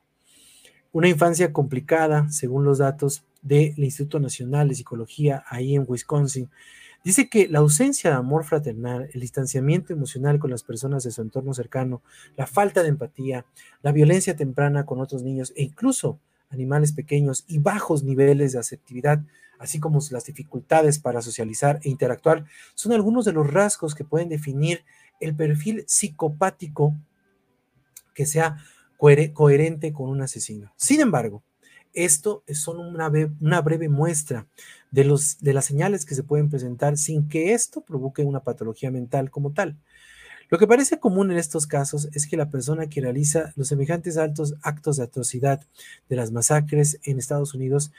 Una 0.92 1.08
infancia 1.08 1.54
complicada, 1.54 2.30
según 2.30 2.66
los 2.66 2.80
datos 2.80 3.24
del 3.42 3.78
Instituto 3.78 4.20
Nacional 4.20 4.70
de 4.70 4.76
Psicología 4.76 5.44
ahí 5.48 5.76
en 5.76 5.86
Wisconsin, 5.88 6.50
dice 7.04 7.30
que 7.30 7.48
la 7.48 7.60
ausencia 7.60 8.10
de 8.10 8.16
amor 8.16 8.44
fraternal, 8.44 9.10
el 9.14 9.22
distanciamiento 9.22 9.94
emocional 9.94 10.40
con 10.40 10.50
las 10.50 10.64
personas 10.64 11.04
de 11.04 11.12
su 11.12 11.22
entorno 11.22 11.54
cercano, 11.54 12.02
la 12.36 12.48
falta 12.48 12.82
de 12.84 12.90
empatía, 12.90 13.46
la 13.82 13.92
violencia 13.92 14.36
temprana 14.36 14.86
con 14.86 15.00
otros 15.00 15.24
niños 15.24 15.54
e 15.56 15.64
incluso 15.64 16.20
animales 16.50 16.92
pequeños 16.92 17.46
y 17.48 17.60
bajos 17.60 18.04
niveles 18.04 18.54
de 18.54 18.60
asertividad, 18.60 19.22
así 19.60 19.80
como 19.80 20.00
las 20.12 20.26
dificultades 20.26 21.00
para 21.00 21.22
socializar 21.22 21.80
e 21.84 21.90
interactuar, 21.90 22.46
son 22.74 22.94
algunos 22.94 23.26
de 23.26 23.34
los 23.34 23.52
rasgos 23.52 23.94
que 23.94 24.04
pueden 24.04 24.30
definir 24.30 24.84
el 25.20 25.36
perfil 25.36 25.84
psicopático 25.88 26.96
que 28.14 28.26
sea 28.26 28.58
coherente 28.98 29.94
con 29.94 30.10
un 30.10 30.22
asesino. 30.22 30.74
Sin 30.76 31.00
embargo, 31.00 31.44
esto 31.94 32.44
es 32.48 32.60
solo 32.60 32.82
una, 32.82 33.10
breve 33.62 33.90
muestra 33.90 34.48
de, 34.92 35.18
de 35.40 35.54
las 35.54 35.66
señales 35.66 36.06
que 36.06 36.16
se 36.16 36.24
pueden 36.24 36.50
presentar 36.50 36.98
sin 36.98 37.28
que 37.28 37.54
esto 37.54 37.82
provoque 37.82 38.24
una 38.24 38.42
patología 38.42 38.92
mental 38.92 39.32
como 39.32 39.52
tal. 39.52 39.78
Lo 40.50 40.58
que 40.58 40.68
parece 40.68 41.00
común 41.00 41.32
en 41.32 41.38
estos 41.38 41.68
casos 41.68 42.10
es 42.14 42.28
que 42.28 42.36
la 42.36 42.50
persona 42.50 42.88
que 42.88 43.02
realiza 43.02 43.54
los 43.56 43.68
semejantes 43.68 44.18
altos 44.18 44.56
actos 44.64 44.98
de 44.98 45.04
atrocidad 45.04 45.62
de 46.10 46.16
las 46.16 46.32
masacres 46.32 47.00
en 47.04 47.20
Estados 47.20 47.54
Unidos 47.54 47.92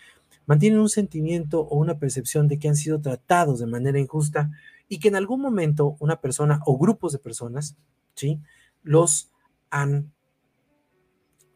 mantienen 0.47 0.81
un 0.81 0.89
sentimiento 0.89 1.61
o 1.61 1.79
una 1.79 1.99
percepción 1.99 2.49
de 2.49 2.59
que 2.59 2.69
han 2.69 2.75
sido 2.75 3.01
tratados 3.01 3.61
de 3.61 3.67
manera 3.67 4.01
injusta 4.01 4.51
y 4.91 4.99
que 4.99 5.09
en 5.09 5.17
algún 5.17 5.41
momento 5.41 5.97
una 6.01 6.21
persona 6.21 6.61
o 6.67 6.77
grupos 6.77 7.13
de 7.13 7.21
personas, 7.21 7.77
¿sí? 8.17 8.41
Los 8.83 9.31
han 9.71 10.13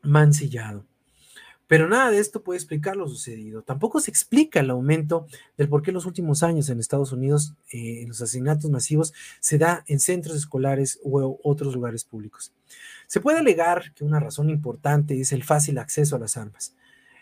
mancillado. 0.03 0.87
Pero 1.67 1.89
nada 1.89 2.13
de 2.13 2.19
esto 2.19 2.45
puede 2.45 2.59
explicar 2.59 2.95
lo 2.95 3.09
sucedido. 3.09 3.63
Tampoco 3.63 3.99
se 3.99 4.11
explica 4.11 4.61
el 4.61 4.71
aumento 4.71 5.27
del 5.57 5.69
por 5.69 5.83
qué 5.83 5.91
en 5.91 5.95
los 5.95 6.07
últimos 6.07 6.45
años 6.45 6.69
en 6.69 6.79
Estados 6.79 7.11
Unidos 7.11 7.55
eh, 7.73 8.05
los 8.07 8.23
asesinatos 8.23 8.71
masivos 8.71 9.13
se 9.41 9.59
da 9.59 9.83
en 9.89 9.99
centros 9.99 10.37
escolares 10.37 11.01
u 11.03 11.37
otros 11.43 11.75
lugares 11.75 12.05
públicos. 12.05 12.53
Se 13.09 13.21
puede 13.21 13.39
alegar 13.39 13.93
que 13.95 14.05
una 14.05 14.21
razón 14.21 14.49
importante 14.49 15.21
es 15.21 15.33
el 15.33 15.43
fácil 15.43 15.79
acceso 15.79 16.15
a 16.15 16.21
las 16.21 16.37
armas. 16.37 16.77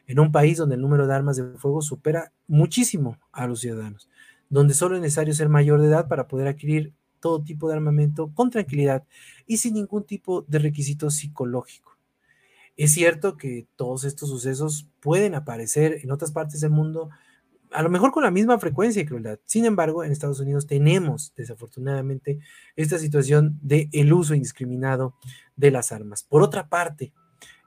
En 0.06 0.20
un 0.20 0.30
país 0.30 0.58
donde 0.58 0.74
el 0.74 0.82
número 0.82 1.06
de 1.06 1.14
armas 1.14 1.36
de 1.36 1.44
fuego 1.56 1.80
supera 1.80 2.32
muchísimo 2.48 3.18
a 3.30 3.46
los 3.46 3.60
ciudadanos, 3.60 4.10
donde 4.52 4.74
solo 4.74 4.96
es 4.96 5.00
necesario 5.00 5.32
ser 5.32 5.48
mayor 5.48 5.80
de 5.80 5.88
edad 5.88 6.08
para 6.08 6.28
poder 6.28 6.46
adquirir 6.46 6.92
todo 7.20 7.42
tipo 7.42 7.68
de 7.68 7.74
armamento 7.74 8.30
con 8.34 8.50
tranquilidad 8.50 9.02
y 9.46 9.56
sin 9.56 9.72
ningún 9.72 10.04
tipo 10.04 10.42
de 10.42 10.58
requisito 10.58 11.10
psicológico. 11.10 11.96
Es 12.76 12.92
cierto 12.92 13.38
que 13.38 13.66
todos 13.76 14.04
estos 14.04 14.28
sucesos 14.28 14.86
pueden 15.00 15.34
aparecer 15.34 16.00
en 16.02 16.10
otras 16.10 16.32
partes 16.32 16.60
del 16.60 16.70
mundo, 16.70 17.08
a 17.70 17.82
lo 17.82 17.88
mejor 17.88 18.12
con 18.12 18.24
la 18.24 18.30
misma 18.30 18.58
frecuencia 18.58 19.00
y 19.00 19.06
crueldad. 19.06 19.38
Sin 19.46 19.64
embargo, 19.64 20.04
en 20.04 20.12
Estados 20.12 20.40
Unidos 20.40 20.66
tenemos 20.66 21.32
desafortunadamente 21.34 22.40
esta 22.76 22.98
situación 22.98 23.58
de 23.62 23.88
el 23.92 24.12
uso 24.12 24.34
indiscriminado 24.34 25.14
de 25.56 25.70
las 25.70 25.92
armas. 25.92 26.24
Por 26.24 26.42
otra 26.42 26.68
parte, 26.68 27.14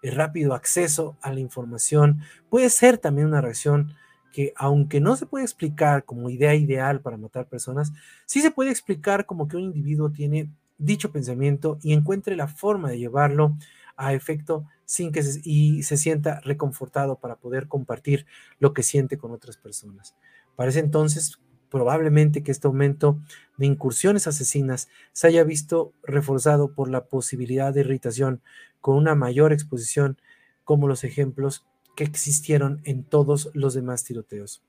el 0.04 0.12
rápido 0.12 0.54
acceso 0.54 1.18
a 1.24 1.34
la 1.34 1.40
información 1.40 2.20
puede 2.48 2.70
ser 2.70 3.00
también 3.00 3.26
una 3.26 3.42
reacción 3.42 3.96
que 4.36 4.52
aunque 4.58 5.00
no 5.00 5.16
se 5.16 5.26
puede 5.26 5.46
explicar 5.46 6.04
como 6.04 6.30
idea 6.30 6.54
ideal 6.56 7.00
para 7.00 7.16
matar 7.16 7.48
personas, 7.48 7.94
sí 8.26 8.42
se 8.42 8.52
puede 8.52 8.70
explicar 8.70 9.26
como 9.26 9.48
que 9.48 9.56
un 9.56 9.64
individuo 9.64 10.12
tiene 10.12 10.50
dicho 10.78 11.14
pensamiento 11.14 11.80
y 11.82 11.94
encuentre 11.94 12.36
la 12.36 12.50
forma 12.50 12.90
de 12.90 13.00
llevarlo 13.00 13.56
a 13.96 14.14
efecto 14.14 14.66
sin 14.84 15.14
que 15.14 15.24
se, 15.24 15.40
y 15.46 15.84
se 15.84 15.96
sienta 15.96 16.42
reconfortado 16.42 17.16
para 17.18 17.38
poder 17.38 17.70
compartir 17.70 18.26
lo 18.60 18.74
que 18.74 18.84
siente 18.84 19.18
con 19.18 19.32
otras 19.32 19.56
personas. 19.56 20.16
Parece 20.58 20.80
entonces 20.80 21.40
probablemente 21.70 22.44
que 22.44 22.52
este 22.52 22.68
aumento 22.68 23.18
de 23.56 23.68
incursiones 23.68 24.28
asesinas 24.28 24.90
se 25.14 25.28
haya 25.28 25.46
visto 25.46 25.94
reforzado 26.04 26.74
por 26.74 26.90
la 26.90 27.06
posibilidad 27.06 27.74
de 27.74 27.80
irritación 27.80 28.42
con 28.82 28.98
una 28.98 29.16
mayor 29.16 29.54
exposición 29.54 30.18
como 30.66 30.90
los 30.90 31.06
ejemplos 31.06 31.66
que 31.96 32.04
existieron 32.04 32.82
en 32.84 33.04
todos 33.04 33.50
los 33.54 33.74
demás 33.74 34.04
tiroteos 34.04 34.64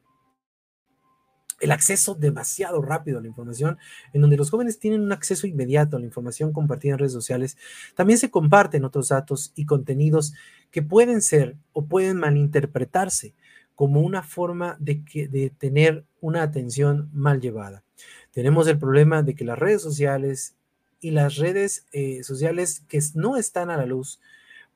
el 1.60 1.70
acceso 1.70 2.14
demasiado 2.14 2.82
rápido 2.82 3.18
a 3.18 3.22
la 3.22 3.28
información, 3.28 3.78
en 4.12 4.20
donde 4.20 4.36
los 4.36 4.50
jóvenes 4.50 4.78
tienen 4.78 5.00
un 5.00 5.12
acceso 5.12 5.46
inmediato 5.46 5.96
a 5.96 6.00
la 6.00 6.06
información 6.06 6.52
compartida 6.52 6.92
en 6.92 6.98
redes 6.98 7.12
sociales, 7.12 7.56
también 7.94 8.18
se 8.18 8.30
comparten 8.30 8.84
otros 8.84 9.08
datos 9.08 9.52
y 9.54 9.64
contenidos 9.64 10.34
que 10.70 10.82
pueden 10.82 11.22
ser 11.22 11.56
o 11.72 11.86
pueden 11.86 12.18
malinterpretarse 12.18 13.34
como 13.74 14.00
una 14.00 14.22
forma 14.22 14.76
de, 14.80 15.04
que, 15.04 15.28
de 15.28 15.50
tener 15.50 16.04
una 16.20 16.42
atención 16.42 17.10
mal 17.12 17.40
llevada. 17.40 17.84
Tenemos 18.32 18.66
el 18.68 18.78
problema 18.78 19.22
de 19.22 19.34
que 19.34 19.44
las 19.44 19.58
redes 19.58 19.82
sociales 19.82 20.56
y 21.00 21.10
las 21.10 21.36
redes 21.36 21.86
eh, 21.92 22.22
sociales 22.22 22.82
que 22.88 23.00
no 23.14 23.36
están 23.36 23.70
a 23.70 23.76
la 23.76 23.86
luz 23.86 24.20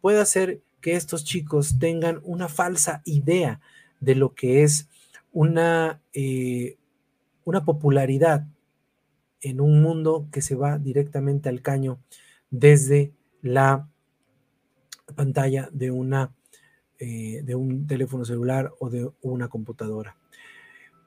puede 0.00 0.20
hacer 0.20 0.60
que 0.80 0.94
estos 0.94 1.24
chicos 1.24 1.78
tengan 1.78 2.20
una 2.24 2.48
falsa 2.48 3.02
idea 3.04 3.60
de 4.00 4.14
lo 4.14 4.34
que 4.34 4.62
es 4.62 4.88
una, 5.32 6.00
eh, 6.12 6.78
una 7.44 7.64
popularidad 7.64 8.46
en 9.40 9.60
un 9.60 9.82
mundo 9.82 10.28
que 10.32 10.42
se 10.42 10.54
va 10.54 10.78
directamente 10.78 11.48
al 11.48 11.62
caño 11.62 12.00
desde 12.50 13.12
la 13.42 13.88
pantalla 15.14 15.68
de, 15.72 15.90
una, 15.90 16.34
eh, 16.98 17.42
de 17.44 17.54
un 17.54 17.86
teléfono 17.86 18.24
celular 18.24 18.72
o 18.78 18.90
de 18.90 19.10
una 19.22 19.48
computadora. 19.48 20.16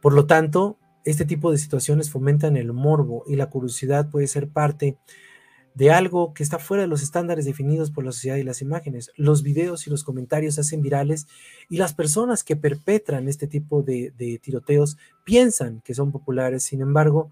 Por 0.02 0.14
lo 0.14 0.26
tanto, 0.26 0.78
este 1.06 1.26
tipo 1.26 1.52
de 1.52 1.58
situaciones 1.58 2.10
fomentan 2.10 2.58
el 2.58 2.74
morbo 2.74 3.24
y 3.28 3.36
la 3.36 3.50
curiosidad 3.50 4.10
puede 4.10 4.28
ser 4.28 4.50
parte 4.50 4.98
de 5.76 5.92
algo 5.92 6.34
que 6.34 6.44
está 6.44 6.60
fuera 6.60 6.84
de 6.84 6.88
los 6.88 7.02
estándares 7.02 7.46
definidos 7.46 7.92
por 7.92 8.06
la 8.06 8.12
sociedad 8.12 8.38
y 8.38 8.44
las 8.44 8.62
imágenes. 8.62 9.12
Los 9.16 9.44
videos 9.44 9.88
y 9.88 9.90
los 9.90 10.04
comentarios 10.04 10.56
se 10.56 10.62
hacen 10.62 10.82
virales 10.82 11.28
y 11.70 11.78
las 11.78 11.94
personas 11.94 12.44
que 12.44 12.56
perpetran 12.56 13.28
este 13.28 13.48
tipo 13.48 13.82
de, 13.82 14.14
tiroteos 14.42 14.98
piensan 15.24 15.82
que 15.82 15.94
son 15.94 16.12
populares, 16.12 16.64
sin 16.64 16.82
embargo, 16.82 17.32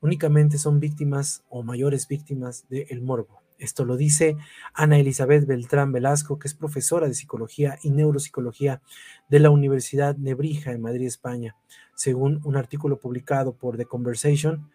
únicamente 0.00 0.58
son 0.58 0.80
víctimas 0.80 1.42
o 1.48 1.62
mayores 1.62 2.08
víctimas 2.08 2.66
del 2.68 3.00
morbo. 3.02 3.42
Esto 3.58 3.84
lo 3.84 3.96
dice 3.96 4.36
Ana 4.72 4.98
Elizabeth 4.98 5.44
Beltrán 5.44 5.90
Velasco, 5.90 6.38
que 6.38 6.46
es 6.46 6.54
profesora 6.54 7.08
de 7.08 7.14
psicología 7.14 7.76
y 7.82 7.90
neuropsicología 7.90 8.80
de 9.28 9.40
la 9.40 9.50
Universidad 9.50 10.16
Nebrija 10.16 10.70
en 10.70 10.80
Madrid, 10.80 11.08
España, 11.08 11.56
según 11.96 12.40
un 12.44 12.56
artículo 12.56 13.00
publicado 13.00 13.54
por 13.54 13.76
The 13.76 13.86
Conversation 13.86 14.70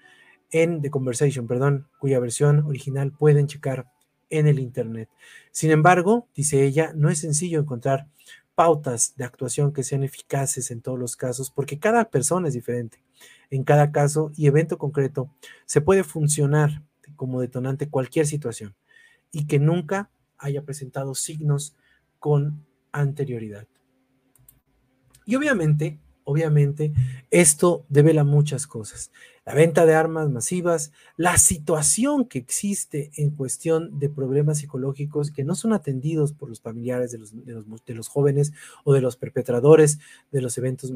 en 0.54 0.82
The 0.82 0.91
Conversation, 0.91 1.47
perdón, 1.47 1.88
cuya 1.99 2.20
versión 2.20 2.60
original 2.60 3.12
pueden 3.12 3.47
checar 3.47 3.91
en 4.30 4.47
el 4.47 4.60
Internet. 4.60 5.10
Sin 5.51 5.72
embargo, 5.72 6.28
dice 6.36 6.64
ella, 6.64 6.93
no 6.95 7.10
es 7.10 7.20
sencillo 7.20 7.60
encontrar 7.60 8.08
pautas 8.56 9.16
de 9.18 9.26
actuación 9.26 9.74
que 9.74 9.84
sean 9.84 10.04
eficaces 10.04 10.70
en 10.70 10.82
todos 10.82 10.99
los 10.99 11.16
casos, 11.16 11.49
porque 11.49 11.80
cada 11.80 12.10
persona 12.12 12.47
es 12.47 12.54
diferente. 12.54 13.04
En 13.49 13.64
cada 13.64 13.91
caso 13.91 14.32
y 14.36 14.45
evento 14.45 14.78
concreto 14.78 15.34
se 15.66 15.82
puede 15.82 16.04
funcionar 16.04 16.84
como 17.16 17.41
detonante 17.41 17.89
cualquier 17.89 18.28
situación 18.28 18.76
y 19.32 19.47
que 19.47 19.58
nunca 19.58 20.12
haya 20.38 20.64
presentado 20.64 21.16
signos 21.16 21.76
con 22.20 22.64
anterioridad. 22.91 23.68
Y 25.26 25.36
obviamente, 25.36 25.99
obviamente, 26.24 26.94
esto 27.32 27.86
devela 27.90 28.24
muchas 28.24 28.68
cosas 28.68 29.12
la 29.46 29.54
venta 29.54 29.86
de 29.86 29.94
armas 29.94 30.30
masivas, 30.30 30.92
la 31.18 31.38
situación 31.38 32.26
que 32.26 32.40
existe 32.40 33.12
en 33.18 33.32
cuestión 33.32 34.00
de 34.00 34.10
problemas 34.10 34.60
psicológicos 34.60 35.32
que 35.32 35.44
no 35.44 35.56
son 35.56 35.74
atendidos 35.74 36.34
por 36.34 36.50
los 36.50 36.62
familiares 36.62 37.12
de 37.12 37.18
los, 37.18 37.34
de 37.34 37.94
los, 37.94 38.08
jóvenes 38.08 38.54
o 38.84 38.94
de 38.94 39.02
los 39.02 39.18
perpetradores 39.18 40.00
de 40.32 40.42
los 40.42 40.58
eventos 40.58 40.94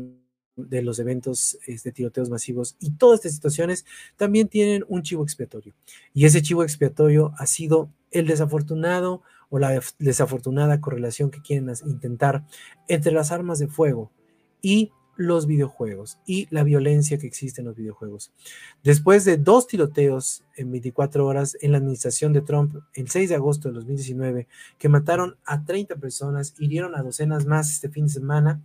de 0.56 0.82
los 0.82 0.98
eventos 0.98 1.60
de 1.68 1.74
este, 1.74 1.92
tiroteos 1.92 2.32
masivos 2.32 2.78
y 2.80 2.92
todas 2.92 3.20
estas 3.20 3.36
situaciones 3.36 3.86
también 4.16 4.48
tienen 4.48 4.84
un 4.88 5.04
chivo 5.04 5.22
expiatorio. 5.22 5.76
Y 6.16 6.26
ese 6.26 6.42
chivo 6.42 6.64
expiatorio 6.64 7.32
ha 7.38 7.46
sido 7.46 7.92
el 8.10 8.26
desafortunado 8.26 9.22
o 9.50 9.60
la 9.60 9.80
desafortunada 10.00 10.82
correlación 10.82 11.30
que 11.30 11.44
quieren 11.44 11.72
intentar 11.86 12.44
entre 12.88 13.12
las 13.12 13.32
armas 13.32 13.60
de 13.60 13.68
fuego 13.68 14.12
y 14.64 14.92
los 15.18 15.48
videojuegos 15.48 16.20
y 16.26 16.48
la 16.52 16.64
violencia 16.64 17.18
que 17.18 17.28
existe 17.28 17.62
en 17.62 17.68
los 17.68 17.76
videojuegos. 17.76 18.32
Después 18.84 19.26
de 19.26 19.38
dos 19.38 19.68
tiroteos 19.68 20.44
en 20.56 20.72
24 20.72 21.26
horas 21.26 21.58
en 21.62 21.72
la 21.72 21.80
administración 21.80 22.34
de 22.34 22.42
Trump 22.42 22.76
el 22.94 23.10
6 23.10 23.30
de 23.30 23.36
agosto 23.36 23.68
de 23.68 23.76
2019, 23.76 24.48
que 24.78 24.90
mataron 24.90 25.38
a 25.46 25.66
30 25.66 25.96
personas, 25.98 26.54
hirieron 26.60 26.96
a 26.96 27.04
docenas 27.04 27.46
más 27.46 27.72
este 27.72 27.90
fin 27.90 28.06
de 28.06 28.14
semana, 28.14 28.62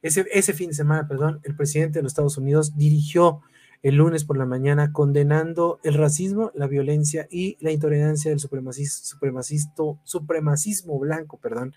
ese, 0.00 0.26
ese 0.32 0.52
fin 0.52 0.68
de 0.68 0.74
semana, 0.74 1.06
perdón, 1.06 1.40
el 1.44 1.54
presidente 1.54 1.98
de 1.98 2.02
los 2.02 2.12
Estados 2.12 2.36
Unidos 2.36 2.76
dirigió 2.76 3.42
el 3.82 3.96
lunes 3.96 4.24
por 4.24 4.36
la 4.36 4.46
mañana 4.46 4.92
condenando 4.92 5.80
el 5.82 5.94
racismo, 5.94 6.52
la 6.54 6.68
violencia 6.68 7.26
y 7.30 7.56
la 7.60 7.72
intolerancia 7.72 8.30
del 8.30 8.38
supremacismo, 8.38 10.00
supremacismo 10.04 10.98
blanco, 10.98 11.38
perdón, 11.38 11.74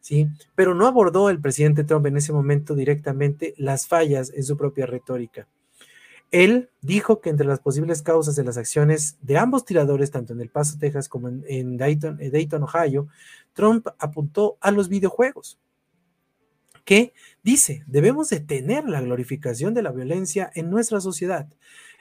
¿sí? 0.00 0.28
Pero 0.54 0.74
no 0.74 0.86
abordó 0.86 1.30
el 1.30 1.40
presidente 1.40 1.84
Trump 1.84 2.06
en 2.06 2.16
ese 2.16 2.32
momento 2.32 2.74
directamente 2.74 3.54
las 3.56 3.86
fallas 3.86 4.32
en 4.34 4.44
su 4.44 4.56
propia 4.56 4.86
retórica. 4.86 5.46
Él 6.30 6.68
dijo 6.82 7.20
que 7.20 7.30
entre 7.30 7.46
las 7.46 7.60
posibles 7.60 8.02
causas 8.02 8.36
de 8.36 8.44
las 8.44 8.58
acciones 8.58 9.16
de 9.22 9.38
ambos 9.38 9.64
tiradores, 9.64 10.10
tanto 10.10 10.34
en 10.34 10.40
El 10.40 10.50
Paso, 10.50 10.76
Texas, 10.78 11.08
como 11.08 11.28
en, 11.28 11.76
Dayton, 11.78 12.18
Dayton, 12.30 12.64
Ohio, 12.64 13.08
Trump 13.54 13.88
apuntó 13.98 14.58
a 14.60 14.70
los 14.70 14.88
videojuegos, 14.88 15.58
que 16.84 17.12
dice, 17.42 17.82
debemos 17.86 18.28
detener 18.30 18.88
la 18.88 19.00
glorificación 19.00 19.74
de 19.74 19.82
la 19.82 19.92
violencia 19.92 20.50
en 20.54 20.70
nuestra 20.70 21.00
sociedad. 21.00 21.46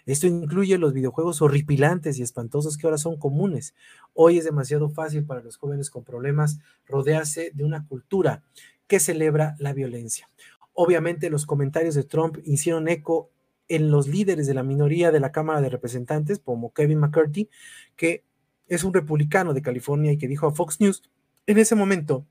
Esto 0.07 0.25
incluye 0.25 0.77
los 0.77 0.93
videojuegos 0.93 1.41
horripilantes 1.41 2.17
y 2.17 2.23
espantosos 2.23 2.77
que 2.77 2.87
ahora 2.87 2.97
son 2.97 3.17
comunes. 3.17 3.75
Hoy 4.13 4.37
es 4.37 4.45
demasiado 4.45 4.89
fácil 4.89 5.25
para 5.25 5.41
los 5.41 5.57
jóvenes 5.57 5.89
con 5.89 6.05
problemas 6.05 6.59
rodearse 6.87 7.51
de 7.53 7.65
una 7.65 7.85
cultura 7.85 8.41
que 8.87 9.01
celebra 9.01 9.57
la 9.59 9.73
violencia. 9.73 10.29
Obviamente 10.71 11.29
los 11.29 11.45
comentarios 11.45 11.93
de 11.93 12.05
Trump 12.05 12.37
hicieron 12.45 12.87
eco 12.87 13.29
en 13.67 13.91
los 13.91 14.07
líderes 14.07 14.47
de 14.47 14.53
la 14.53 14.63
minoría 14.63 15.11
de 15.11 15.19
la 15.19 15.33
Cámara 15.33 15.59
de 15.59 15.69
Representantes, 15.69 16.39
como 16.39 16.71
Kevin 16.71 16.99
McCarthy, 16.99 17.49
que 17.97 18.23
es 18.69 18.85
un 18.85 18.93
republicano 18.93 19.53
de 19.53 19.61
California 19.61 20.13
y 20.13 20.17
que 20.17 20.29
dijo 20.29 20.47
a 20.47 20.53
Fox 20.53 20.79
News 20.79 21.03
en 21.47 21.57
ese 21.57 21.75
momento 21.75 22.25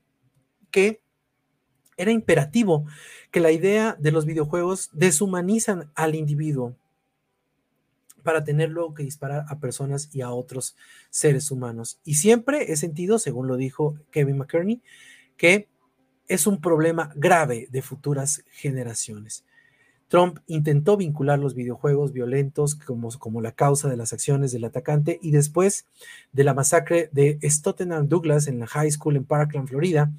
que 0.71 0.99
era 1.95 2.11
imperativo 2.11 2.85
que 3.29 3.39
la 3.39 3.51
idea 3.51 3.95
de 3.99 4.11
los 4.11 4.25
videojuegos 4.25 4.89
deshumanizan 4.93 5.91
al 5.93 6.15
individuo 6.15 6.75
para 8.27 8.43
tener 8.43 8.71
luego 8.71 8.93
que 8.93 9.03
disparar 9.03 9.45
a 9.47 9.57
personas 9.57 10.09
y 10.11 10.19
a 10.19 10.31
otros 10.31 10.75
seres 11.09 11.49
humanos. 11.49 12.01
Y 12.03 12.15
siempre 12.15 12.73
he 12.73 12.75
sentido, 12.75 13.19
según 13.19 13.47
lo 13.47 13.55
dijo 13.55 13.97
Kevin 14.11 14.39
McCurney, 14.39 14.81
que 15.37 15.69
es 16.27 16.45
un 16.45 16.59
problema 16.59 17.09
grave 17.15 17.69
de 17.71 17.81
futuras 17.81 18.43
generaciones. 18.51 19.45
Trump 20.09 20.39
intentó 20.45 20.97
vincular 20.97 21.39
los 21.39 21.55
videojuegos 21.55 22.11
violentos 22.11 22.75
como, 22.75 23.07
como, 23.17 23.39
la 23.39 23.53
causa 23.53 23.87
de 23.87 23.95
las 23.95 24.11
acciones 24.11 24.51
del 24.51 24.65
atacante 24.65 25.19
y 25.21 25.31
después 25.31 25.85
de 26.33 26.43
la 26.43 26.53
masacre 26.53 27.09
de 27.13 27.39
Stottenham 27.43 28.09
Douglas 28.09 28.49
en 28.49 28.59
la 28.59 28.67
high 28.67 28.91
school 28.91 29.15
en 29.15 29.23
Parkland, 29.23 29.69
Florida, 29.69 30.11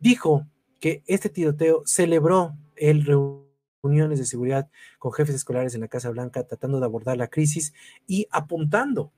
dijo 0.00 0.48
que 0.80 1.04
este 1.06 1.28
tiroteo 1.28 1.84
celebró 1.86 2.56
el 2.74 3.04
uniones 3.82 4.18
de 4.18 4.24
seguridad 4.24 4.68
con 4.98 5.12
jefes 5.12 5.34
escolares 5.34 5.74
en 5.74 5.80
la 5.80 5.88
Casa 5.88 6.10
Blanca 6.10 6.44
tratando 6.44 6.78
de 6.78 6.86
abordar 6.86 7.16
la 7.16 7.28
crisis 7.28 7.74
y 8.06 8.26
apuntando 8.30 9.12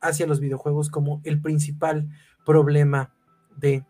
hacia 0.00 0.26
los 0.26 0.40
videojuegos 0.40 0.90
como 0.90 1.20
el 1.24 1.40
principal 1.40 2.08
problema 2.44 3.12
de 3.56 3.84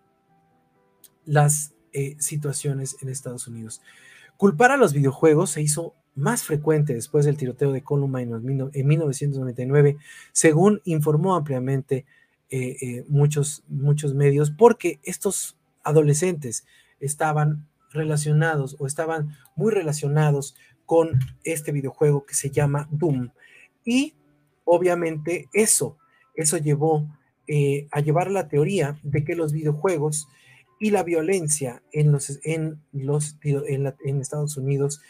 las 1.24 1.74
eh, 1.92 2.16
situaciones 2.18 2.96
en 3.02 3.08
Estados 3.08 3.46
Unidos. 3.46 3.82
Culpar 4.36 4.70
a 4.70 4.76
los 4.76 4.92
videojuegos 4.92 5.50
se 5.50 5.62
hizo 5.62 5.94
más 6.14 6.44
frecuente 6.44 6.94
después 6.94 7.26
del 7.26 7.36
tiroteo 7.36 7.72
de 7.72 7.82
Columbine 7.82 8.36
en 8.72 8.86
1999, 8.86 9.98
según 10.32 10.80
informó 10.84 11.34
ampliamente 11.34 12.06
eh, 12.48 12.76
eh, 12.80 13.04
muchos, 13.08 13.64
muchos 13.68 14.14
medios, 14.14 14.50
porque 14.50 14.98
estos 15.02 15.56
adolescentes 15.82 16.64
estaban 17.00 17.66
relacionados 17.96 18.76
o 18.78 18.86
estaban 18.86 19.36
muy 19.56 19.72
relacionados 19.72 20.54
con 20.84 21.18
este 21.44 21.72
videojuego 21.72 22.24
que 22.24 22.34
se 22.34 22.50
llama 22.50 22.88
Doom. 22.90 23.30
Y 23.84 24.14
obviamente 24.64 25.48
eso, 25.52 25.98
eso 26.34 26.58
llevó 26.58 27.06
eh, 27.48 27.88
a 27.90 28.00
llevar 28.00 28.30
la 28.30 28.48
teoría 28.48 28.98
de 29.02 29.24
que 29.24 29.36
los 29.36 29.52
videojuegos 29.52 30.28
y 30.78 30.90
la 30.90 31.02
violencia 31.02 31.82
en 31.92 32.12
los 32.12 32.38
en 32.44 32.80
los 32.92 33.36
en, 33.42 34.20
Estados 34.20 34.56
Unidos 34.56 35.00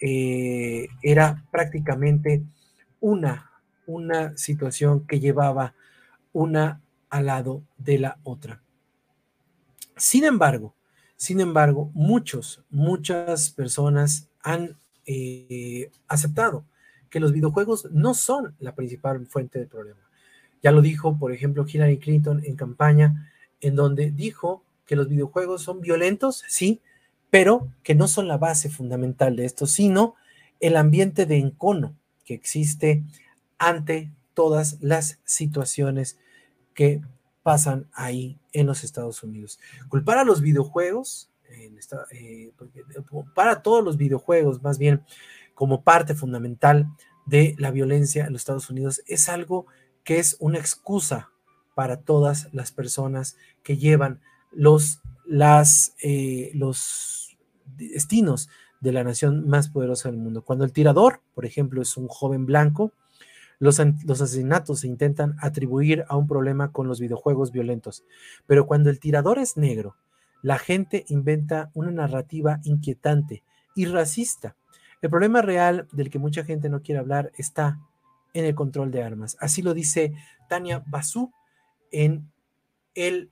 eh, 0.00 0.88
era 1.02 1.44
prácticamente 1.50 2.42
una 3.00 3.50
una 3.86 4.36
situación 4.38 5.06
que 5.06 5.20
llevaba 5.20 5.74
una 6.32 6.80
al 7.10 7.26
lado 7.26 7.62
de 7.76 7.98
la 7.98 8.18
otra. 8.22 8.62
Sin 9.96 10.24
embargo, 10.24 10.74
sin 11.22 11.38
embargo, 11.38 11.88
muchos, 11.94 12.64
muchas 12.68 13.50
personas 13.50 14.26
han 14.42 14.76
eh, 15.06 15.88
aceptado 16.08 16.64
que 17.10 17.20
los 17.20 17.32
videojuegos 17.32 17.86
no 17.92 18.12
son 18.14 18.56
la 18.58 18.74
principal 18.74 19.24
fuente 19.28 19.60
del 19.60 19.68
problema. 19.68 20.00
Ya 20.64 20.72
lo 20.72 20.82
dijo, 20.82 21.16
por 21.16 21.30
ejemplo, 21.30 21.64
Hillary 21.64 21.98
Clinton 21.98 22.42
en 22.44 22.56
campaña, 22.56 23.32
en 23.60 23.76
donde 23.76 24.10
dijo 24.10 24.64
que 24.84 24.96
los 24.96 25.08
videojuegos 25.08 25.62
son 25.62 25.80
violentos, 25.80 26.42
sí, 26.48 26.80
pero 27.30 27.68
que 27.84 27.94
no 27.94 28.08
son 28.08 28.26
la 28.26 28.36
base 28.36 28.68
fundamental 28.68 29.36
de 29.36 29.44
esto, 29.44 29.68
sino 29.68 30.16
el 30.58 30.76
ambiente 30.76 31.24
de 31.24 31.36
encono 31.36 31.94
que 32.24 32.34
existe 32.34 33.04
ante 33.58 34.10
todas 34.34 34.78
las 34.80 35.20
situaciones 35.24 36.18
que 36.74 37.00
pasan 37.42 37.88
ahí 37.92 38.38
en 38.52 38.66
los 38.66 38.84
Estados 38.84 39.22
Unidos. 39.22 39.58
Culpar 39.88 40.18
a 40.18 40.24
los 40.24 40.40
videojuegos, 40.40 41.30
eh, 41.50 41.72
eh, 42.12 42.52
para 43.34 43.62
todos 43.62 43.84
los 43.84 43.96
videojuegos 43.96 44.62
más 44.62 44.78
bien, 44.78 45.02
como 45.54 45.82
parte 45.82 46.14
fundamental 46.14 46.86
de 47.26 47.54
la 47.58 47.70
violencia 47.70 48.26
en 48.26 48.32
los 48.32 48.42
Estados 48.42 48.70
Unidos, 48.70 49.02
es 49.06 49.28
algo 49.28 49.66
que 50.04 50.18
es 50.18 50.36
una 50.40 50.58
excusa 50.58 51.30
para 51.74 52.00
todas 52.00 52.48
las 52.52 52.72
personas 52.72 53.36
que 53.62 53.76
llevan 53.76 54.20
los, 54.50 55.00
eh, 56.02 56.50
los 56.54 57.36
destinos 57.76 58.48
de 58.80 58.92
la 58.92 59.04
nación 59.04 59.48
más 59.48 59.68
poderosa 59.68 60.10
del 60.10 60.18
mundo. 60.18 60.42
Cuando 60.42 60.64
el 60.64 60.72
tirador, 60.72 61.20
por 61.34 61.46
ejemplo, 61.46 61.80
es 61.80 61.96
un 61.96 62.08
joven 62.08 62.46
blanco, 62.46 62.92
los, 63.62 63.78
asesinatos 63.78 64.80
se 64.80 64.88
intentan 64.88 65.36
atribuir 65.38 66.04
a 66.08 66.16
un 66.16 66.26
problema 66.26 66.72
con 66.72 66.88
los 66.88 66.98
videojuegos 66.98 67.52
violentos, 67.52 68.04
pero 68.44 68.66
cuando 68.66 68.90
el 68.90 68.98
tirador 68.98 69.38
es 69.38 69.56
negro, 69.56 69.94
la 70.42 70.58
gente 70.58 71.04
inventa 71.06 71.70
una 71.72 71.92
narrativa 71.92 72.58
inquietante 72.64 73.44
y 73.76 73.84
racista. 73.84 74.56
El 75.00 75.10
problema 75.10 75.42
real 75.42 75.86
del 75.92 76.10
que 76.10 76.18
mucha 76.18 76.42
gente 76.42 76.68
no 76.68 76.82
quiere 76.82 76.98
hablar 76.98 77.30
está 77.36 77.78
en 78.34 78.46
el 78.46 78.56
control 78.56 78.90
de 78.90 79.04
armas. 79.04 79.36
Así 79.38 79.62
lo 79.62 79.74
dice 79.74 80.12
Tania 80.48 80.82
Basu 80.84 81.30
en 81.92 82.32
el 82.96 83.30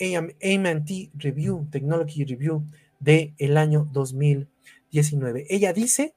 AMT 0.00 1.12
Review, 1.12 1.68
Technology 1.70 2.24
Review 2.24 2.64
del 3.00 3.34
el 3.36 3.58
año 3.58 3.86
2019. 3.92 5.44
Ella 5.50 5.74
dice 5.74 6.14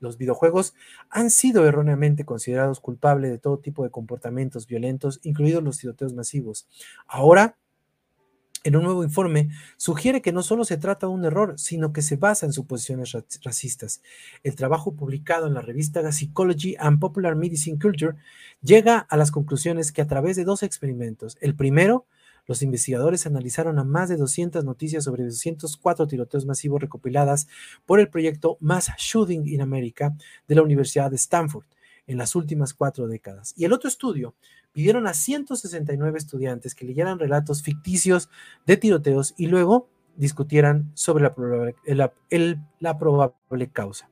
los 0.00 0.18
videojuegos 0.18 0.74
han 1.10 1.30
sido 1.30 1.66
erróneamente 1.66 2.24
considerados 2.24 2.80
culpables 2.80 3.30
de 3.30 3.38
todo 3.38 3.58
tipo 3.58 3.84
de 3.84 3.90
comportamientos 3.90 4.66
violentos, 4.66 5.20
incluidos 5.22 5.62
los 5.62 5.78
tiroteos 5.78 6.14
masivos. 6.14 6.68
Ahora, 7.06 7.56
en 8.64 8.76
un 8.76 8.84
nuevo 8.84 9.02
informe, 9.02 9.50
sugiere 9.76 10.22
que 10.22 10.32
no 10.32 10.42
solo 10.42 10.64
se 10.64 10.76
trata 10.76 11.06
de 11.06 11.12
un 11.12 11.24
error, 11.24 11.54
sino 11.58 11.92
que 11.92 12.02
se 12.02 12.16
basa 12.16 12.46
en 12.46 12.52
suposiciones 12.52 13.12
racistas. 13.42 14.02
El 14.44 14.54
trabajo 14.54 14.94
publicado 14.94 15.48
en 15.48 15.54
la 15.54 15.62
revista 15.62 16.10
Psychology 16.12 16.76
and 16.78 17.00
Popular 17.00 17.34
Medicine 17.34 17.78
Culture 17.80 18.16
llega 18.62 18.98
a 18.98 19.16
las 19.16 19.32
conclusiones 19.32 19.90
que 19.90 20.02
a 20.02 20.06
través 20.06 20.36
de 20.36 20.44
dos 20.44 20.62
experimentos, 20.62 21.36
el 21.40 21.56
primero, 21.56 22.06
los 22.46 22.62
investigadores 22.62 23.26
analizaron 23.26 23.78
a 23.78 23.84
más 23.84 24.08
de 24.08 24.16
200 24.16 24.64
noticias 24.64 25.04
sobre 25.04 25.24
204 25.24 26.06
tiroteos 26.06 26.46
masivos 26.46 26.80
recopiladas 26.80 27.46
por 27.86 28.00
el 28.00 28.08
proyecto 28.08 28.56
Mass 28.60 28.90
Shooting 28.98 29.46
in 29.46 29.60
America 29.60 30.16
de 30.48 30.54
la 30.54 30.62
Universidad 30.62 31.10
de 31.10 31.16
Stanford 31.16 31.66
en 32.06 32.18
las 32.18 32.34
últimas 32.34 32.74
cuatro 32.74 33.06
décadas. 33.06 33.54
Y 33.56 33.64
el 33.64 33.72
otro 33.72 33.88
estudio 33.88 34.34
pidieron 34.72 35.06
a 35.06 35.14
169 35.14 36.18
estudiantes 36.18 36.74
que 36.74 36.84
leyeran 36.84 37.18
relatos 37.18 37.62
ficticios 37.62 38.28
de 38.66 38.76
tiroteos 38.76 39.34
y 39.36 39.46
luego 39.46 39.88
discutieran 40.16 40.90
sobre 40.94 41.24
la 41.24 41.34
probable, 41.34 41.74
la 41.86 42.98
probable 42.98 43.70
causa. 43.70 44.11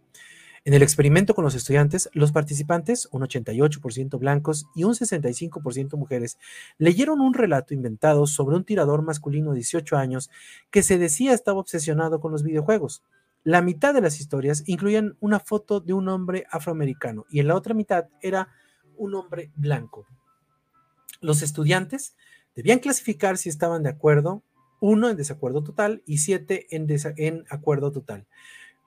En 0.63 0.75
el 0.75 0.83
experimento 0.83 1.35
con 1.35 1.43
los 1.43 1.55
estudiantes, 1.55 2.11
los 2.13 2.33
participantes, 2.33 3.09
un 3.13 3.23
88% 3.23 4.19
blancos 4.19 4.67
y 4.75 4.85
un 4.85 4.93
65% 4.93 5.97
mujeres, 5.97 6.37
leyeron 6.77 7.23
un 7.23 7.33
relato 7.33 7.73
inventado 7.73 8.27
sobre 8.27 8.57
un 8.57 8.65
tirador 8.65 9.01
masculino 9.01 9.53
de 9.53 9.57
18 9.57 9.97
años 9.97 10.29
que 10.71 10.83
se 10.83 10.99
decía 10.99 11.33
estaba 11.33 11.61
obsesionado 11.61 12.21
con 12.21 12.31
los 12.31 12.43
videojuegos. 12.43 13.03
La 13.43 13.63
mitad 13.63 13.95
de 13.95 14.03
las 14.03 14.21
historias 14.21 14.63
incluían 14.67 15.17
una 15.21 15.41
foto 15.41 15.81
de 15.81 15.95
un 15.95 16.09
hombre 16.09 16.45
afroamericano 16.51 17.25
y 17.31 17.41
en 17.41 17.49
la 17.49 17.55
otra 17.55 17.73
mitad 17.73 18.09
era 18.21 18.49
un 18.99 19.15
hombre 19.15 19.51
blanco. 19.57 20.07
Los 21.23 21.41
estudiantes 21.41 22.17
debían 22.55 22.81
clasificar 22.81 23.39
si 23.39 23.49
estaban 23.49 23.83
de 23.83 23.89
acuerdo, 23.89 24.43
uno 24.79 25.09
en 25.09 25.17
desacuerdo 25.17 25.65
total 25.65 26.03
y 26.05 26.19
siete 26.19 26.67
en, 26.77 26.87
en 27.17 27.47
acuerdo 27.49 27.93
total 27.93 28.27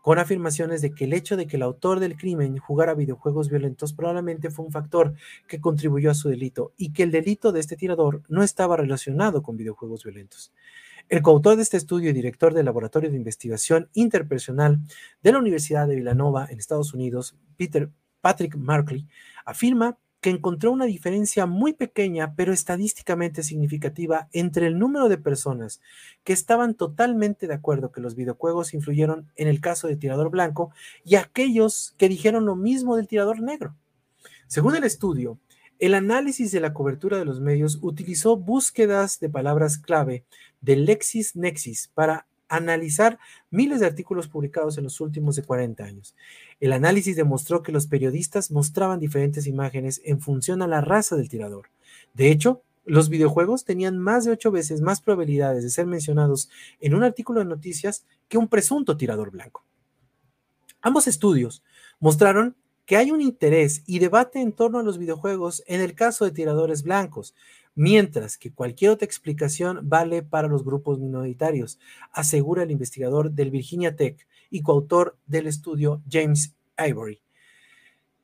con 0.04 0.20
afirmaciones 0.20 0.82
de 0.82 0.94
que 0.94 1.06
el 1.06 1.14
hecho 1.14 1.38
de 1.38 1.48
que 1.48 1.56
el 1.56 1.64
autor 1.64 2.02
del 2.02 2.18
crimen 2.18 2.58
jugara 2.58 2.94
videojuegos 2.94 3.50
violentos 3.50 3.94
probablemente 3.94 4.50
fue 4.50 4.66
un 4.66 4.72
factor 4.74 5.14
que 5.48 5.62
contribuyó 5.62 6.12
a 6.12 6.14
su 6.14 6.28
delito 6.28 6.74
y 6.76 6.92
que 6.92 7.04
el 7.04 7.12
delito 7.12 7.54
de 7.54 7.62
este 7.62 7.78
tirador 7.78 8.22
no 8.28 8.44
estaba 8.44 8.76
relacionado 8.76 9.42
con 9.42 9.56
videojuegos 9.56 10.04
violentos. 10.04 10.52
El 11.08 11.22
coautor 11.22 11.56
de 11.56 11.62
este 11.62 11.78
estudio 11.78 12.10
y 12.10 12.14
director 12.14 12.54
del 12.54 12.66
Laboratorio 12.66 13.10
de 13.10 13.16
Investigación 13.16 13.88
Interpersonal 13.94 14.82
de 15.22 15.32
la 15.32 15.40
Universidad 15.40 15.88
de 15.88 15.96
Villanova 15.96 16.48
en 16.50 16.60
Estados 16.60 16.94
Unidos, 16.94 17.38
Peter 17.56 17.90
Patrick 18.20 18.58
Markley, 18.58 19.08
afirma 19.46 19.98
que 20.24 20.30
encontró 20.30 20.72
una 20.72 20.86
diferencia 20.86 21.46
muy 21.46 21.74
pequeña, 21.74 22.34
pero 22.34 22.54
estadísticamente 22.54 23.44
significativa, 23.44 24.30
entre 24.32 24.68
el 24.68 24.80
número 24.80 25.10
de 25.10 25.18
personas 25.18 25.82
que 26.24 26.32
estaban 26.32 26.76
totalmente 26.76 27.46
de 27.46 27.54
acuerdo 27.54 27.92
que 27.92 28.00
los 28.00 28.16
videojuegos 28.16 28.74
influyeron 28.74 29.30
en 29.36 29.50
el 29.50 29.60
caso 29.60 29.88
del 29.88 30.00
tirador 30.00 30.30
blanco 30.30 30.72
y 31.04 31.16
aquellos 31.16 31.94
que 31.98 32.08
dijeron 32.08 32.46
lo 32.46 32.56
mismo 32.56 32.96
del 32.96 33.10
tirador 33.10 33.42
negro. 33.42 33.76
Según 34.48 34.78
el 34.78 34.86
estudio, 34.86 35.40
el 35.78 35.94
análisis 35.94 36.54
de 36.54 36.62
la 36.62 36.74
cobertura 36.74 37.18
de 37.18 37.26
los 37.26 37.42
medios 37.42 37.80
utilizó 37.82 38.38
búsquedas 38.38 39.20
de 39.20 39.28
palabras 39.28 39.78
clave 39.78 40.24
de 40.62 40.78
LexisNexis 40.78 41.92
para 41.94 42.28
analizar 42.56 43.20
miles 43.50 43.80
de 43.80 43.86
artículos 43.86 44.28
publicados 44.28 44.78
en 44.78 44.84
los 44.84 45.02
últimos 45.02 45.36
de 45.36 45.44
40 45.44 45.84
años. 45.84 46.16
El 46.60 46.74
análisis 46.74 47.16
demostró 47.16 47.64
que 47.64 47.72
los 47.72 47.88
periodistas 47.88 48.52
mostraban 48.52 49.00
diferentes 49.00 49.48
imágenes 49.48 50.02
en 50.04 50.20
función 50.20 50.62
a 50.62 50.68
la 50.68 50.82
raza 50.82 51.16
del 51.16 51.30
tirador. 51.30 51.70
De 52.14 52.32
hecho, 52.32 52.62
los 52.86 53.10
videojuegos 53.10 53.64
tenían 53.64 53.98
más 53.98 54.26
de 54.26 54.32
ocho 54.32 54.52
veces 54.52 54.82
más 54.82 55.02
probabilidades 55.02 55.64
de 55.64 55.70
ser 55.70 55.86
mencionados 55.86 56.50
en 56.80 56.96
un 56.96 57.04
artículo 57.04 57.40
de 57.40 57.46
noticias 57.46 58.06
que 58.28 58.38
un 58.38 58.48
presunto 58.48 58.98
tirador 58.98 59.32
blanco. 59.32 59.64
Ambos 60.82 61.08
estudios 61.08 61.64
mostraron 62.00 62.58
que 62.86 62.98
hay 62.98 63.12
un 63.12 63.22
interés 63.22 63.84
y 63.86 64.00
debate 64.00 64.42
en 64.42 64.52
torno 64.52 64.80
a 64.80 64.84
los 64.84 64.98
videojuegos 64.98 65.64
en 65.68 65.82
el 65.82 65.96
caso 65.96 66.26
de 66.26 66.32
tiradores 66.32 66.84
blancos, 66.84 67.34
mientras 67.76 68.38
que 68.38 68.52
cualquier 68.52 68.92
otra 68.92 69.06
explicación 69.06 69.82
vale 69.84 70.22
para 70.22 70.48
los 70.48 70.64
grupos 70.64 71.00
minoritarios, 71.00 71.80
asegura 72.12 72.64
el 72.64 72.72
investigador 72.72 73.32
del 73.32 73.52
Virginia 73.52 73.96
Tech 73.96 74.28
y 74.50 74.62
coautor 74.62 75.18
del 75.26 75.48
estudio 75.48 76.02
James 76.10 76.54
Ivory. 76.78 77.22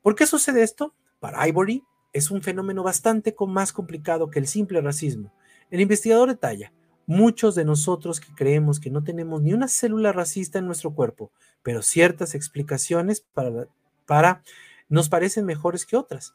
¿Por 0.02 0.14
qué 0.14 0.26
sucede 0.26 0.62
esto? 0.62 0.94
Para 1.18 1.46
Ivory 1.48 1.82
es 2.12 2.30
un 2.30 2.42
fenómeno 2.42 2.82
bastante 2.82 3.34
más 3.46 3.72
complicado 3.72 4.30
que 4.30 4.38
el 4.38 4.46
simple 4.46 4.80
racismo. 4.80 5.32
El 5.70 5.80
investigador 5.80 6.28
detalla, 6.28 6.72
muchos 7.06 7.54
de 7.54 7.64
nosotros 7.64 8.20
que 8.20 8.34
creemos 8.34 8.80
que 8.80 8.90
no 8.90 9.02
tenemos 9.02 9.42
ni 9.42 9.52
una 9.52 9.68
célula 9.68 10.12
racista 10.12 10.58
en 10.58 10.66
nuestro 10.66 10.94
cuerpo, 10.94 11.32
pero 11.62 11.82
ciertas 11.82 12.34
explicaciones 12.34 13.20
para, 13.20 13.68
para 14.10 14.42
nos 14.88 15.08
parecen 15.08 15.44
mejores 15.44 15.86
que 15.86 15.96
otras. 15.96 16.34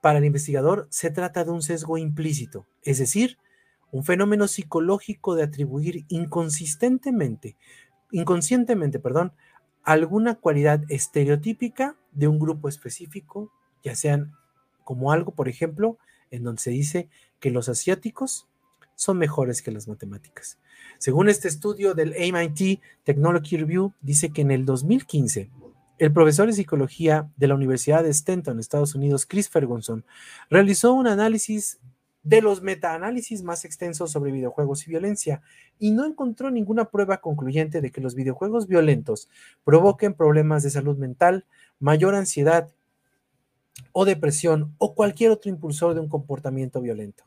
Para 0.00 0.20
el 0.20 0.24
investigador 0.24 0.86
se 0.88 1.10
trata 1.10 1.44
de 1.44 1.50
un 1.50 1.60
sesgo 1.60 1.98
implícito, 1.98 2.66
es 2.82 2.96
decir, 2.96 3.36
un 3.90 4.04
fenómeno 4.04 4.48
psicológico 4.48 5.34
de 5.34 5.42
atribuir 5.42 6.06
inconsistentemente, 6.08 7.58
inconscientemente, 8.10 9.00
perdón, 9.00 9.34
alguna 9.82 10.36
cualidad 10.36 10.82
estereotípica 10.88 11.94
de 12.12 12.26
un 12.26 12.38
grupo 12.38 12.70
específico, 12.70 13.52
ya 13.82 13.94
sean 13.94 14.32
como 14.82 15.12
algo, 15.12 15.32
por 15.32 15.50
ejemplo, 15.50 15.98
en 16.30 16.42
donde 16.42 16.62
se 16.62 16.70
dice 16.70 17.10
que 17.38 17.50
los 17.50 17.68
asiáticos 17.68 18.48
son 18.94 19.18
mejores 19.18 19.60
que 19.60 19.72
las 19.72 19.88
matemáticas. 19.88 20.58
Según 20.96 21.28
este 21.28 21.48
estudio 21.48 21.92
del 21.92 22.14
MIT 22.14 22.80
Technology 23.04 23.58
Review, 23.58 23.92
dice 24.00 24.30
que 24.30 24.40
en 24.40 24.52
el 24.52 24.64
2015 24.64 25.50
el 25.98 26.12
profesor 26.12 26.46
de 26.46 26.52
psicología 26.52 27.30
de 27.36 27.48
la 27.48 27.54
Universidad 27.54 28.02
de 28.02 28.10
Stanton, 28.10 28.58
Estados 28.58 28.94
Unidos, 28.94 29.26
Chris 29.26 29.48
Ferguson, 29.48 30.04
realizó 30.50 30.92
un 30.92 31.06
análisis 31.06 31.78
de 32.24 32.40
los 32.40 32.62
metaanálisis 32.62 33.42
más 33.42 33.64
extensos 33.64 34.10
sobre 34.10 34.32
videojuegos 34.32 34.86
y 34.86 34.90
violencia 34.90 35.42
y 35.78 35.90
no 35.90 36.06
encontró 36.06 36.50
ninguna 36.50 36.86
prueba 36.86 37.18
concluyente 37.18 37.82
de 37.82 37.90
que 37.90 38.00
los 38.00 38.14
videojuegos 38.14 38.66
violentos 38.66 39.28
provoquen 39.62 40.14
problemas 40.14 40.62
de 40.62 40.70
salud 40.70 40.96
mental, 40.96 41.44
mayor 41.78 42.14
ansiedad 42.14 42.72
o 43.92 44.04
depresión 44.06 44.74
o 44.78 44.94
cualquier 44.94 45.30
otro 45.30 45.50
impulsor 45.50 45.94
de 45.94 46.00
un 46.00 46.08
comportamiento 46.08 46.80
violento. 46.80 47.24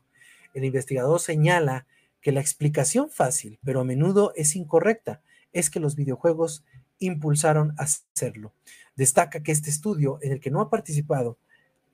El 0.52 0.64
investigador 0.64 1.20
señala 1.20 1.86
que 2.20 2.32
la 2.32 2.40
explicación 2.40 3.08
fácil, 3.08 3.60
pero 3.64 3.80
a 3.80 3.84
menudo 3.84 4.32
es 4.34 4.56
incorrecta, 4.56 5.22
es 5.52 5.70
que 5.70 5.80
los 5.80 5.94
videojuegos 5.94 6.64
impulsaron 6.98 7.74
a 7.78 7.84
hacerlo. 7.84 8.52
Destaca 8.96 9.42
que 9.42 9.52
este 9.52 9.70
estudio, 9.70 10.18
en 10.22 10.32
el 10.32 10.40
que 10.40 10.50
no 10.50 10.60
ha 10.60 10.70
participado, 10.70 11.38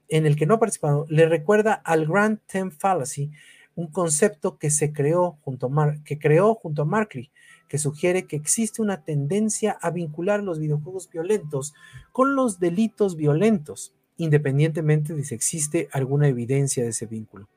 en 0.08 0.26
el 0.26 0.36
que 0.36 0.46
no 0.46 0.54
ha 0.54 0.60
participado, 0.60 1.06
le 1.08 1.28
recuerda 1.28 1.74
al 1.74 2.06
Grand 2.06 2.40
Theme 2.46 2.70
Fallacy, 2.70 3.30
un 3.76 3.88
concepto 3.88 4.58
que 4.58 4.70
se 4.70 4.92
creó 4.92 5.38
junto 5.42 5.66
a 5.66 5.96
que 6.04 6.18
creó 6.18 6.54
junto 6.54 6.82
a 6.82 6.84
Markley, 6.84 7.30
que 7.68 7.78
sugiere 7.78 8.26
que 8.26 8.36
existe 8.36 8.82
una 8.82 9.02
tendencia 9.02 9.72
a 9.80 9.90
vincular 9.90 10.42
los 10.42 10.58
videojuegos 10.58 11.10
violentos 11.10 11.74
con 12.12 12.36
los 12.36 12.60
delitos 12.60 13.16
violentos, 13.16 13.94
independientemente 14.16 15.14
de 15.14 15.24
si 15.24 15.34
existe 15.34 15.88
alguna 15.92 16.28
evidencia 16.28 16.84
de 16.84 16.90
ese 16.90 17.06
vínculo. 17.06 17.48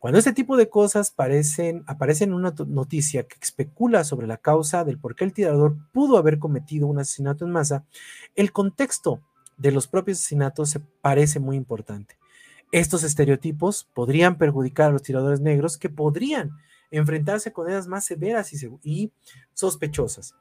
Cuando 0.00 0.18
este 0.18 0.32
tipo 0.32 0.56
de 0.56 0.70
cosas 0.70 1.10
aparecen, 1.10 1.84
en 1.86 2.32
una 2.32 2.54
noticia 2.66 3.24
que 3.24 3.36
especula 3.42 4.02
sobre 4.02 4.26
la 4.26 4.38
causa 4.38 4.82
del 4.82 4.98
por 4.98 5.14
qué 5.14 5.24
el 5.24 5.34
tirador 5.34 5.76
pudo 5.92 6.16
haber 6.16 6.38
cometido 6.38 6.86
un 6.86 6.98
asesinato 6.98 7.44
en 7.44 7.52
masa, 7.52 7.84
el 8.34 8.50
contexto 8.50 9.20
de 9.58 9.72
los 9.72 9.86
propios 9.86 10.18
asesinatos 10.18 10.70
se 10.70 10.80
parece 10.80 11.38
muy 11.38 11.58
importante. 11.58 12.16
Estos 12.72 13.02
estereotipos 13.02 13.90
podrían 13.92 14.38
perjudicar 14.38 14.88
a 14.88 14.92
los 14.92 15.02
tiradores 15.02 15.40
negros 15.40 15.76
que 15.76 15.90
podrían 15.90 16.52
enfrentarse 16.90 17.52
con 17.52 17.64
condenas 17.64 17.86
más 17.86 18.06
severas 18.06 18.50
y 18.82 19.12
sospechosas. 19.52 20.34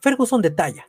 Ferguson 0.00 0.40
detalla 0.40 0.88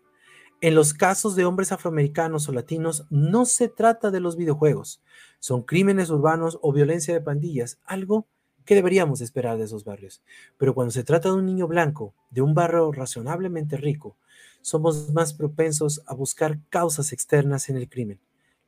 en 0.62 0.76
los 0.76 0.94
casos 0.94 1.36
de 1.36 1.46
hombres 1.46 1.72
afroamericanos 1.72 2.50
o 2.50 2.52
latinos, 2.52 3.06
no 3.10 3.46
se 3.46 3.70
trata 3.70 4.12
de 4.12 4.20
los 4.20 4.36
videojuegos, 4.36 5.02
son 5.40 5.64
crímenes 5.64 6.10
urbanos 6.10 6.60
o 6.62 6.72
violencia 6.74 7.14
de 7.14 7.22
pandillas, 7.22 7.80
algo 7.86 8.28
que 8.66 8.76
deberíamos 8.76 9.22
esperar 9.22 9.58
de 9.58 9.64
esos 9.64 9.84
barrios. 9.84 10.22
Pero 10.58 10.76
cuando 10.76 10.92
se 10.92 11.04
trata 11.04 11.30
de 11.30 11.36
un 11.36 11.46
niño 11.46 11.68
blanco, 11.68 12.14
de 12.30 12.42
un 12.42 12.54
barrio 12.54 12.92
razonablemente 12.92 13.78
rico, 13.78 14.16
somos 14.62 15.12
más 15.12 15.34
propensos 15.34 16.02
a 16.06 16.14
buscar 16.14 16.60
causas 16.70 17.12
externas 17.12 17.70
en 17.70 17.78
el 17.78 17.90
crimen. 17.90 18.20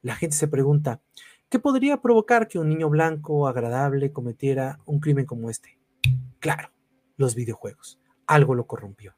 La 0.01 0.15
gente 0.15 0.35
se 0.35 0.47
pregunta, 0.47 1.01
¿qué 1.49 1.59
podría 1.59 2.01
provocar 2.01 2.47
que 2.47 2.57
un 2.57 2.69
niño 2.69 2.89
blanco 2.89 3.47
agradable 3.47 4.11
cometiera 4.11 4.79
un 4.85 4.99
crimen 4.99 5.25
como 5.25 5.49
este? 5.49 5.77
Claro, 6.39 6.71
los 7.17 7.35
videojuegos. 7.35 7.99
Algo 8.25 8.55
lo 8.55 8.65
corrompió. 8.65 9.13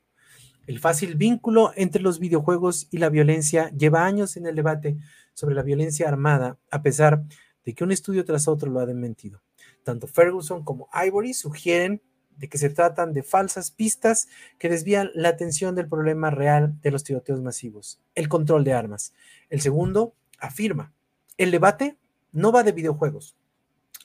El 0.65 0.79
fácil 0.79 1.15
vínculo 1.15 1.71
entre 1.75 2.01
los 2.01 2.19
videojuegos 2.19 2.87
y 2.89 2.97
la 2.97 3.09
violencia 3.09 3.69
lleva 3.71 4.05
años 4.05 4.37
en 4.37 4.45
el 4.45 4.55
debate 4.55 4.97
sobre 5.33 5.55
la 5.55 5.61
violencia 5.61 6.07
armada, 6.07 6.57
a 6.71 6.81
pesar 6.81 7.23
de 7.65 7.73
que 7.73 7.83
un 7.83 7.91
estudio 7.91 8.23
tras 8.23 8.47
otro 8.47 8.71
lo 8.71 8.79
ha 8.79 8.85
desmentido. 8.85 9.41
Tanto 9.83 10.07
Ferguson 10.07 10.63
como 10.63 10.87
Ivory 10.93 11.33
sugieren 11.33 12.01
de 12.37 12.47
que 12.47 12.57
se 12.57 12.69
tratan 12.69 13.13
de 13.13 13.23
falsas 13.23 13.71
pistas 13.71 14.27
que 14.57 14.69
desvían 14.69 15.11
la 15.13 15.29
atención 15.29 15.75
del 15.75 15.89
problema 15.89 16.31
real 16.31 16.79
de 16.81 16.91
los 16.91 17.03
tiroteos 17.03 17.41
masivos, 17.41 17.99
el 18.15 18.29
control 18.29 18.63
de 18.63 18.73
armas. 18.73 19.13
El 19.49 19.61
segundo 19.61 20.15
afirma, 20.39 20.93
el 21.37 21.51
debate 21.51 21.97
no 22.31 22.51
va 22.51 22.63
de 22.63 22.71
videojuegos. 22.71 23.35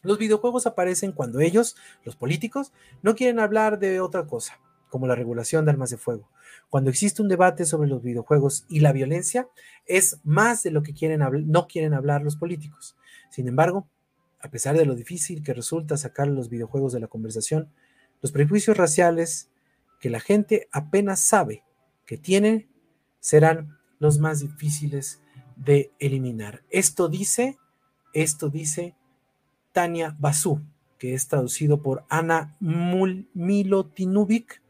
Los 0.03 0.19
videojuegos 0.19 0.67
aparecen 0.67 1.13
cuando 1.13 1.41
ellos, 1.41 1.77
los 2.05 2.17
políticos, 2.17 2.73
no 3.03 3.15
quieren 3.15 3.41
hablar 3.41 3.79
de 3.79 4.01
otra 4.01 4.27
cosa, 4.27 4.61
como 4.89 5.07
la 5.07 5.15
regulación 5.15 5.65
de 5.65 5.71
armas 5.71 5.91
de 5.91 5.97
fuego. 5.97 6.29
Cuando 6.71 6.91
existe 6.91 7.23
un 7.23 7.29
debate 7.29 7.65
sobre 7.65 7.89
los 7.89 8.03
videojuegos 8.03 8.67
y 8.69 8.81
la 8.81 8.93
violencia, 8.93 9.49
es 9.87 10.21
más 10.25 10.63
de 10.63 10.71
lo 10.71 10.83
que 10.83 10.93
quieren 10.93 11.23
no 11.47 11.67
quieren 11.67 11.95
hablar 11.95 12.23
los 12.23 12.37
políticos. 12.37 12.97
Sin 13.31 13.49
embargo, 13.49 13.89
a 14.41 14.51
pesar 14.51 14.77
de 14.77 14.85
lo 14.85 14.95
difícil 14.95 15.43
que 15.43 15.55
resulta 15.55 15.97
sacar 15.97 16.29
los 16.29 16.49
videojuegos 16.49 16.93
de 16.93 17.01
la 17.01 17.09
conversación, 17.09 17.71
los 18.21 18.33
prejuicios 18.33 18.77
raciales 18.77 19.51
que 20.01 20.11
la 20.11 20.21
gente 20.21 20.69
apenas 20.71 21.21
sabe 21.21 21.65
que 22.07 22.19
tienen 22.19 22.69
serán 23.21 23.79
los 23.99 24.19
más 24.19 24.41
difíciles 24.41 25.21
de 25.57 25.91
eliminar. 25.99 26.63
Esto 26.71 27.09
dice, 27.09 27.59
esto 28.13 28.49
dice 28.49 28.95
Tania 29.73 30.17
Basú, 30.19 30.61
que 30.99 31.15
es 31.15 31.29
traducido 31.29 31.83
por 31.83 32.05
Ana 32.09 32.57
Milotinubic 32.61 34.63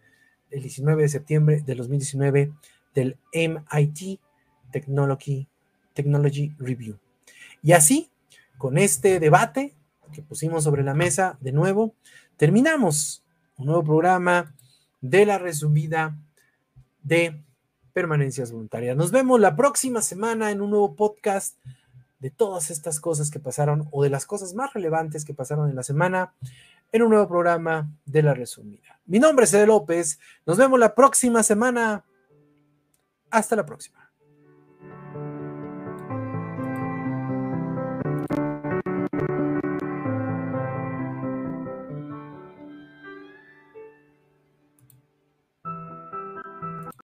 el 0.51 0.63
19 0.63 1.03
de 1.03 1.09
septiembre 1.09 1.63
de 1.65 1.75
2019 1.75 2.53
del 2.95 3.17
MIT 3.33 4.21
Technology, 4.71 5.47
Technology 5.95 6.55
Review. 6.59 6.99
Y 7.63 7.73
así, 7.73 8.11
con 8.57 8.79
este 8.79 9.21
debate 9.21 9.75
que 10.13 10.23
pusimos 10.23 10.65
sobre 10.65 10.83
la 10.83 10.95
mesa 10.95 11.37
de 11.41 11.53
nuevo, 11.53 11.95
terminamos 12.37 13.23
un 13.57 13.67
nuevo 13.67 13.85
programa 13.85 14.55
de 15.01 15.27
la 15.27 15.39
resumida 15.39 16.17
de 17.03 17.43
permanencias 17.93 18.53
voluntarias. 18.53 18.97
Nos 18.97 19.11
vemos 19.11 19.41
la 19.41 19.57
próxima 19.57 20.03
semana 20.03 20.51
en 20.51 20.61
un 20.61 20.71
nuevo 20.71 20.95
podcast 20.95 21.57
de 22.21 22.31
todas 22.31 22.71
estas 22.71 23.01
cosas 23.01 23.31
que 23.31 23.41
pasaron 23.41 23.89
o 23.91 24.03
de 24.03 24.11
las 24.11 24.27
cosas 24.27 24.55
más 24.55 24.73
relevantes 24.73 25.25
que 25.25 25.35
pasaron 25.35 25.71
en 25.71 25.77
la 25.77 25.83
semana 25.83 26.33
en 26.93 27.03
un 27.03 27.11
nuevo 27.11 27.29
programa 27.29 27.91
de 28.05 28.23
la 28.23 28.35
resumida. 28.35 29.01
Mi 29.07 29.19
nombre 29.19 29.45
es 29.45 29.55
Ede 29.55 29.67
López. 29.67 30.19
Nos 30.47 30.57
vemos 30.57 30.79
la 30.79 30.95
próxima 30.95 31.43
semana. 31.43 32.05
Hasta 33.31 33.57
la 33.57 33.67
próxima. 33.67 34.08